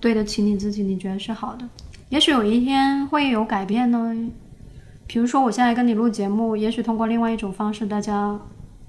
[0.00, 1.68] 对得起你自己，你觉得是好的。
[2.08, 4.14] 也许有一天会有改变呢，
[5.06, 8.38] 比如说我现在跟你录节目，也许通过另外一种方式，大家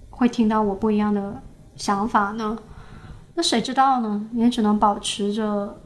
[0.09, 1.41] 会听到我不一样的
[1.75, 2.57] 想法呢。
[3.35, 4.27] 那谁知道呢？
[4.33, 5.79] 也只能保持着。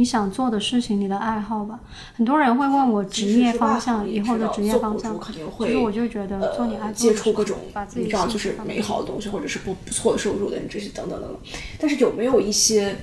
[0.00, 1.78] 你想做的事情，你的爱好吧。
[2.16, 5.20] 很多人会问我职业方向，以后的职业方向。
[5.58, 7.58] 其实我就觉得做你爱接触各种，
[7.94, 11.38] 你知道，就是美好的东西，或者是不不错的收入的这些等等等等。
[11.78, 12.96] 但是有没有一些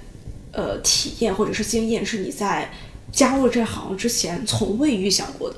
[0.52, 2.72] 呃体验或者是经验，是你在
[3.11, 5.57] 加入这行之前从未预想过的？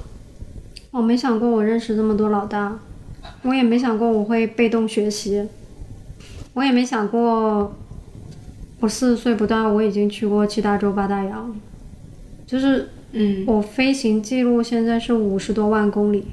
[0.91, 2.77] 我没想过我认识这么多老大，
[3.43, 5.47] 我也没想过我会被动学习，
[6.53, 7.73] 我也没想过。
[8.79, 11.53] 我四十岁不到，我已经去过七大洲八大洋，
[12.47, 16.25] 就是，嗯，我飞行记录现在是五十多万公里。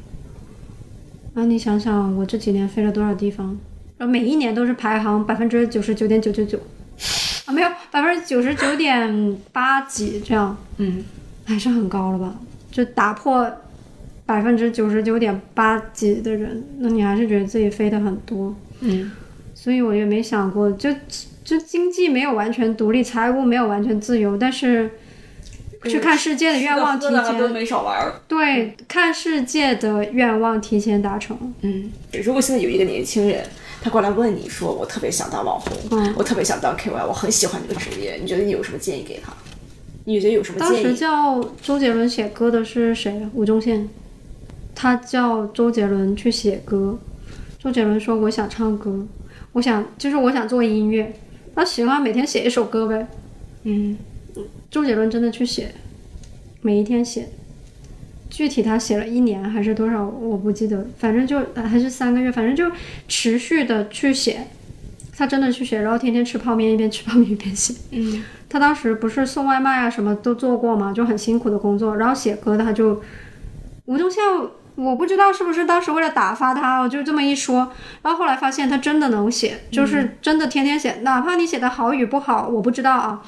[1.34, 3.58] 那你想想，我这几年飞了多少地方？
[3.98, 6.56] 然后每一年都是排行百分之九十九点九九九，
[7.46, 11.02] 啊，没有百分之九十九点八几这样，嗯，
[11.44, 12.36] 还是很高了吧？
[12.70, 13.50] 就打破
[14.24, 19.10] 百分之九十九点八几的人，那你还是觉得自己飞的很多，嗯，
[19.52, 20.88] 所以我也没想过就。
[21.46, 24.90] 就经济没有完全独立，财务没有完全自由，但是
[25.84, 28.12] 去看世界的愿望提前都没少玩。
[28.26, 31.38] 对，看世界的愿望提前达成。
[31.60, 31.92] 嗯，
[32.24, 33.46] 如果现在有一个年轻人，
[33.80, 39.32] 他过来问你说：“我特别想当网红，我特别想当 KOL，我很喜欢这个职业。”你觉得你有什么建议给他？
[40.04, 40.82] 你觉得有什么建议？
[40.82, 43.24] 当时叫周杰伦写歌的是谁？
[43.34, 43.88] 吴宗宪。
[44.74, 46.98] 他叫周杰伦去写歌。
[47.60, 49.06] 周杰伦说：“我想唱歌，
[49.52, 51.14] 我想就是我想做音乐。”
[51.56, 53.06] 他喜欢每天写一首歌呗，
[53.62, 53.96] 嗯，
[54.70, 55.74] 周杰伦真的去写，
[56.60, 57.30] 每一天写，
[58.28, 62.70] 具体他写了一年还是多少我不记得，反正就还是三个月，反正就
[63.08, 64.48] 持续的去写，
[65.16, 73.00] 他真的去写，然后天天吃泡面，一边吃泡面一边写，嗯，他当时不是送外卖啊什么都做过嘛，就很辛苦的工作，然后写歌他就，
[73.86, 74.22] 吴宗宪。
[74.76, 77.72] 我不知道是不是当时为了打发他，我就这么一说，
[78.02, 83.22] 然后后来发现他真的能写，就是真的天天写，哪怕你写的好与不好，我不知道啊。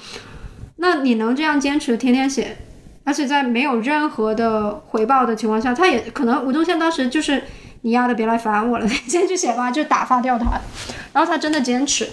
[0.77, 2.57] 那你能这样坚持天天写，
[3.05, 7.43] 而且在没有任何的回报的情况下，他也可能吴宗宪当时就是
[7.81, 10.61] 你丫的别来烦我了，你先去写吧，就打发掉他。
[11.13, 12.07] 然后他真的坚持。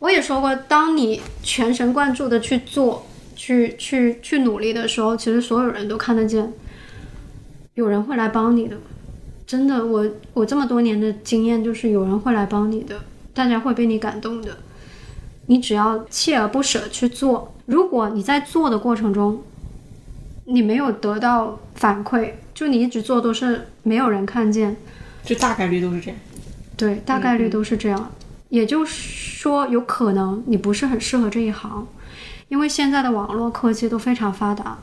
[0.00, 3.04] 我也说过，当你全神贯注的去做、
[3.34, 6.52] 去去去努力的时候，其实所有人都看得见，
[7.78, 8.76] 有人会来帮你的。
[9.46, 13.00] 真的，我我这么多年的经验就是有人会来帮你的，
[13.32, 14.56] 大家会被你感动的。
[15.46, 19.40] 你只要锲而不舍去做，如果你在做的过程中，
[20.46, 24.76] 你没有得到反馈，就你一直做都是没有人看见，
[25.22, 26.18] 就大概率都是这样。
[26.76, 28.10] 对，大概率都是这样。
[28.48, 31.86] 也就是说，有可能你不是很适合这一行，
[32.48, 34.76] 因为现在的网络科技都非常发达，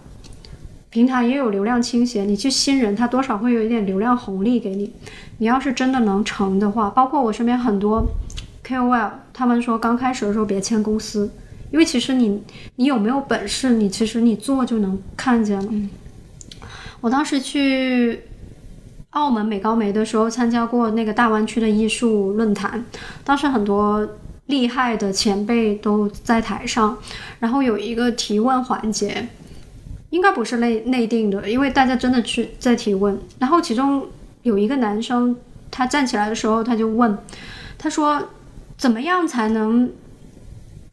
[0.95, 4.93] 平台也有流量倾斜，你去新人，他多少会有一点流量红利给你。
[5.39, 8.01] 你要是真的能成的话，包括我身边很多
[8.65, 11.29] KOL，他们说刚开始的时候别签公司，
[11.69, 12.41] 因为其实你
[12.77, 15.69] 你有没有本事，你其实你做就能看见了。
[17.01, 18.21] 我当时去。
[19.09, 22.83] 澳门美高梅的时候参加过那个大湾区的艺术论坛，
[23.23, 24.05] 当时很多
[24.47, 26.97] 厉害的前辈都在台上，
[27.39, 29.25] 然后有一个提问环节，
[30.15, 33.19] 应该不是内内定的，因为大家真的去在提问。
[33.37, 34.07] 然后其中
[34.43, 35.35] 有一个男生，
[35.69, 37.17] 他站起来的时候他就问，
[37.77, 38.29] 他说
[38.77, 39.91] 怎么样才能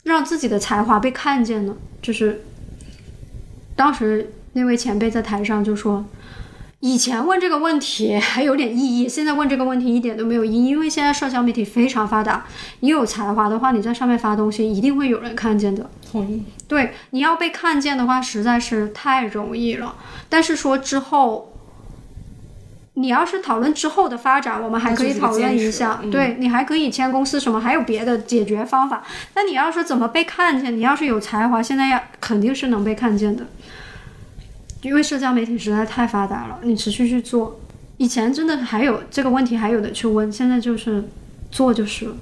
[0.02, 1.76] 让自己的才华被看见呢？
[2.02, 2.42] 就是
[3.76, 6.04] 当时那位前辈在台上就说。
[6.82, 12.44] 以前问这个问题 还有点意义，现在问这个问题一点都没有意义，因为现在社交媒体非常发达，
[12.80, 15.88] 你有才华的话，你在上面发东西一定会有人看见的。
[16.10, 16.42] 同意。
[16.66, 19.94] 对，你要被看见的话，实在是太容易了。
[20.28, 21.52] 但是说之后，
[22.94, 26.00] 你要是讨论之后的发展，我们还可以讨论一下。
[26.10, 29.04] 对你还可以签公司什么，还有别的解决方法。
[29.36, 30.76] 那你要是怎么被看见？
[30.76, 33.46] 你要是有才华，现在要肯定是能被看见的。
[34.82, 37.60] 因为社交媒体实在太发达了，你持续去做，
[37.96, 41.04] 以前真的还有这个问题还有的去问，现在就是
[41.50, 42.16] 做就是了。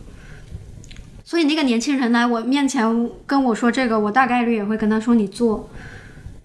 [1.25, 5.71] 所以那个年轻人来我面前跟我说这个，我大概率也会跟他说：“你做，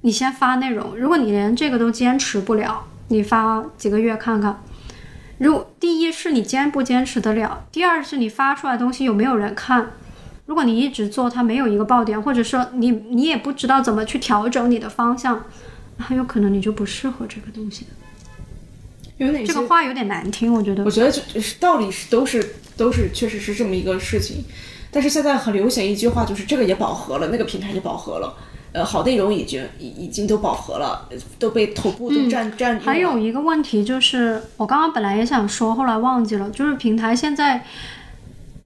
[0.01, 0.95] 你先发内容。
[0.95, 4.61] 如果你连这个都坚持不了，你发几个月看看。
[5.39, 9.91] 如第一是你坚不坚持得了，第二是你发出来东西有没有人看。
[10.45, 15.43] 如果你一直做，它没有一个爆点，或者说你你也不知道怎么去调整你的方向。”
[15.97, 17.85] 很有可能你就不适合这个东西，
[19.17, 20.83] 有哪这个话有点难听，我觉得。
[20.83, 24.43] 我觉得就是道理是都是都是确实是这么一个事情，
[24.91, 28.35] 但是现在很流行一句话，就是这个也饱和了，那个平台也饱和了，
[28.73, 31.07] 呃，好内容已经已已经都饱和了，
[31.39, 32.79] 都被头部都占占。
[32.79, 37.65] 还有一个问题就是，我刚刚本来也想说，后来忘记了，就是平台现在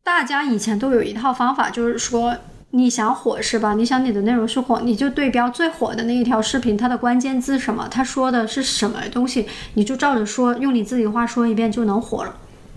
[0.04, 2.36] 大家以前都有一套方法，就是说。
[2.72, 3.74] 你想火是吧？
[3.74, 12.36] 你想你的内容是火，你就对标最火的那一条视频，它的关键字什么，他说的是什么东西，你就照着说，用你自己话说一遍就能火了。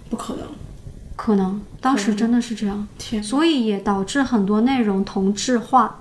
[0.08, 0.46] 不可能，
[1.14, 2.88] 可能当时真的是这样，
[3.22, 5.98] 所以也导致很多内容同质化。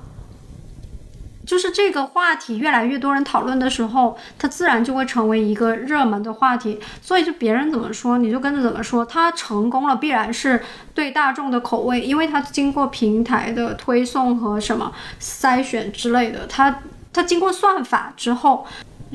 [1.51, 6.79] 就是这个话题越来越多人讨论的时候，它自然就会成为一个热门的话题。
[7.01, 9.05] 所以就别人怎么说，你就跟着怎么说。
[9.05, 10.63] 它成功了，必然是
[10.93, 16.79] 对大众的口味，因为它经过平台的推送和什么筛选之类的，它
[17.11, 18.65] 它经过算法之后，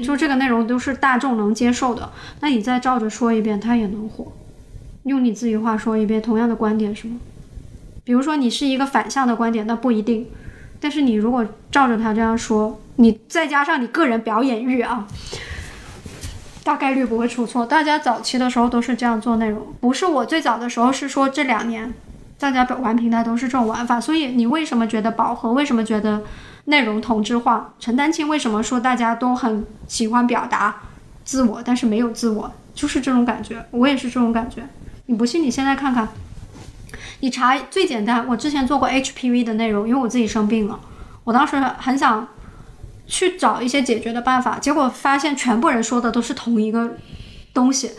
[0.05, 2.11] 就这个内容都是大众能接受的。
[2.41, 4.31] 那你再照着说一遍，它也能火。
[5.05, 7.17] 用你自己话说一遍，同样的观点是吗？
[8.05, 10.29] 比如说你是一个反向的观点，那不一定。
[10.81, 15.07] 但是你如果照着他这样说，你再加上你个人表演欲啊，
[16.63, 17.65] 大概率不会出错。
[17.65, 21.93] 大家早期的时候都是这样做内容，不是我最早的时候，是说这两年
[22.39, 24.01] 大家玩平台都是这种玩法。
[24.01, 25.53] 所以你为什么觉得饱和？
[25.53, 26.23] 为什么觉得
[26.67, 27.73] 内容同质化？
[27.79, 30.77] 陈丹青为什么说大家都很喜欢表达
[31.25, 32.53] 自我，但是没有自我？
[32.75, 34.63] 就是这种感觉，我也是这种感觉。
[35.07, 36.09] 你不信，你现在看看。
[37.21, 40.79] 你查最简单，我之前做过 HPV 的内容，因为我自己生病了，
[41.25, 42.29] 我当时很想
[43.07, 46.97] 去找一些解决的办法，结果发现全部人说的都是同一个
[47.55, 47.93] 东西。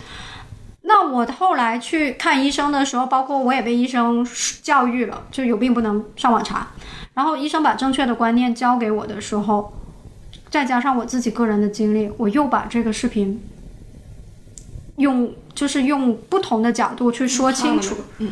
[0.84, 4.26] 那我后来去看医生的时候，包括我也被医生
[4.62, 6.68] 教育了，就有病不能上网查。
[7.14, 9.74] 然后医生把正确的观念教给我的时候，
[10.50, 13.42] 再加上我自己个人的经历，我又把这个视频
[14.98, 17.98] 用就是用不同的角度去说清楚。
[18.20, 18.32] 嗯。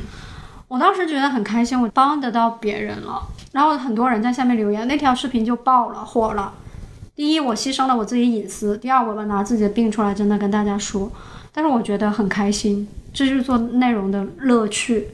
[0.67, 3.21] 我当时觉得很开心，我帮得到别人了。
[3.51, 6.53] 然后很多人在下面留言，那条视频就爆了，火了。
[7.15, 11.09] 第一，我牺牲了我自己隐私；第二，我拿自己的病出来，真的跟大家说。
[11.53, 15.07] 但是我觉得很开心，这就是做内容的乐趣，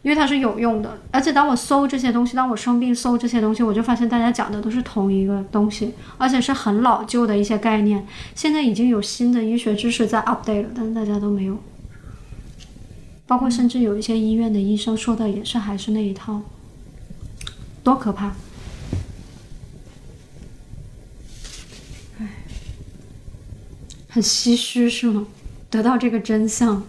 [0.00, 0.96] 因为它是有用的。
[1.10, 8.06] 而且当我搜这些东西，当我生病搜这些东西，我就发现大家讲的都是同一个东西，而且是很老旧的一些概念。
[8.34, 11.58] 现在已经有新的医学知识在 update 了，但是大家都没有
[13.26, 16.42] 包括甚至有一些医院的医生说的也是还是那一套，
[17.82, 18.34] 多可怕！
[22.18, 22.28] 唉，
[24.08, 25.26] 很唏嘘是吗？
[25.70, 26.82] 得到这个真相，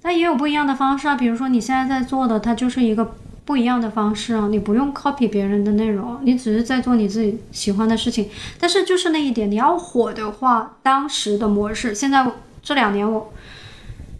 [0.00, 1.14] 但也有不一样的方式啊。
[1.14, 4.48] 比如说你现在在做的，它就是一个不一样的方式啊。
[4.48, 8.30] 你不用 copy 别人的内容，你只是在做你自己喜欢的事情。
[8.58, 12.32] 但是就是那一点，你要火的话，当时的模式，现在
[12.62, 13.30] 这两年我。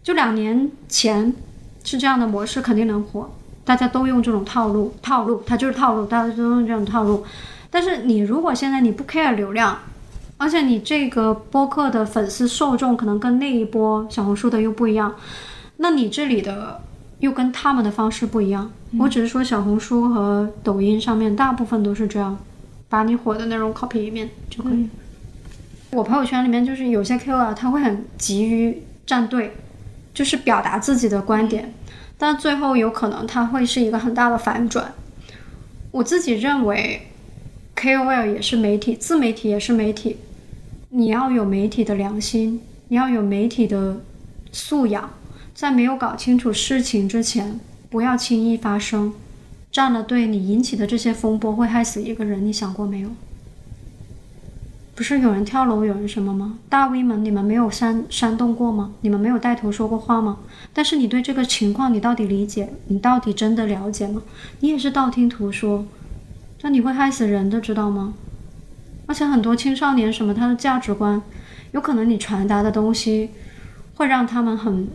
[0.06, 1.34] 就两年前
[1.82, 3.28] 是这样的模式，肯定能火。
[3.64, 7.24] 大家都用这种套路，套路它就是套路，大家都用这种套路。
[7.68, 9.76] 但是你如果现在你不 care 流量，
[10.36, 15.12] 而且你这个播客的粉丝受众可能跟那一波小红书的又不一样，
[15.78, 16.80] 那你这里的
[17.18, 18.70] 又跟他们的方式不一样。
[19.00, 22.38] 我只是说小红书和抖音上面大部分都是这样，
[22.88, 24.88] 把你火的内容 copy 一遍就可以。
[25.90, 29.56] 我朋友圈里面就是有些 KOL 他会很急于站队。
[30.16, 31.74] 就是表达自己的观点，
[32.16, 34.94] 但最后有可能它会是一个很大的反转。
[35.90, 37.02] 我自己认为
[37.76, 40.16] ，KOL 也是媒体，自媒体也是媒体。
[40.88, 44.00] 你要有媒体的良心，你要有媒体的
[44.50, 45.10] 素养，
[45.52, 47.60] 在没有搞清楚事情之前，
[47.90, 49.12] 不要轻易发声。
[49.70, 53.10] 站了队，你引起的这些风波会害死一个人，你想过没有？
[54.96, 56.58] 不是有人跳楼，有人什么吗？
[56.70, 58.92] 大 V 们，你们没有煽煽动过吗？
[59.02, 60.38] 你们没有带头说过话吗？
[60.72, 62.72] 但是你对这个情况，你到底理解？
[62.86, 64.22] 你到底真的了解吗？
[64.60, 65.84] 你也是道听途说，
[66.62, 68.14] 那你会害死人的，知道吗？
[69.04, 71.20] 而且很多青少年什么，他的价值观，
[71.72, 73.28] 有可能你传达的东西，
[73.96, 74.88] 会让他们很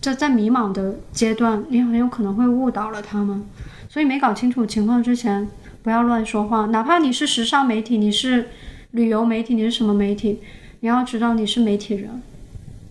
[0.00, 3.44] 在在迷茫的阶段，你很有可能会误导了他们。
[3.90, 5.46] 所以没搞清楚情况之前，
[5.82, 8.48] 不要乱说话，哪怕你是时尚媒体，你是。
[8.92, 10.38] 旅游媒体，你是什么媒体？
[10.80, 12.22] 你要知道你是媒体人。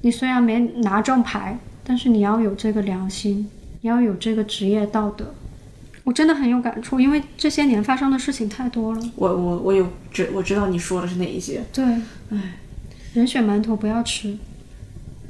[0.02, 3.50] 你虽然没拿正牌，但是你要有这个良心，
[3.82, 5.34] 你要有这个职业道德。
[6.04, 9.02] 我真的很有感触，因为这些年发生的事情太多了。
[9.16, 11.64] 我我我有知我知道你说的是哪一些。
[11.74, 11.84] 对，
[12.30, 12.58] 唉，
[13.14, 14.38] 人血馒头不要吃。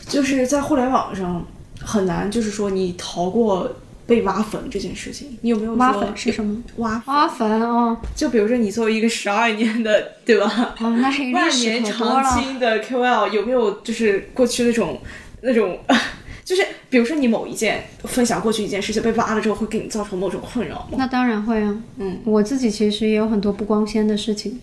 [0.08, 1.46] 就是在互联网上
[1.80, 3.72] 很难，就是说你逃过。
[4.08, 6.64] 被挖坟这件事情，你有没有挖坟是什么？
[6.78, 10.76] 挖挖粉哦，就比如说你作为一个十二年的，对吧？
[10.80, 15.00] 哦，那黑万年长青的 KOL，有没有就是过去那种
[15.42, 15.78] 那种，
[16.46, 20.98] 就是比如说你某一件分享过去一件事情被挖了之后，会给你造成某种困扰吗？
[20.98, 21.78] 那当然会啊。
[21.98, 24.58] 嗯，我自己其实也有很多不光鲜的事情，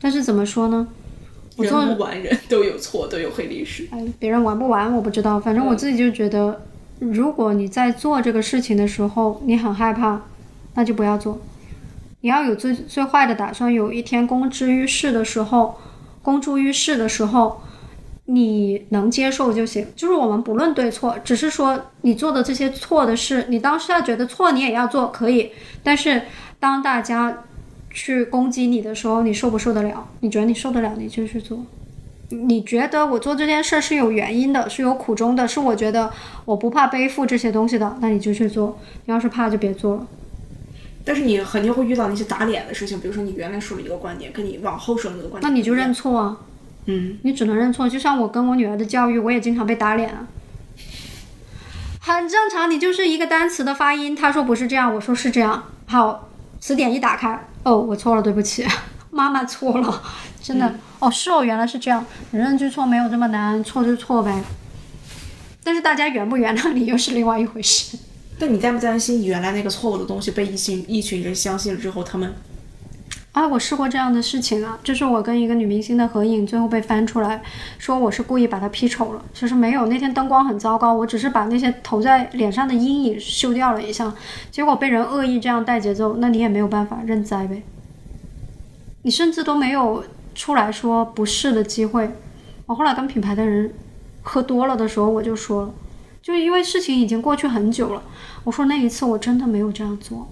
[0.00, 0.88] 但是怎么说呢？
[1.58, 3.86] 人不完人都有错，都有黑历史。
[3.90, 6.58] 哎，别人玩不玩我不知道，反正我自己就觉得。
[7.00, 10.20] 如果你在做这个事情的时候，你很害怕，
[10.74, 11.40] 那就不要做。
[12.20, 15.78] 你要有最最坏的打算，有一天公之于世的时候，
[16.20, 17.62] 公诸于世的时候，
[18.26, 19.86] 你能接受就行。
[19.96, 25.50] 就是我们不论对错，只是说你做的这些错的事，你当下觉得错，你也要做，可以。
[25.82, 26.20] 但是
[26.58, 27.44] 当大家
[27.88, 30.06] 去攻击你的时候，你受不受得了？
[30.20, 31.64] 你觉得你受得了，你就去做。
[32.30, 36.10] 你觉得我做这件事是有原因的，是有苦衷的，是我觉得
[36.44, 38.78] 我不怕背负这些东西的，那你就去做。
[39.04, 40.06] 你要是怕，就别做了。
[41.04, 46.36] 但是你肯定会遇到那些打脸的事情，比如说你原来说了一个观点，跟你往后说的那个观点，那你就认错啊。
[46.86, 47.88] 嗯，你只能认错。
[47.88, 50.26] 就像我跟我女儿的教育，我也经常被打脸啊。
[52.00, 55.64] 很正常，你就是一个单词的发音，她说不是这样，我说是这样。
[55.86, 56.28] 好，
[56.60, 58.64] 词典一打开，哦，我错了，对不起，
[59.10, 60.02] 妈妈错了，
[60.42, 60.74] 真的。
[60.98, 64.42] 哦，是哦，原来是这样，承认知错没有这么难，错就错呗。
[65.62, 67.98] 但是大家原不原谅你又是另外一回事。
[68.38, 72.32] 但你担不担心你原来那个错误的东西被一群一群人相信了之后，他们？
[73.32, 77.40] 啊，我试过这样的事情啊，就是我跟一个女明星的合影，最后被翻出来
[77.78, 79.22] 说我是故意把她 P 丑了。
[79.32, 84.12] 其实没有，那天灯光很糟糕，我只是把那些投在脸上的阴影修掉了一下，
[84.50, 87.62] 结果被人恶意这样带节奏，那你也没有办法认栽呗。
[89.02, 90.04] 你甚至都没有。
[90.32, 92.08] 出来说不是的机会，
[92.64, 93.74] 我后来跟品牌的人
[94.22, 95.74] 喝多了的时候，我就说了，
[96.22, 98.02] 就因为事情已经过去很久了，
[98.44, 100.30] 我说那一次我真的没有这样做，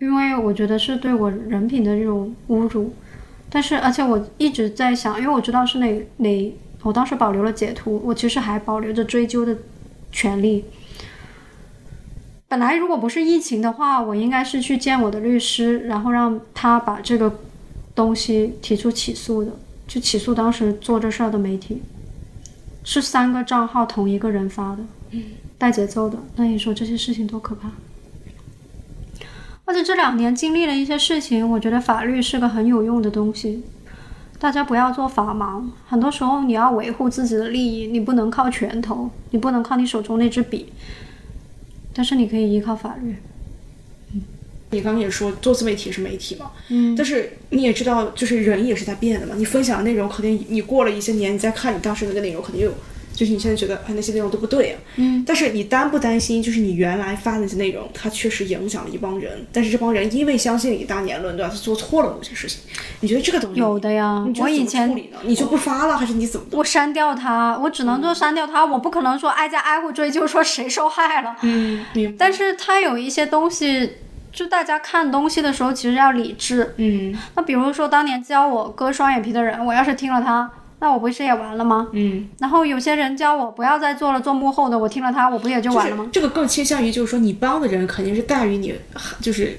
[0.00, 2.92] 因为我觉得是对我人品的这种侮辱。
[3.50, 9.54] 但是而且我一直在想，因为我知道是哪哪，我当时保留了截图，我其实还保留着追究的
[10.10, 10.64] 权利。
[12.52, 17.32] 本来如果不是疫情的话，我应该是去见我的律师，然后让他把这个。
[17.94, 19.52] 东西提出起诉的，
[19.86, 21.82] 就起诉当时做这事儿的媒体，
[22.84, 24.78] 是三个账号同一个人发的，
[25.10, 25.22] 嗯，
[25.58, 26.18] 带节奏的。
[26.36, 27.70] 那你说这些事情多可怕？
[29.66, 33.62] 而且这两年经历了一些事情，我觉得法律是个很有用的东西。
[34.38, 35.62] 大家不要做法盲。
[35.86, 40.72] 很多时候你要维护自己的利益，你不能靠拳头，你不能靠你手中那支笔，
[41.94, 43.14] 但是你可以依靠法律。
[44.70, 49.34] 你刚刚也说做自媒体是媒体嘛，嗯但是你也知道，就是人也是在变的嘛。
[49.36, 52.72] 你分享的内容，肯定你过了一些年，你再看你当时那个内容，肯定有，
[53.22, 54.80] 就是你现在觉得哎那些内容都不对啊。
[54.96, 62.62] 嗯，但是你担不担心，就是你原来发的那些内容，它确实影响了一帮人，但是这帮人因为相信你大年论断，他做错了某些事情。
[62.98, 64.92] 你觉得这个东西有的呀我以前？
[65.22, 66.46] 你就不发了，还是你怎么？
[66.50, 71.36] 我删掉它，我只能做删掉它，我不可能说挨家挨户追究说谁受害了。
[71.42, 71.84] 嗯。
[72.18, 73.92] 但是他有一些东西，
[74.32, 76.74] 就大家看东西的时候其实要理智。
[76.78, 80.50] 嗯那比如说当年教我割双眼皮的人，我要是听了他，
[80.82, 81.86] 那我不是也完了吗？
[81.92, 86.04] 嗯，然后有些人教我不要再做了，做幕后的，我听了他，我不也就就完了吗？
[86.06, 88.74] 是这个更倾向于就是说你帮的人肯定是大于你，
[89.20, 89.56] 就是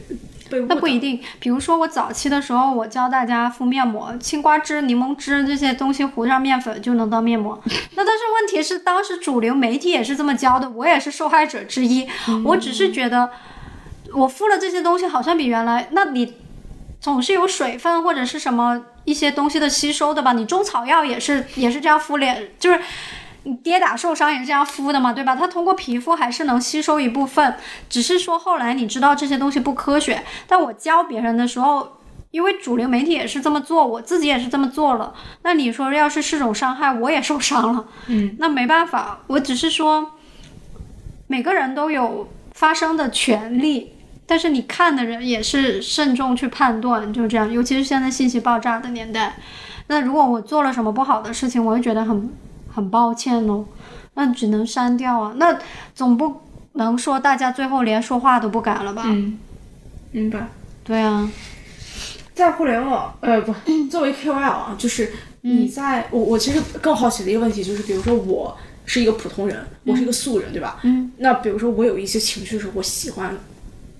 [0.49, 7.57] 被那不一定，比如说我早期的时候，我教大家敷面膜，青瓜汁、柠檬汁这些东西糊上面粉就能当面膜。
[7.95, 12.05] 那但是问题是，当时主流媒体也是这么教的，我也是受害者之一。
[12.43, 13.29] 我只是觉得，
[14.13, 16.33] 我敷了这些东西好像比原来，那你
[17.03, 20.33] 总是有水分或者是什么一些东西的吸收的吧？
[20.33, 22.79] 你中草药也是也是这样敷脸，就是。
[23.45, 25.35] 你跌打受伤也是这样敷的嘛，对吧？
[25.35, 27.57] 它通过皮肤还是能吸收一部分，
[27.89, 30.23] 只是说后来你知道这些东西不科学。
[30.47, 31.97] 但我教别人的时候，
[32.31, 35.13] 因为主流媒体也是这么做，我自己也是这么做了。
[35.41, 39.19] 那你说要是是种伤害，我也受伤了，嗯，那没办法。
[39.27, 40.13] 我只是说，
[41.27, 43.92] 每个人都有发声的权利，
[44.33, 47.53] 但是你看的人也是慎重去判断，就这样。
[47.53, 49.35] 尤其是现在信息爆炸的年代，
[49.85, 52.31] 那如果我做了什么不好的事情，我会觉得很
[52.67, 53.63] 很抱歉哦，
[54.15, 55.35] 那只能删掉啊。
[55.37, 55.55] 那
[55.93, 56.41] 总不
[56.71, 59.03] 能说大家最后连说话都不敢了吧？
[59.05, 59.37] 嗯，
[60.09, 60.47] 明白。
[60.83, 61.29] 对啊，
[62.33, 63.53] 在互联网，呃，不，
[63.87, 68.57] 作为 KOL 啊，就是你在、我我其实更好奇的一个问题就是，比如说我
[68.87, 70.79] 是一个普通人，我是一个素人，对吧？
[70.81, 71.11] 嗯。
[71.17, 73.37] 那比如说我有一些情绪的时候，我喜欢，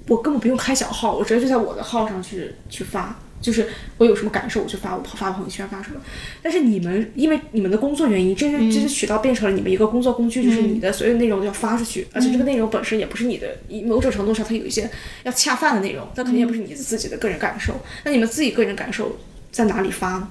[0.08, 3.18] 我根本不用开小号，我直接就在我的号上去去发。
[3.42, 3.68] 就是
[3.98, 6.00] 我有什么感受，我就发，我发朋友圈发什么。
[6.42, 14.90] 但是你们因为你们的工作原因，这是这些渠道变成了你们一个工作工具，就是你的所有内容都要发出去，而且这个内容本身也不是你的，某种程度上它有一些
[15.24, 17.76] 要恰饭的内容，那肯定也不是你自己的个人感受。
[18.06, 19.18] 那你们自己个人感受
[19.52, 20.30] 在哪里发呢？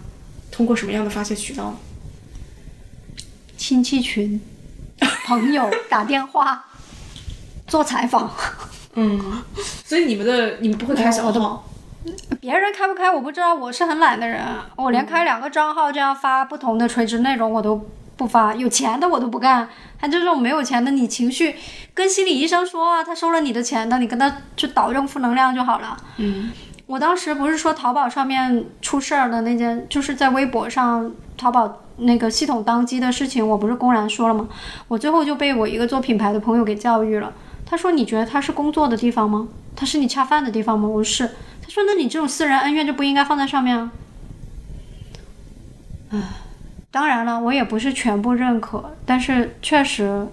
[0.51, 1.79] 通过什么样的发泄渠道？
[3.59, 4.41] 亲戚群、
[5.27, 6.65] 朋友打电话、
[7.67, 8.35] 做采访，
[8.95, 9.43] 嗯，
[9.85, 11.65] 所以你们的你们不会开小我的号，
[12.41, 14.41] 别人开不开我不知道，我是很懒的人，
[14.77, 21.57] 我连开两个账号这样发不同的垂直内容我都不发，有钱的我都不干，还这种没有钱的，你情绪
[21.95, 25.97] 跟心理医生说啊，他收了你的钱的，你跟他去导正负能量就好了。
[26.19, 26.51] 嗯
[26.85, 34.47] 我当时不是说淘宝上面出事儿的那件，就是在微博上淘宝那个系统当机的事情，我不是公然说了吗？
[34.89, 37.33] 我最后就被我一个做品牌的朋友给教育了。
[37.73, 39.49] 他说：“你觉得他是工作的地方吗？
[39.75, 41.27] 他是你恰饭的地方吗？”我说是。
[41.63, 43.91] 他说：“那你这种私人恩怨就不应该放在上面啊。”，
[46.93, 50.27] 当然了，我也不是全部认可，但是确实，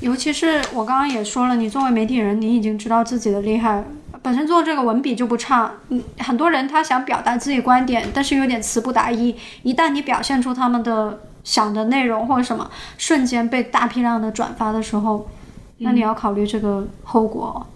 [0.00, 3.84] 尤其是我刚刚也说了，你作为媒体人，你已经知道自己的厉害，
[4.20, 5.72] 本身做这个文笔就不差。
[5.90, 9.36] 嗯，很多人他想表达自己观点，但是有点词不达意。
[9.62, 12.68] 一旦你表现出他们的想的内容或者什么，
[12.98, 15.30] 瞬间被大批量的转发的时候，
[15.78, 17.66] 那你要考虑这个后果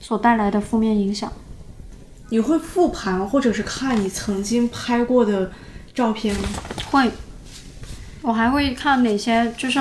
[0.00, 1.32] 所带来的负面影响。
[2.30, 5.50] 你会复盘或者是看你曾经拍过的
[5.92, 6.48] 照片吗？
[6.90, 7.10] 会，
[8.22, 9.80] 我还会看哪些，就是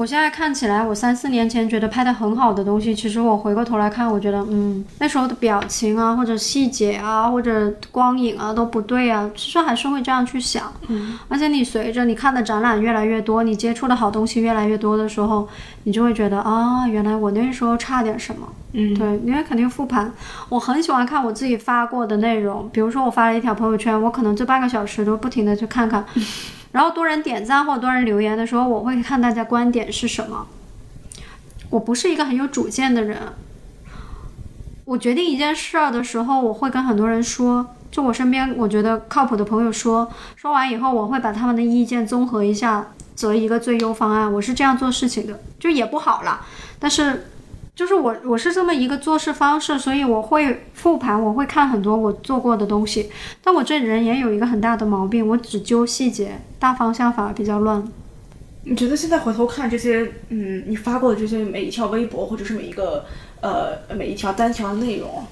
[0.00, 10.72] 我现在看起来，我三四年前觉得拍的很好的东西，其实我回过头来看，我觉得，嗯，那时候的表情啊，或者细节啊，或者光影啊都不对啊，其实还是会这样去想。
[10.88, 15.46] 嗯，而且你随着你看的展览越来越多，你接触的好东西越来越多的时候，
[15.84, 18.48] 你就会觉得啊，原来我那时候差点什么。
[18.72, 20.10] 嗯，对，因为肯定复盘，
[20.48, 26.02] 我很喜欢看我自己发过的内容，比如说我发了一条朋友圈，我可能这半个小时都不停的去看看，
[26.72, 30.46] 然后多人点赞或多人留言的时候，我会看大家观点是什么。
[31.70, 33.18] 我不是一个很有主见的人，
[34.84, 44.32] 我决定一件事儿的时候，我会跟很多人说，就我身边我觉得靠谱的朋友说，说完以后我会把他们的意见综合一下，择一个最优方案。
[44.32, 46.40] 我是这样做事情的，就也不好啦，
[46.78, 47.29] 但是。
[47.80, 53.10] 就是我，我是这么一个做事方式，所以我会复盘，我会看很多我做过的东西。
[53.42, 57.82] 但我这人也有一个很大的毛病，我只揪细节，大方向反而比较乱。
[58.64, 63.06] 你觉得现在回头看这些，嗯，你发过的这些每一条微博，或者是每一个
[63.40, 65.24] 呃每一条单条的内容，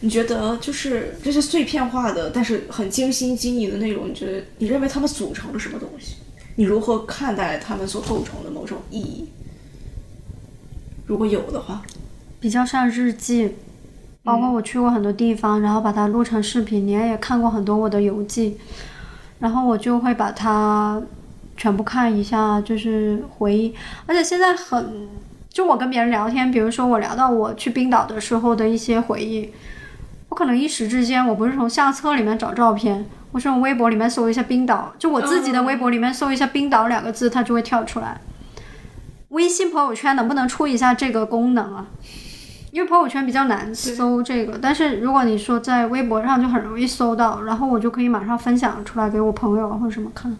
[0.00, 6.16] 你觉得就是这些碎片化的，但是很精心经营的内容，你觉得你认为它们组成了什么东西？
[6.56, 9.28] 你如何看待它们所构成的某种意义？
[11.12, 11.82] 如果有的话，
[12.40, 13.54] 比较像日记，
[14.24, 16.86] 包括我去过很多地方，然后把它录成视频。
[16.86, 18.56] 你也看过很多我的游记，
[19.40, 21.02] 然后我就会把它
[21.54, 23.74] 全部看一下，就是回忆。
[24.06, 25.06] 而且现在很，
[25.50, 29.50] 就我跟别人聊天，比如说我聊到我去冰岛的时候的一些回忆，
[30.30, 38.18] 我可能一时之间我不是从相册里面找照片，我是从微博里面搜一下冰岛，就我自己的微博里面搜一下冰岛两个字，它就会跳出来。
[39.32, 41.86] 微信朋友圈能不能出一下这个功能啊？
[42.70, 50.34] 因为朋友圈比较难搜这个，但是如果你说在微博上就很容易搜到，然后我就可以马上分享出来给我朋友或者什么看。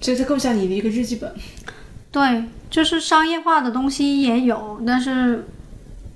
[0.00, 1.32] 所以它更像你的一个日记本。
[2.10, 5.46] 对，就是商业化的东西也有，但是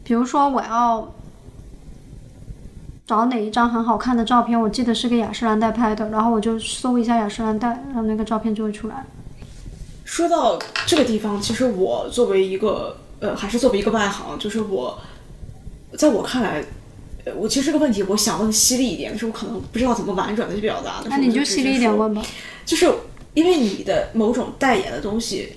[0.02, 1.15] 比如说我要
[3.06, 9.05] 找哪一张很好看的照片，我记得是给雅诗兰黛拍的，然后我就搜一下雅诗兰黛，然后那个照片就会出来。
[10.05, 15.01] 说到这个地方，其实我作为一个呃，还是作为一个外行，就是我，
[15.97, 16.64] 在我看来，
[17.24, 21.02] 呃，我其实这个问题我想问犀利一点，就是我可能不知道怎么婉转的去表达。
[21.09, 22.24] 那你就犀利一点问吧。
[22.66, 22.86] 就是
[23.32, 25.55] 因为你的某种代言的东西，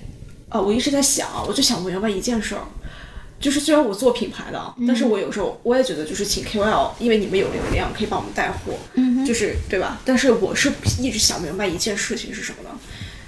[0.48, 2.62] 啊，我一直在想，我就想不明白一件事儿，
[3.38, 10.00] 就是虽然我做品牌的，但是我有时候我也觉得就是请 KOL，因为你们有流量可以帮我们带货，嗯就是对吧？
[10.04, 12.70] 但是我是一直想不明白一件事情是什么呢？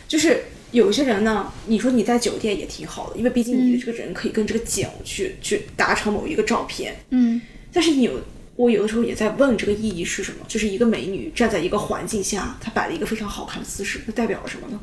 [0.09, 6.95] 就是有些人呢，你说你在酒店也挺好的，因为毕竟你这个人可以跟这个景去去达成某一个照片。
[7.11, 7.41] 嗯，
[7.73, 8.21] 但是你有，
[8.57, 10.39] 我有的时候也在问这个意义是什么？
[10.47, 14.79] 就是一个美女站在一个环境下，她摆了一个非常好看的姿势，那代表了什么呢？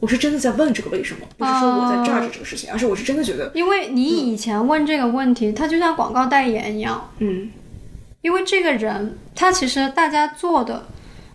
[0.00, 7.50] 我是真的在问这个为什么，不是说我在 judge 这个事情，而是我是真的觉得，因为你以前问这个问题，它就像广告代言一样，嗯
[8.22, 10.88] 因为这个人他其实大家做的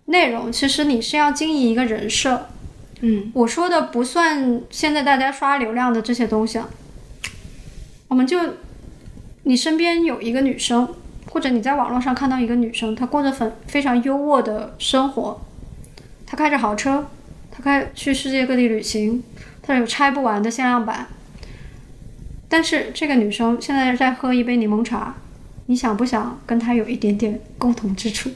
[0.06, 2.50] 内容，其实你是要经营一个人设。
[3.08, 6.68] 嗯我说的不算现在大家刷流量的这些东西啊，
[8.08, 8.40] 我们就
[9.44, 10.90] 你身边有一个女生，
[11.30, 15.40] 或者你在网络上看到一个女生，她过着很非常优渥的生活，
[16.26, 17.06] 她开着豪车，
[17.52, 19.24] 她开去世界各地旅行，
[19.62, 21.06] 她有拆不完的限量版。
[22.50, 25.14] 但是这个女生现在在喝一杯柠檬茶，
[25.68, 28.32] 你想不想跟她有一点点共同之处？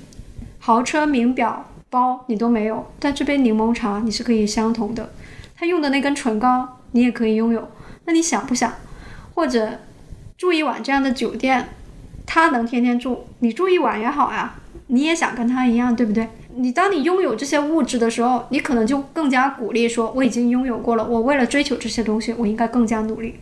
[0.59, 5.11] 豪车、名表、包你都没有，但这杯柠檬茶你是可以相同的。
[5.55, 7.69] 他用的那根唇膏你也可以拥有，
[8.05, 8.73] 那你想不想？
[9.33, 9.79] 或者
[10.37, 11.69] 住一晚这样的酒店，
[12.25, 14.55] 他能天天住，你住一晚也好呀，
[14.87, 16.27] 你也想跟他一样，对不对？
[16.55, 23.35] 你当你拥有这些物质的时候，你可能就更加鼓励说，我已经拥有过了，我为了追求这些东西，我应该更加努力。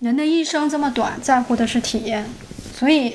[0.00, 2.24] 人的一生这么短，在乎的是体验，
[2.72, 3.14] 所以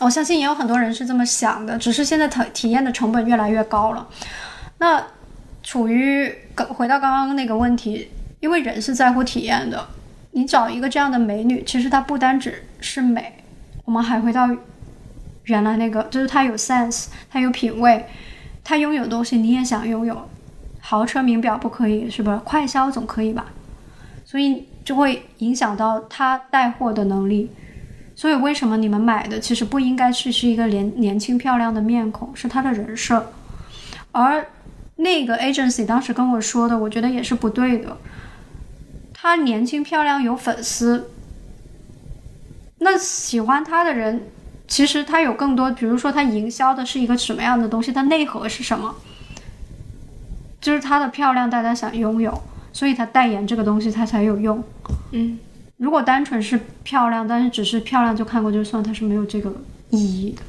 [0.00, 4.06] 我相信也有很多人是这么想的，只是现在体体验的成本越来越高了。
[4.78, 5.02] 那
[5.62, 6.30] 处于
[6.68, 8.10] 回到刚刚那个问题，
[8.40, 9.86] 因为人是在乎体验的，
[10.32, 13.42] 你找一个这样的美女，其实她不单只是美，
[13.86, 14.46] 我们还回到
[15.44, 18.04] 原来那个，就是她有 sense，她有品味，
[18.62, 20.28] 她拥有东西你也想拥有，
[20.78, 22.42] 豪车名表不可以是吧？
[22.44, 23.46] 快销总可以吧？
[24.26, 27.50] 所以就会影响到她带货的能力。
[28.16, 33.30] 所以为什么你们买的其实不应该是是一个年年轻漂亮的面孔，是她的人设，
[34.10, 34.48] 而
[34.96, 37.98] 那个 agency 当时跟我说的，我觉得也是不对的。
[39.12, 41.10] 她年轻漂亮有粉丝，
[42.78, 44.22] 那喜欢她的人，
[44.66, 48.94] 其实她有更多，比如说她营销的是一个什么样的东西，它内核是什么？
[50.58, 54.64] 就是她的漂亮，大家想拥有，所以她代言这个东西，她才有用。
[55.10, 55.38] 嗯，
[55.78, 59.54] 如果单纯是漂亮，但是只是漂亮就看过就算，它是没有这个
[59.90, 60.42] 意义的。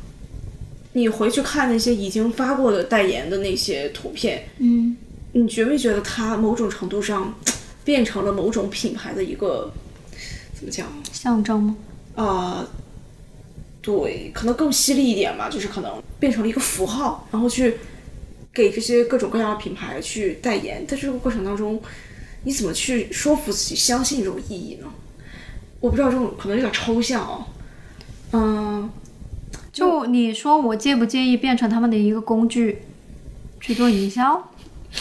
[0.93, 4.95] 你回去看那些已经发过的代言的那些图片，嗯，
[5.33, 7.33] 你觉没觉得它某种程度上
[7.83, 9.71] 变成了某种品牌的一个
[10.55, 10.87] 怎么讲？
[11.11, 11.75] 象征吗？
[12.15, 12.67] 啊、
[13.81, 17.75] 对，可能更犀利一点吧，就是可能变成了一个符号，然后去
[18.53, 20.87] 给这些各种各样的品牌去代言。
[20.87, 21.79] 在这个过程当中，
[22.43, 24.87] 你怎么去说服自己相信这种意义呢？
[25.79, 27.45] 我不知道这种可能有点抽象哦。
[28.33, 28.89] 嗯，
[29.71, 32.83] 就你说我介不介意变成他们的一个工具
[33.61, 34.49] 去做营销？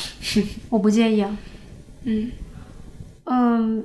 [0.71, 1.37] 我不介意啊。
[2.05, 2.31] 嗯
[3.25, 3.85] 嗯，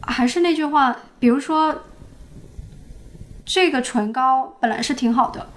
[0.00, 1.82] 还是那句话，比如说
[3.44, 5.48] 这个唇膏本来是挺好的，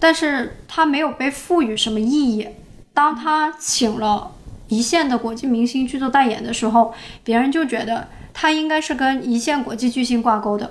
[0.00, 2.48] 但是它没有被赋予什么意义。
[2.92, 4.32] 当他请了
[4.68, 6.92] 一线的国际明星去做代言的时候，
[7.22, 10.70] 别人就觉得他应该是跟一线国际巨星挂钩的，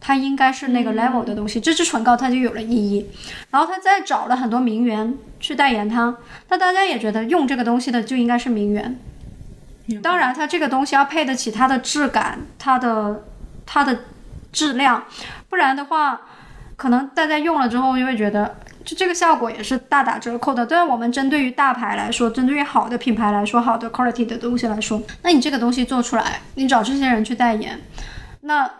[0.00, 3.06] 它应该是那个 level 的东西，这支唇膏它就有了意义。
[3.50, 6.16] 然后他再找了很多名媛去代言它，
[6.48, 8.98] 那大家也觉得用这个东西的就应该是名媛。
[10.02, 13.24] 当然，它这个东西要配得起它的质感，它的
[13.66, 13.98] 它的
[14.52, 15.04] 质量，
[15.48, 16.20] 不然的话，
[16.76, 20.66] 可能大家用了之后就会觉得，就这个效果也是大打折扣的。
[20.66, 27.80] 但是我们针对于大牌来说，针对于好的品牌来说，好的 quality 的东西来说，那你这个东西做出来，你找这些人去代言，
[28.42, 28.70] 那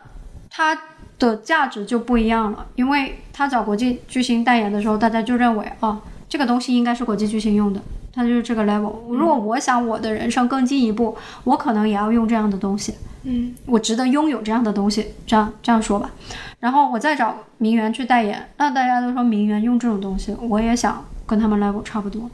[0.49, 0.77] 它
[1.19, 2.67] 的价值就不一样了。
[2.75, 7.81] 因为他找国际巨星代言的时候，大家就认为，哦，这个东西应该是国际巨星用的。
[8.13, 8.93] 它就是这个 level。
[9.09, 12.95] 如果我想我的人生更进一步，我可能也要用这样的东西。
[13.23, 16.11] 嗯，我值得拥有这样的东西，这样这样说吧。
[16.59, 22.31] 然后我再找名媛去代言，那大家都说名媛用这种东西，我也想跟他们 level 差不多。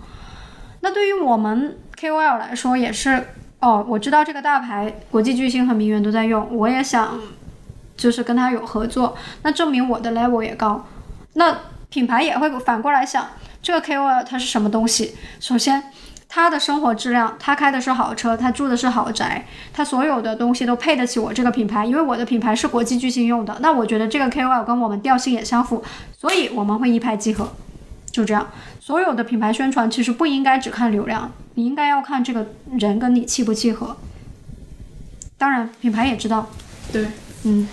[0.81, 3.27] 那对于我们 KOL 来说也是
[3.59, 7.19] 哦，我知道这个大牌国际巨星和名媛都在用，我也想
[7.97, 10.85] 就是跟他有合作，那证明我的 level 也高。
[11.35, 11.57] 那
[11.89, 13.27] 品牌也会反过来想。
[13.67, 15.17] 这个 KOL 他是什么东西？
[15.41, 15.83] 首先，
[16.29, 23.59] 他的生活质量，他开的是好车，他住的是豪宅，他所有的东西都配得起我这个品牌，因为我的品牌是国际巨星用的。
[23.59, 25.83] 那我觉得这个 KOL 跟我们调性也相符，
[26.17, 27.53] 所以我们会一拍即合。
[28.13, 28.49] 就这样，
[28.79, 33.97] 所有的品牌宣传其实不应该只看流量，你应该要看这个人跟你契不契合。
[35.37, 36.49] 当然，品牌也知道。
[36.93, 37.09] 对，
[37.43, 37.67] 嗯。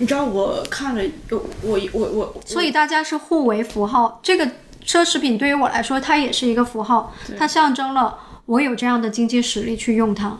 [0.00, 4.50] 你知道我看了，我我我我，所以大家是互为符号，这个。
[4.84, 10.38] 奢侈品对于我来说，它也是一个符号，它象征了我有这样的经济实力去用它。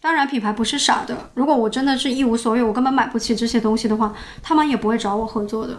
[0.00, 4.12] 当然，品牌不是傻的，如果我真的是一无所有，我根本买不起这些东西的话，
[4.42, 5.78] 他们也不会找我合作的。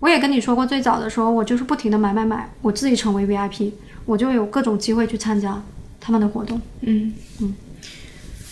[0.00, 3.70] 我也跟你说过，最早的时候我就是不停的买买买，我自己成为 VIP，
[4.04, 5.62] 我就有各种机会去参加
[6.00, 6.60] 他们的活动。
[6.80, 7.54] 嗯嗯。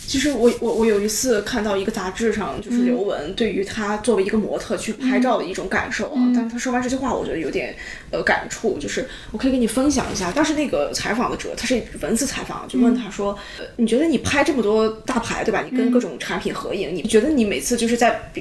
[0.07, 6.31] 其实我我我有一次看到一个杂志上，就是刘雯对于她作为一个模特去拍照的一种感受啊。
[6.33, 7.75] 但是她说完这句话，我觉得有点
[8.09, 10.31] 呃感触，就是我可以跟你分享一下。
[10.31, 15.61] 当时那个采访的者，他是文字采访，就问他说：“呃，你觉得你拍这么多大牌，对吧？
[15.69, 18.31] 你跟各种产品合影，你觉得你每次就是在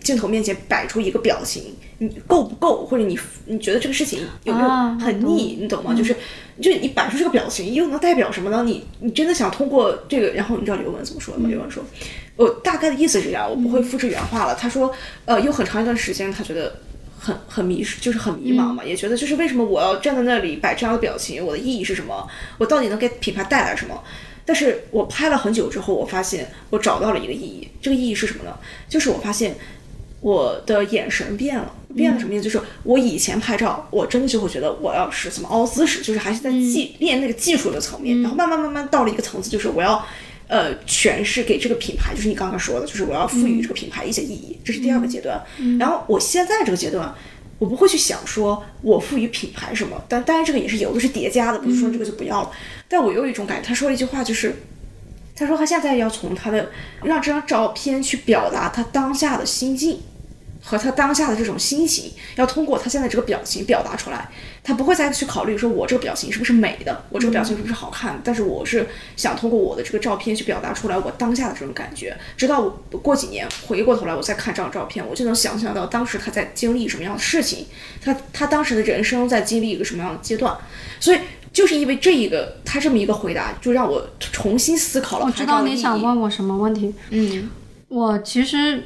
[0.00, 2.86] 镜头面前摆出一个表情，你够不够？
[2.86, 4.68] 或者你你觉得这个事情有没有
[5.00, 5.58] 很腻？
[5.60, 5.92] 你懂吗？
[5.92, 6.14] 就是。”
[6.60, 8.62] 就你摆出这个表情，又能代表什么呢？
[8.64, 11.48] 你你真的想通过这个，然后你知道刘雯怎么说的吗？
[11.48, 11.84] 刘雯说，
[12.36, 14.54] 我大概的意思是这样，我不会复制原话了。
[14.54, 14.92] 他说，
[15.24, 16.80] 呃，有很长一段时间，他觉得
[17.18, 22.28] 很很迷失，就是很迷茫嘛，也觉得就是为什么我要站在那里摆这样的表情，我的意义是什么？
[22.58, 24.02] 我到底能给品牌带来什么？
[24.44, 28.56] 但是我拍了很久之后，我发现我找到了一个意义，这个意义是什么呢？
[28.88, 29.54] 就是我发现。
[30.20, 32.42] 我的眼神变了，变了什么意思？
[32.42, 38.20] 就是我以前拍照，我真的就会觉得我要是怎么凹姿势，就是还是在技练那个技术的层面。
[38.20, 40.04] 然后慢慢慢慢到了一个层次，就是我要，
[40.48, 45.40] 呃，诠释给这个品牌，就是你刚刚说的，就是我要赋予这个品牌一些意义，这是第二个阶段。
[45.78, 47.14] 然后我现在这个阶段，
[47.60, 52.50] 我不会去想说我赋予品牌什么，但当然这个也是有的是叠加的，不是说这个就不要了。
[52.88, 54.54] 但我有一种感觉，他说了一句话，就是
[55.38, 56.70] 他说他现在要从他的
[57.04, 60.00] 让这张照片去表达他当下的心境。
[60.60, 64.28] 和他当下的这种心情，要通过他现在这个表情表达出来。
[64.62, 68.20] 他不会再去考虑说，我这个表情是不是美的，我这个表情是不是好看。
[68.22, 68.86] 但是我是
[69.16, 72.14] 想通过我的这个照片去表达出来我当下的这种感觉。
[72.36, 77.66] 直到我过几年回过头来，我再看这张照片，我就能想象到当时他在经历什么样的事情，
[78.02, 80.54] 他他当时的人生在经历一个什么样的阶段。
[81.00, 81.18] 所以
[81.52, 85.26] 就是因为这一个他这么一个回答，就让我重新思考了。
[85.26, 86.94] 我知道你想问我什么问题。
[87.10, 87.48] 嗯，
[87.88, 88.82] 我其实。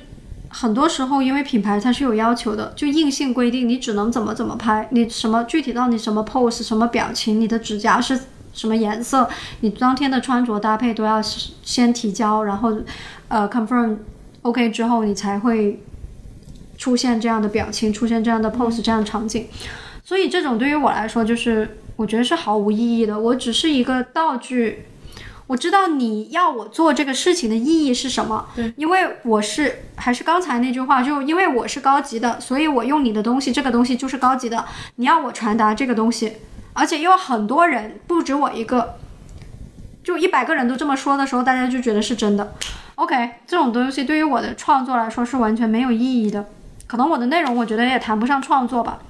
[0.55, 8.21] 很多时候，因为品牌它是有要求的，就硬性规定你只能怎么怎么拍，你什么具体到你什么 pose、什么表情，你的指甲是
[8.53, 9.27] 什么颜色，
[9.61, 12.71] 你当天的穿着搭配都要先提交，然后
[13.29, 13.97] 呃 confirm
[14.43, 15.83] OK 之后，你才会
[16.77, 19.47] 出现这样的表情，出现这样的 pose 这样的场景。
[20.05, 24.87] 所以这种对于我来说，就是我觉得是毫无意义的，我只是一个道具。
[25.49, 34.65] 我知道你要我做这个事情的意义是什么，对，因为我是还是刚才那句话，就因为我是高级的，所以我用你的东西，这个东西就是高级的。
[34.97, 36.39] 你要我传达这个东西，
[36.73, 38.95] 而且有很多人不止我一个，
[40.03, 42.55] 就一百个人都这么说的时候，大家就觉得是真的。
[42.95, 46.47] OK，这种东西对于我的创作来说是完全没有意义的，
[46.87, 49.01] 可能我的内容我觉得也谈不上创作吧。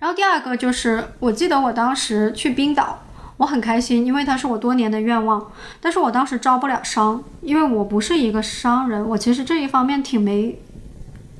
[0.00, 2.98] 然后第二个就是，我记得我当时去冰岛。
[3.36, 5.50] 我很开心，因为它是我多年的愿望。
[5.80, 9.02] 但是我当时招不了商，因为我不是一个商人。
[9.08, 10.60] 我其实这一方面挺没，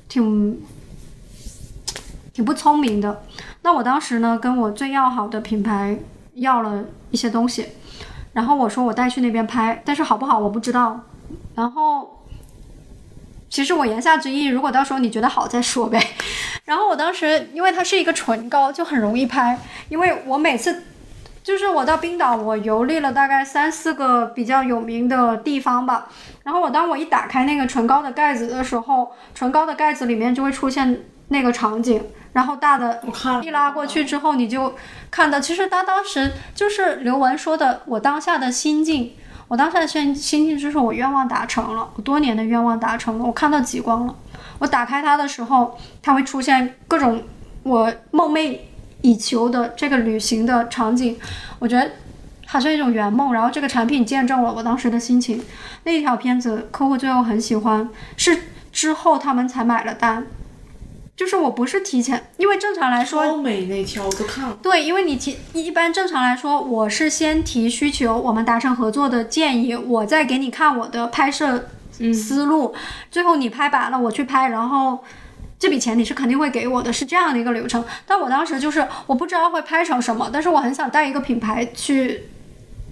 [0.09, 0.63] 挺
[2.33, 3.23] 挺不聪明的。
[3.61, 5.99] 那我当时呢，跟我最要好的品牌
[6.37, 7.67] 要了一些东西，
[8.33, 11.03] 然后我说我带去那边拍，但是好不好我不知道。
[11.55, 12.25] 然后
[13.51, 16.03] 其实我言下之意，如果到时候你觉得好再说呗。
[16.71, 20.85] 然后我当时因为它是一个唇膏，就很容易拍，因为我每次
[21.43, 26.07] 就是我到冰岛，我游历了大概三四个比较有名的地方吧。
[26.45, 32.01] 然后我当我一打开那个唇膏的盖子的时候，唇膏的盖子里面就会出现那个场景，
[32.35, 34.73] 然后大的我看了一拉过去之后，你就
[35.11, 39.17] 看到，其实他当时就是刘雯说的，我当下的心境，
[39.49, 44.15] 我当下的心心境就是我愿望达成了，我多年的愿望达成了，我看到极光了。
[44.61, 47.21] 我打开它的时候，它会出现各种
[47.65, 48.59] 我梦寐
[49.03, 51.19] 以求的这个旅行的场景，
[51.59, 51.91] 我觉得
[52.47, 53.33] 好像一种圆梦。
[53.33, 55.43] 然后这个产品见证了我当时的心情。
[55.85, 58.39] 那一条片子客户最后很喜欢，是
[58.71, 60.27] 之后他们才买了单。
[61.17, 64.57] 就是我不是提前，因为正常来说，超美那条我都看了。
[64.63, 71.69] 对，因为你提一般正常来说，我是先提需求，我们达成合作的建议，我再给你看我的拍摄
[72.13, 72.75] 思路，
[73.11, 75.05] 最后你拍板了我去拍，然后
[75.59, 77.85] 这笔钱你是肯定会给我的，是这样的一个流程。
[78.07, 82.29] 但我当时就是我不知道会拍成什么，但是我很想带一个品牌去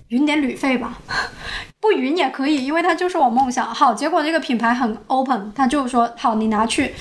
[0.08, 0.98] 匀点旅费吧，
[1.80, 3.66] 不匀也可以，因为它就是我梦想。
[3.74, 6.94] 好，结果那个品牌很 open，他就说好你拿去。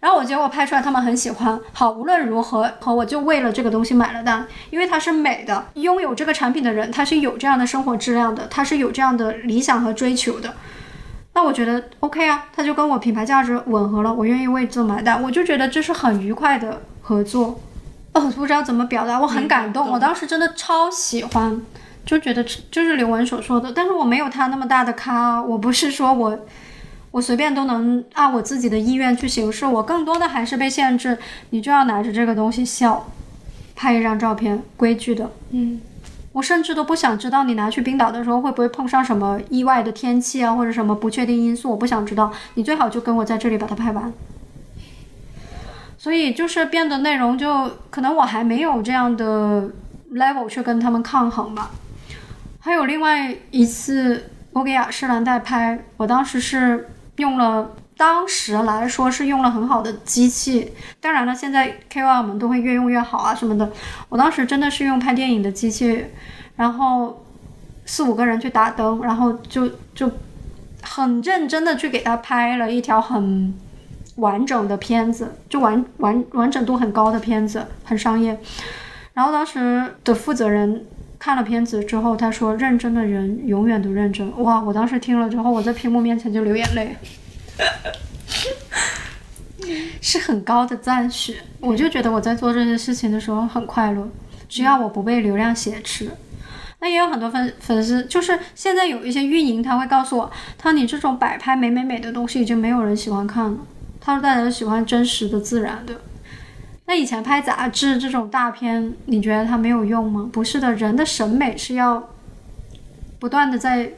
[0.00, 1.58] 然后我结果拍出来，他们很喜欢。
[1.72, 5.66] 好，无论如何，和我就为了这个东西买了单，因为它是美的。
[5.76, 10.54] 拥有这个产品的人，他是有这样的生活质量的，他是有这样的理想和追求的。
[11.34, 17.60] 那我觉得 OK 啊，他就跟我品牌价值吻合了，我愿意为这买单，我就觉得这是很愉快的合作。
[18.12, 21.60] 哦，不知道怎么表达，我很感动，我当时真的超喜欢，
[22.06, 26.38] 就觉得就是刘雯所说的，但是我没有他那么大的咖，我不是说我。
[27.10, 31.16] 我随便都能按我自己的意愿去行事，我更多的还是被限制，
[31.50, 33.06] 你就要拿着这个东西笑，
[33.76, 35.30] 拍一张照片，规矩的。
[35.52, 35.80] 嗯，
[36.34, 42.30] 我甚至都不想知道你拿去冰岛的时候会不会碰上什么意外的天气啊，或者什么不确定因素，我不想知道。
[42.54, 44.12] 你最好就跟我在这里把它拍完。
[45.96, 49.70] 所以就是变得内容就可能我还没有这样的
[50.12, 51.70] level 去跟他们抗衡吧。
[52.60, 56.90] 还有另外一次，我给雅诗兰黛拍，我当时是。
[57.18, 60.72] 用了，当时来说是用了很好的机器。
[61.00, 63.70] 当然了，现在 KOL 们都会越用越好啊什么的。
[64.08, 66.06] 我当时真的是用拍电影的机器，
[66.56, 67.24] 然后
[67.86, 70.10] 四五个人去打灯，然后就就
[70.82, 73.54] 很认真的去给他拍了一条很
[74.16, 78.38] 完整的片子，就完完完整度很高的片子，很商业。
[79.12, 80.84] 然后当时的负责人
[81.18, 84.60] 看了片子之后，他说：“认真的人永远都认真。”哇！
[84.60, 86.96] 我当时听了之后，我在屏幕面前就流眼泪，
[90.00, 91.36] 是很高的赞许。
[91.60, 94.08] 我就觉得我在做这些事情的时候很快乐，
[94.48, 96.10] 只要我不被流量挟持。
[96.80, 103.58] 那也有很多粉粉丝，就是现在有一些运营，他会告诉我，他说你这种摆拍美美美的东西已经没有人喜欢看了，
[104.00, 105.94] 他说大家都喜欢真实的、自然的。
[106.86, 110.28] 那以前拍杂志这种大片，你觉得它没有用吗？
[110.30, 112.10] 不是的，人的审美是要
[113.18, 113.90] 不断的在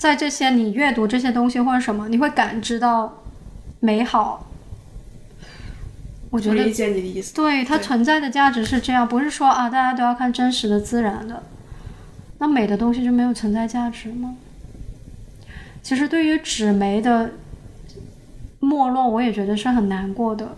[0.00, 3.22] 在这些你阅读这些东西或者什么，你会感知到
[3.80, 4.46] 美好。
[6.30, 7.34] 我觉得理解你的意思。
[7.34, 11.42] 对它存在的价值是这样，不是说啊大家都要看真实的、自然的，
[12.38, 14.36] 那美的东西就没有存在价值吗？
[15.82, 17.32] 其实对于纸媒的
[18.58, 20.56] 没落，我也觉得是很难过的。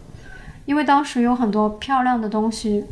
[0.67, 2.85] 因为当时有很多漂亮的东西，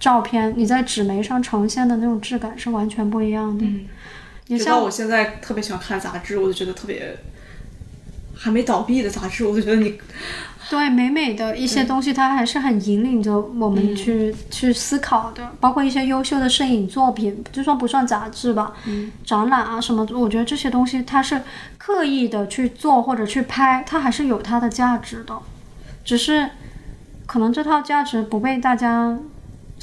[0.00, 3.64] 照片你在纸媒上呈现的那种质感是完全不一样的。
[3.64, 3.86] 嗯，
[4.48, 7.16] 你像我现在特别喜欢看杂志，我就觉得特别
[8.36, 9.98] 还没倒闭的杂志，我就觉得你
[10.70, 15.52] 对美美的一些东西，它还是很引领着我们去、去思考的。
[15.60, 21.42] 包括一些优秀的摄影作品，就算不算杂志吧，嗯，展览啊什么，我觉得这些东西它是
[21.78, 25.38] 刻意的去做或者去拍，它还是有它的价值的，
[26.04, 26.50] 只是。
[27.26, 29.18] 可能这套价值不被大家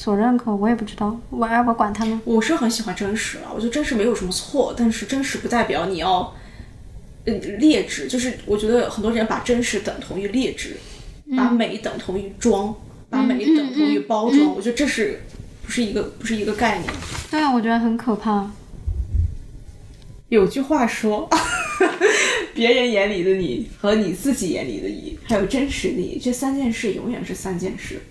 [0.04, 2.20] 所认可，我也不知道，我要不管他们。
[2.26, 6.34] 我是很喜欢真实啊，我觉得真实没有什么错，但是真实不代表你要，
[7.26, 8.08] 嗯，劣质。
[8.08, 10.76] 就是我觉得很多人把真实等同于劣质，
[11.38, 12.74] 把美等同于装，
[13.12, 15.22] 把美等同于包装，我觉得这是
[15.64, 16.92] 不是一个不是一个概念？
[17.30, 18.50] 对啊，我觉得很可怕。
[20.30, 21.30] 有句话说。
[22.54, 28.02] 别人眼里的你和你自己眼里的你，还有真实你，这三件事永远是三件事。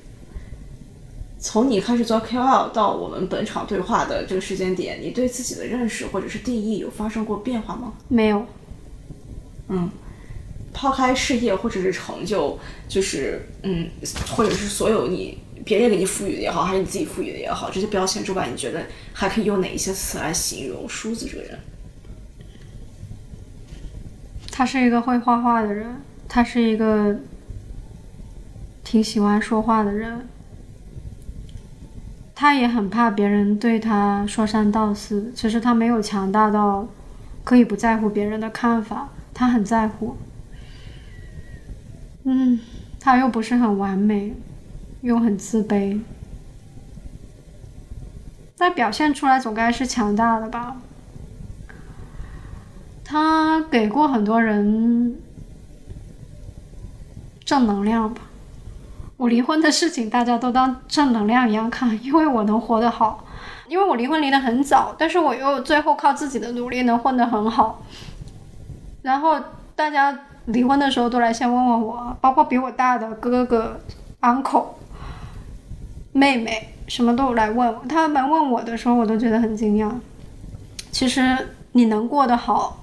[1.40, 7.94] 从你开始做 KOL 到我们本场对话的这个时间点，你对自己的认识或者是定义有发生过变化吗？
[8.08, 8.44] 没有。
[9.68, 9.88] 嗯，
[10.74, 13.88] 抛开事业或者是成就，就是嗯，
[14.36, 18.84] 或者是所有你别人给你赋予的也好，还是你自己赋予的也好，这些标签之外，你觉得
[19.14, 21.58] 还可以用哪一些词来形容梳子这个人？
[24.52, 27.16] 他是一个会画画的人，他是一个
[28.84, 30.28] 挺喜欢说话的人，
[32.40, 35.30] 他也很怕别人对他说三道四。
[35.34, 36.88] 其实他没有强大到
[37.44, 40.16] 可以不在乎别人的看法，他很在乎。
[42.24, 42.58] 嗯，
[42.98, 44.32] 他又不是很完美，
[45.02, 46.00] 又很自卑，
[48.56, 50.80] 但表现出来总该是强大的吧。
[53.04, 55.20] 他给过很多人
[57.44, 58.22] 正能量吧。
[59.20, 63.22] 我离婚的事情大家都当正能量一样看，因为我能活得好，
[63.68, 67.82] 因为我离婚离得很早，但是我又最后靠自己的努力能混得很好。
[69.02, 69.38] 然后
[69.76, 73.78] 大家离婚的时候都来先问问我，包括比我大的哥哥、
[74.22, 74.64] uncle、
[76.12, 77.82] 妹妹，什么都来问我。
[77.86, 79.92] 他们问我的时候，我都觉得很惊讶。
[80.90, 81.36] 其实
[81.72, 82.78] 你能过得好。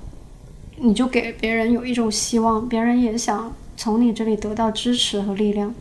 [0.80, 5.74] 你就给别人有一种希望，别人也想从你这里得到支持和力量。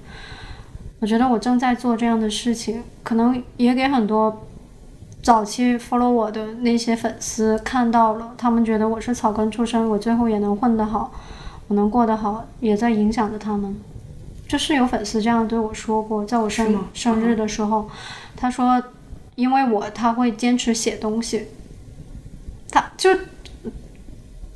[1.01, 4.47] 我觉得我正在做这样的事情，可能也给很多
[5.23, 11.13] 早期 follow 我的那些粉丝看到了，他们觉得我是草根出身，我最后也能混得好，
[11.69, 13.77] 我能过得好，也在影响着他们。
[14.49, 17.89] 就是有粉丝这样对我说过，在我生生日的时候，
[18.37, 18.83] 他说，
[19.35, 21.47] 因为我他会坚持写东西，
[22.71, 23.11] 他就。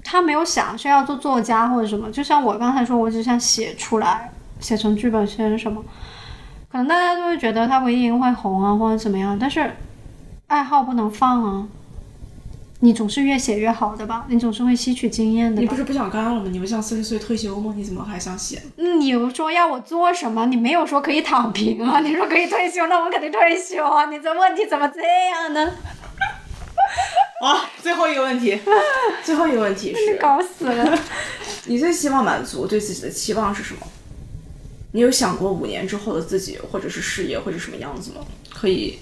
[0.02, 5.80] 他没有想是要做作家或者什么，就像我刚才说，我只想写出来，写成剧本，写成什么，
[6.70, 9.36] 可能大家都会觉得他不一定会红啊，或者怎么样。
[9.38, 9.72] 但是
[10.46, 11.68] 爱好不能放啊，
[12.78, 15.60] 你总是越写越好的吧，你总是会吸取经验的。
[15.60, 16.44] 你不是不想干了吗？
[16.50, 17.74] 你不想四十岁退休吗？
[17.76, 18.62] 你怎么还想写？
[18.76, 20.46] 你说要我做什么？
[20.46, 24.06] 你没有说可以躺平啊， 你说可以退休，那我肯定退休啊。
[24.06, 25.72] 你这问题怎么这样呢？
[27.42, 28.60] 啊，最后一个问题，
[29.24, 30.98] 最后一个问题是， 搞死了。
[31.66, 33.80] 你最希望满足对自己的期望是什么？
[34.92, 38.20] 你有想过五年之后的自己，或者是事业会是什么样子吗？
[38.48, 38.98] 可以，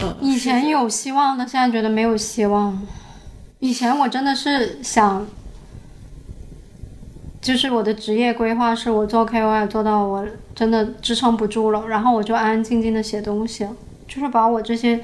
[0.00, 2.80] 呃，以前有希望的，现在觉得没有希望。
[3.58, 5.26] 以前我真的是想，
[7.40, 13.66] 就是我的职业规划是我做 KOL 做到我真的支撑不住了，然后我就安安静静的写东西，
[14.06, 15.00] 就是把我这些。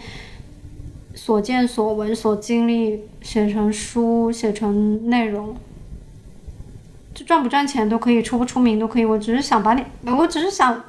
[1.16, 5.54] 所见所闻所经历写成书，写成内容，就
[7.22, 9.04] 赚不赚钱都可以，出不出名都可以。
[9.04, 10.82] 我只是想把你，我只是想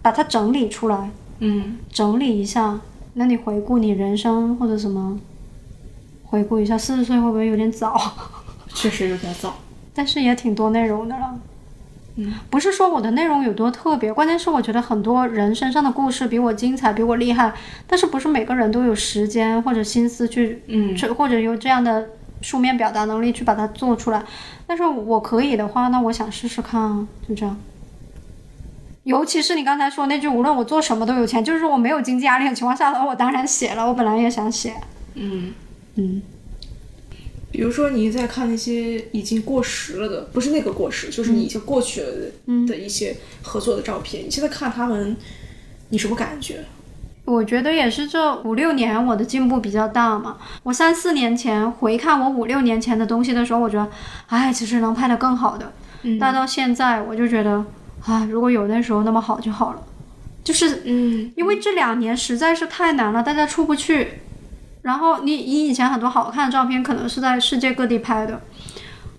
[0.00, 1.10] 把它整理出来，
[1.40, 2.78] 嗯，整理一下。
[3.14, 5.18] 那你回顾你人生或者什么，
[6.24, 8.00] 回顾一下，四十岁会不会有点早？
[8.72, 9.54] 确实有点早，
[9.92, 11.34] 但是也挺多内容的了。
[12.16, 17.52] 嗯，不是说我的内容有多特别，关键是我觉得很多人身上的故事比我精彩，比我厉害，
[17.86, 22.08] 但是不是每个人都有时间或者心思去，嗯，去或者有这样的
[22.42, 24.22] 书面表达能力去把它做出来。
[24.66, 27.56] 但是我可以的话，那我想试试看啊，就这样。
[29.04, 34.74] 尤其是你刚才说那句，无论我做什么都有钱，就是我没有经济压力的情况下，那我当然写了，我本来也想写。
[35.14, 35.52] 嗯
[35.94, 36.22] 嗯。
[37.50, 44.24] 比如说，你在看那些已经过时了的，不是那个过时，就是你已经过去了的的一些合作的照片。
[44.24, 45.14] 你现在看他们，
[45.90, 46.64] 你什么感觉？
[47.24, 50.36] 我觉得也是，这五六年我的进步比较大嘛。
[50.64, 53.88] 我三四年前回看我五六年前的东西的时候，我觉得，
[54.26, 55.72] 哎，其实能拍得更好的。
[56.18, 57.64] 但到现在，我就觉得，
[58.04, 59.82] 啊，如果有那时候那么好就好了。
[60.42, 64.14] 就是，嗯，因为这两年实在是太难了，大家出不去。
[64.82, 68.40] 然后你你以前很多好看的照片，可能是在世界各地拍的，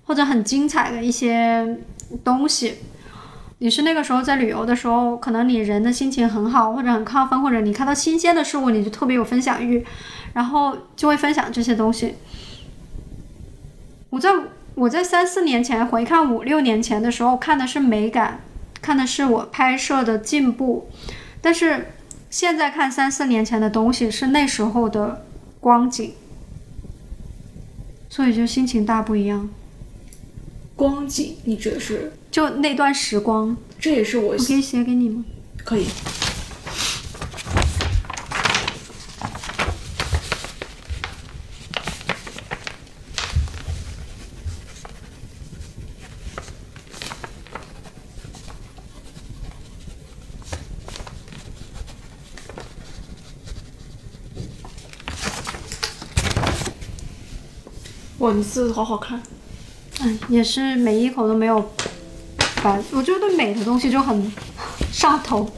[0.04, 1.78] 或者很精彩的一些
[2.22, 2.74] 东西。
[3.64, 9.82] 你是那个时候在旅游的时候，可能你人的心情很好，或者很亢奋，或者你看到新鲜的事物，你就特别有分享欲，
[10.34, 12.16] 然后就会分享这些东西。
[14.10, 14.28] 我在
[14.74, 18.40] 我在三四年前回看五六年前的时候，看的是美感，
[18.82, 20.90] 看的是我拍摄的进步，
[21.40, 21.92] 但是
[22.28, 25.24] 现在看三四年前的东西，是那时候的。
[25.58, 26.12] 光景，
[28.10, 29.48] 所以就心情大不一样。
[30.76, 33.56] 光景，你指的是就那段时光？
[33.78, 35.24] 这也是我我可以写给你吗？
[35.64, 35.86] 可以。
[58.18, 59.22] 哇，你字好好看，
[60.02, 61.70] 嗯，也是每一口都没有
[62.62, 64.32] 白，我觉得对美的东西就很
[64.92, 65.50] 上头。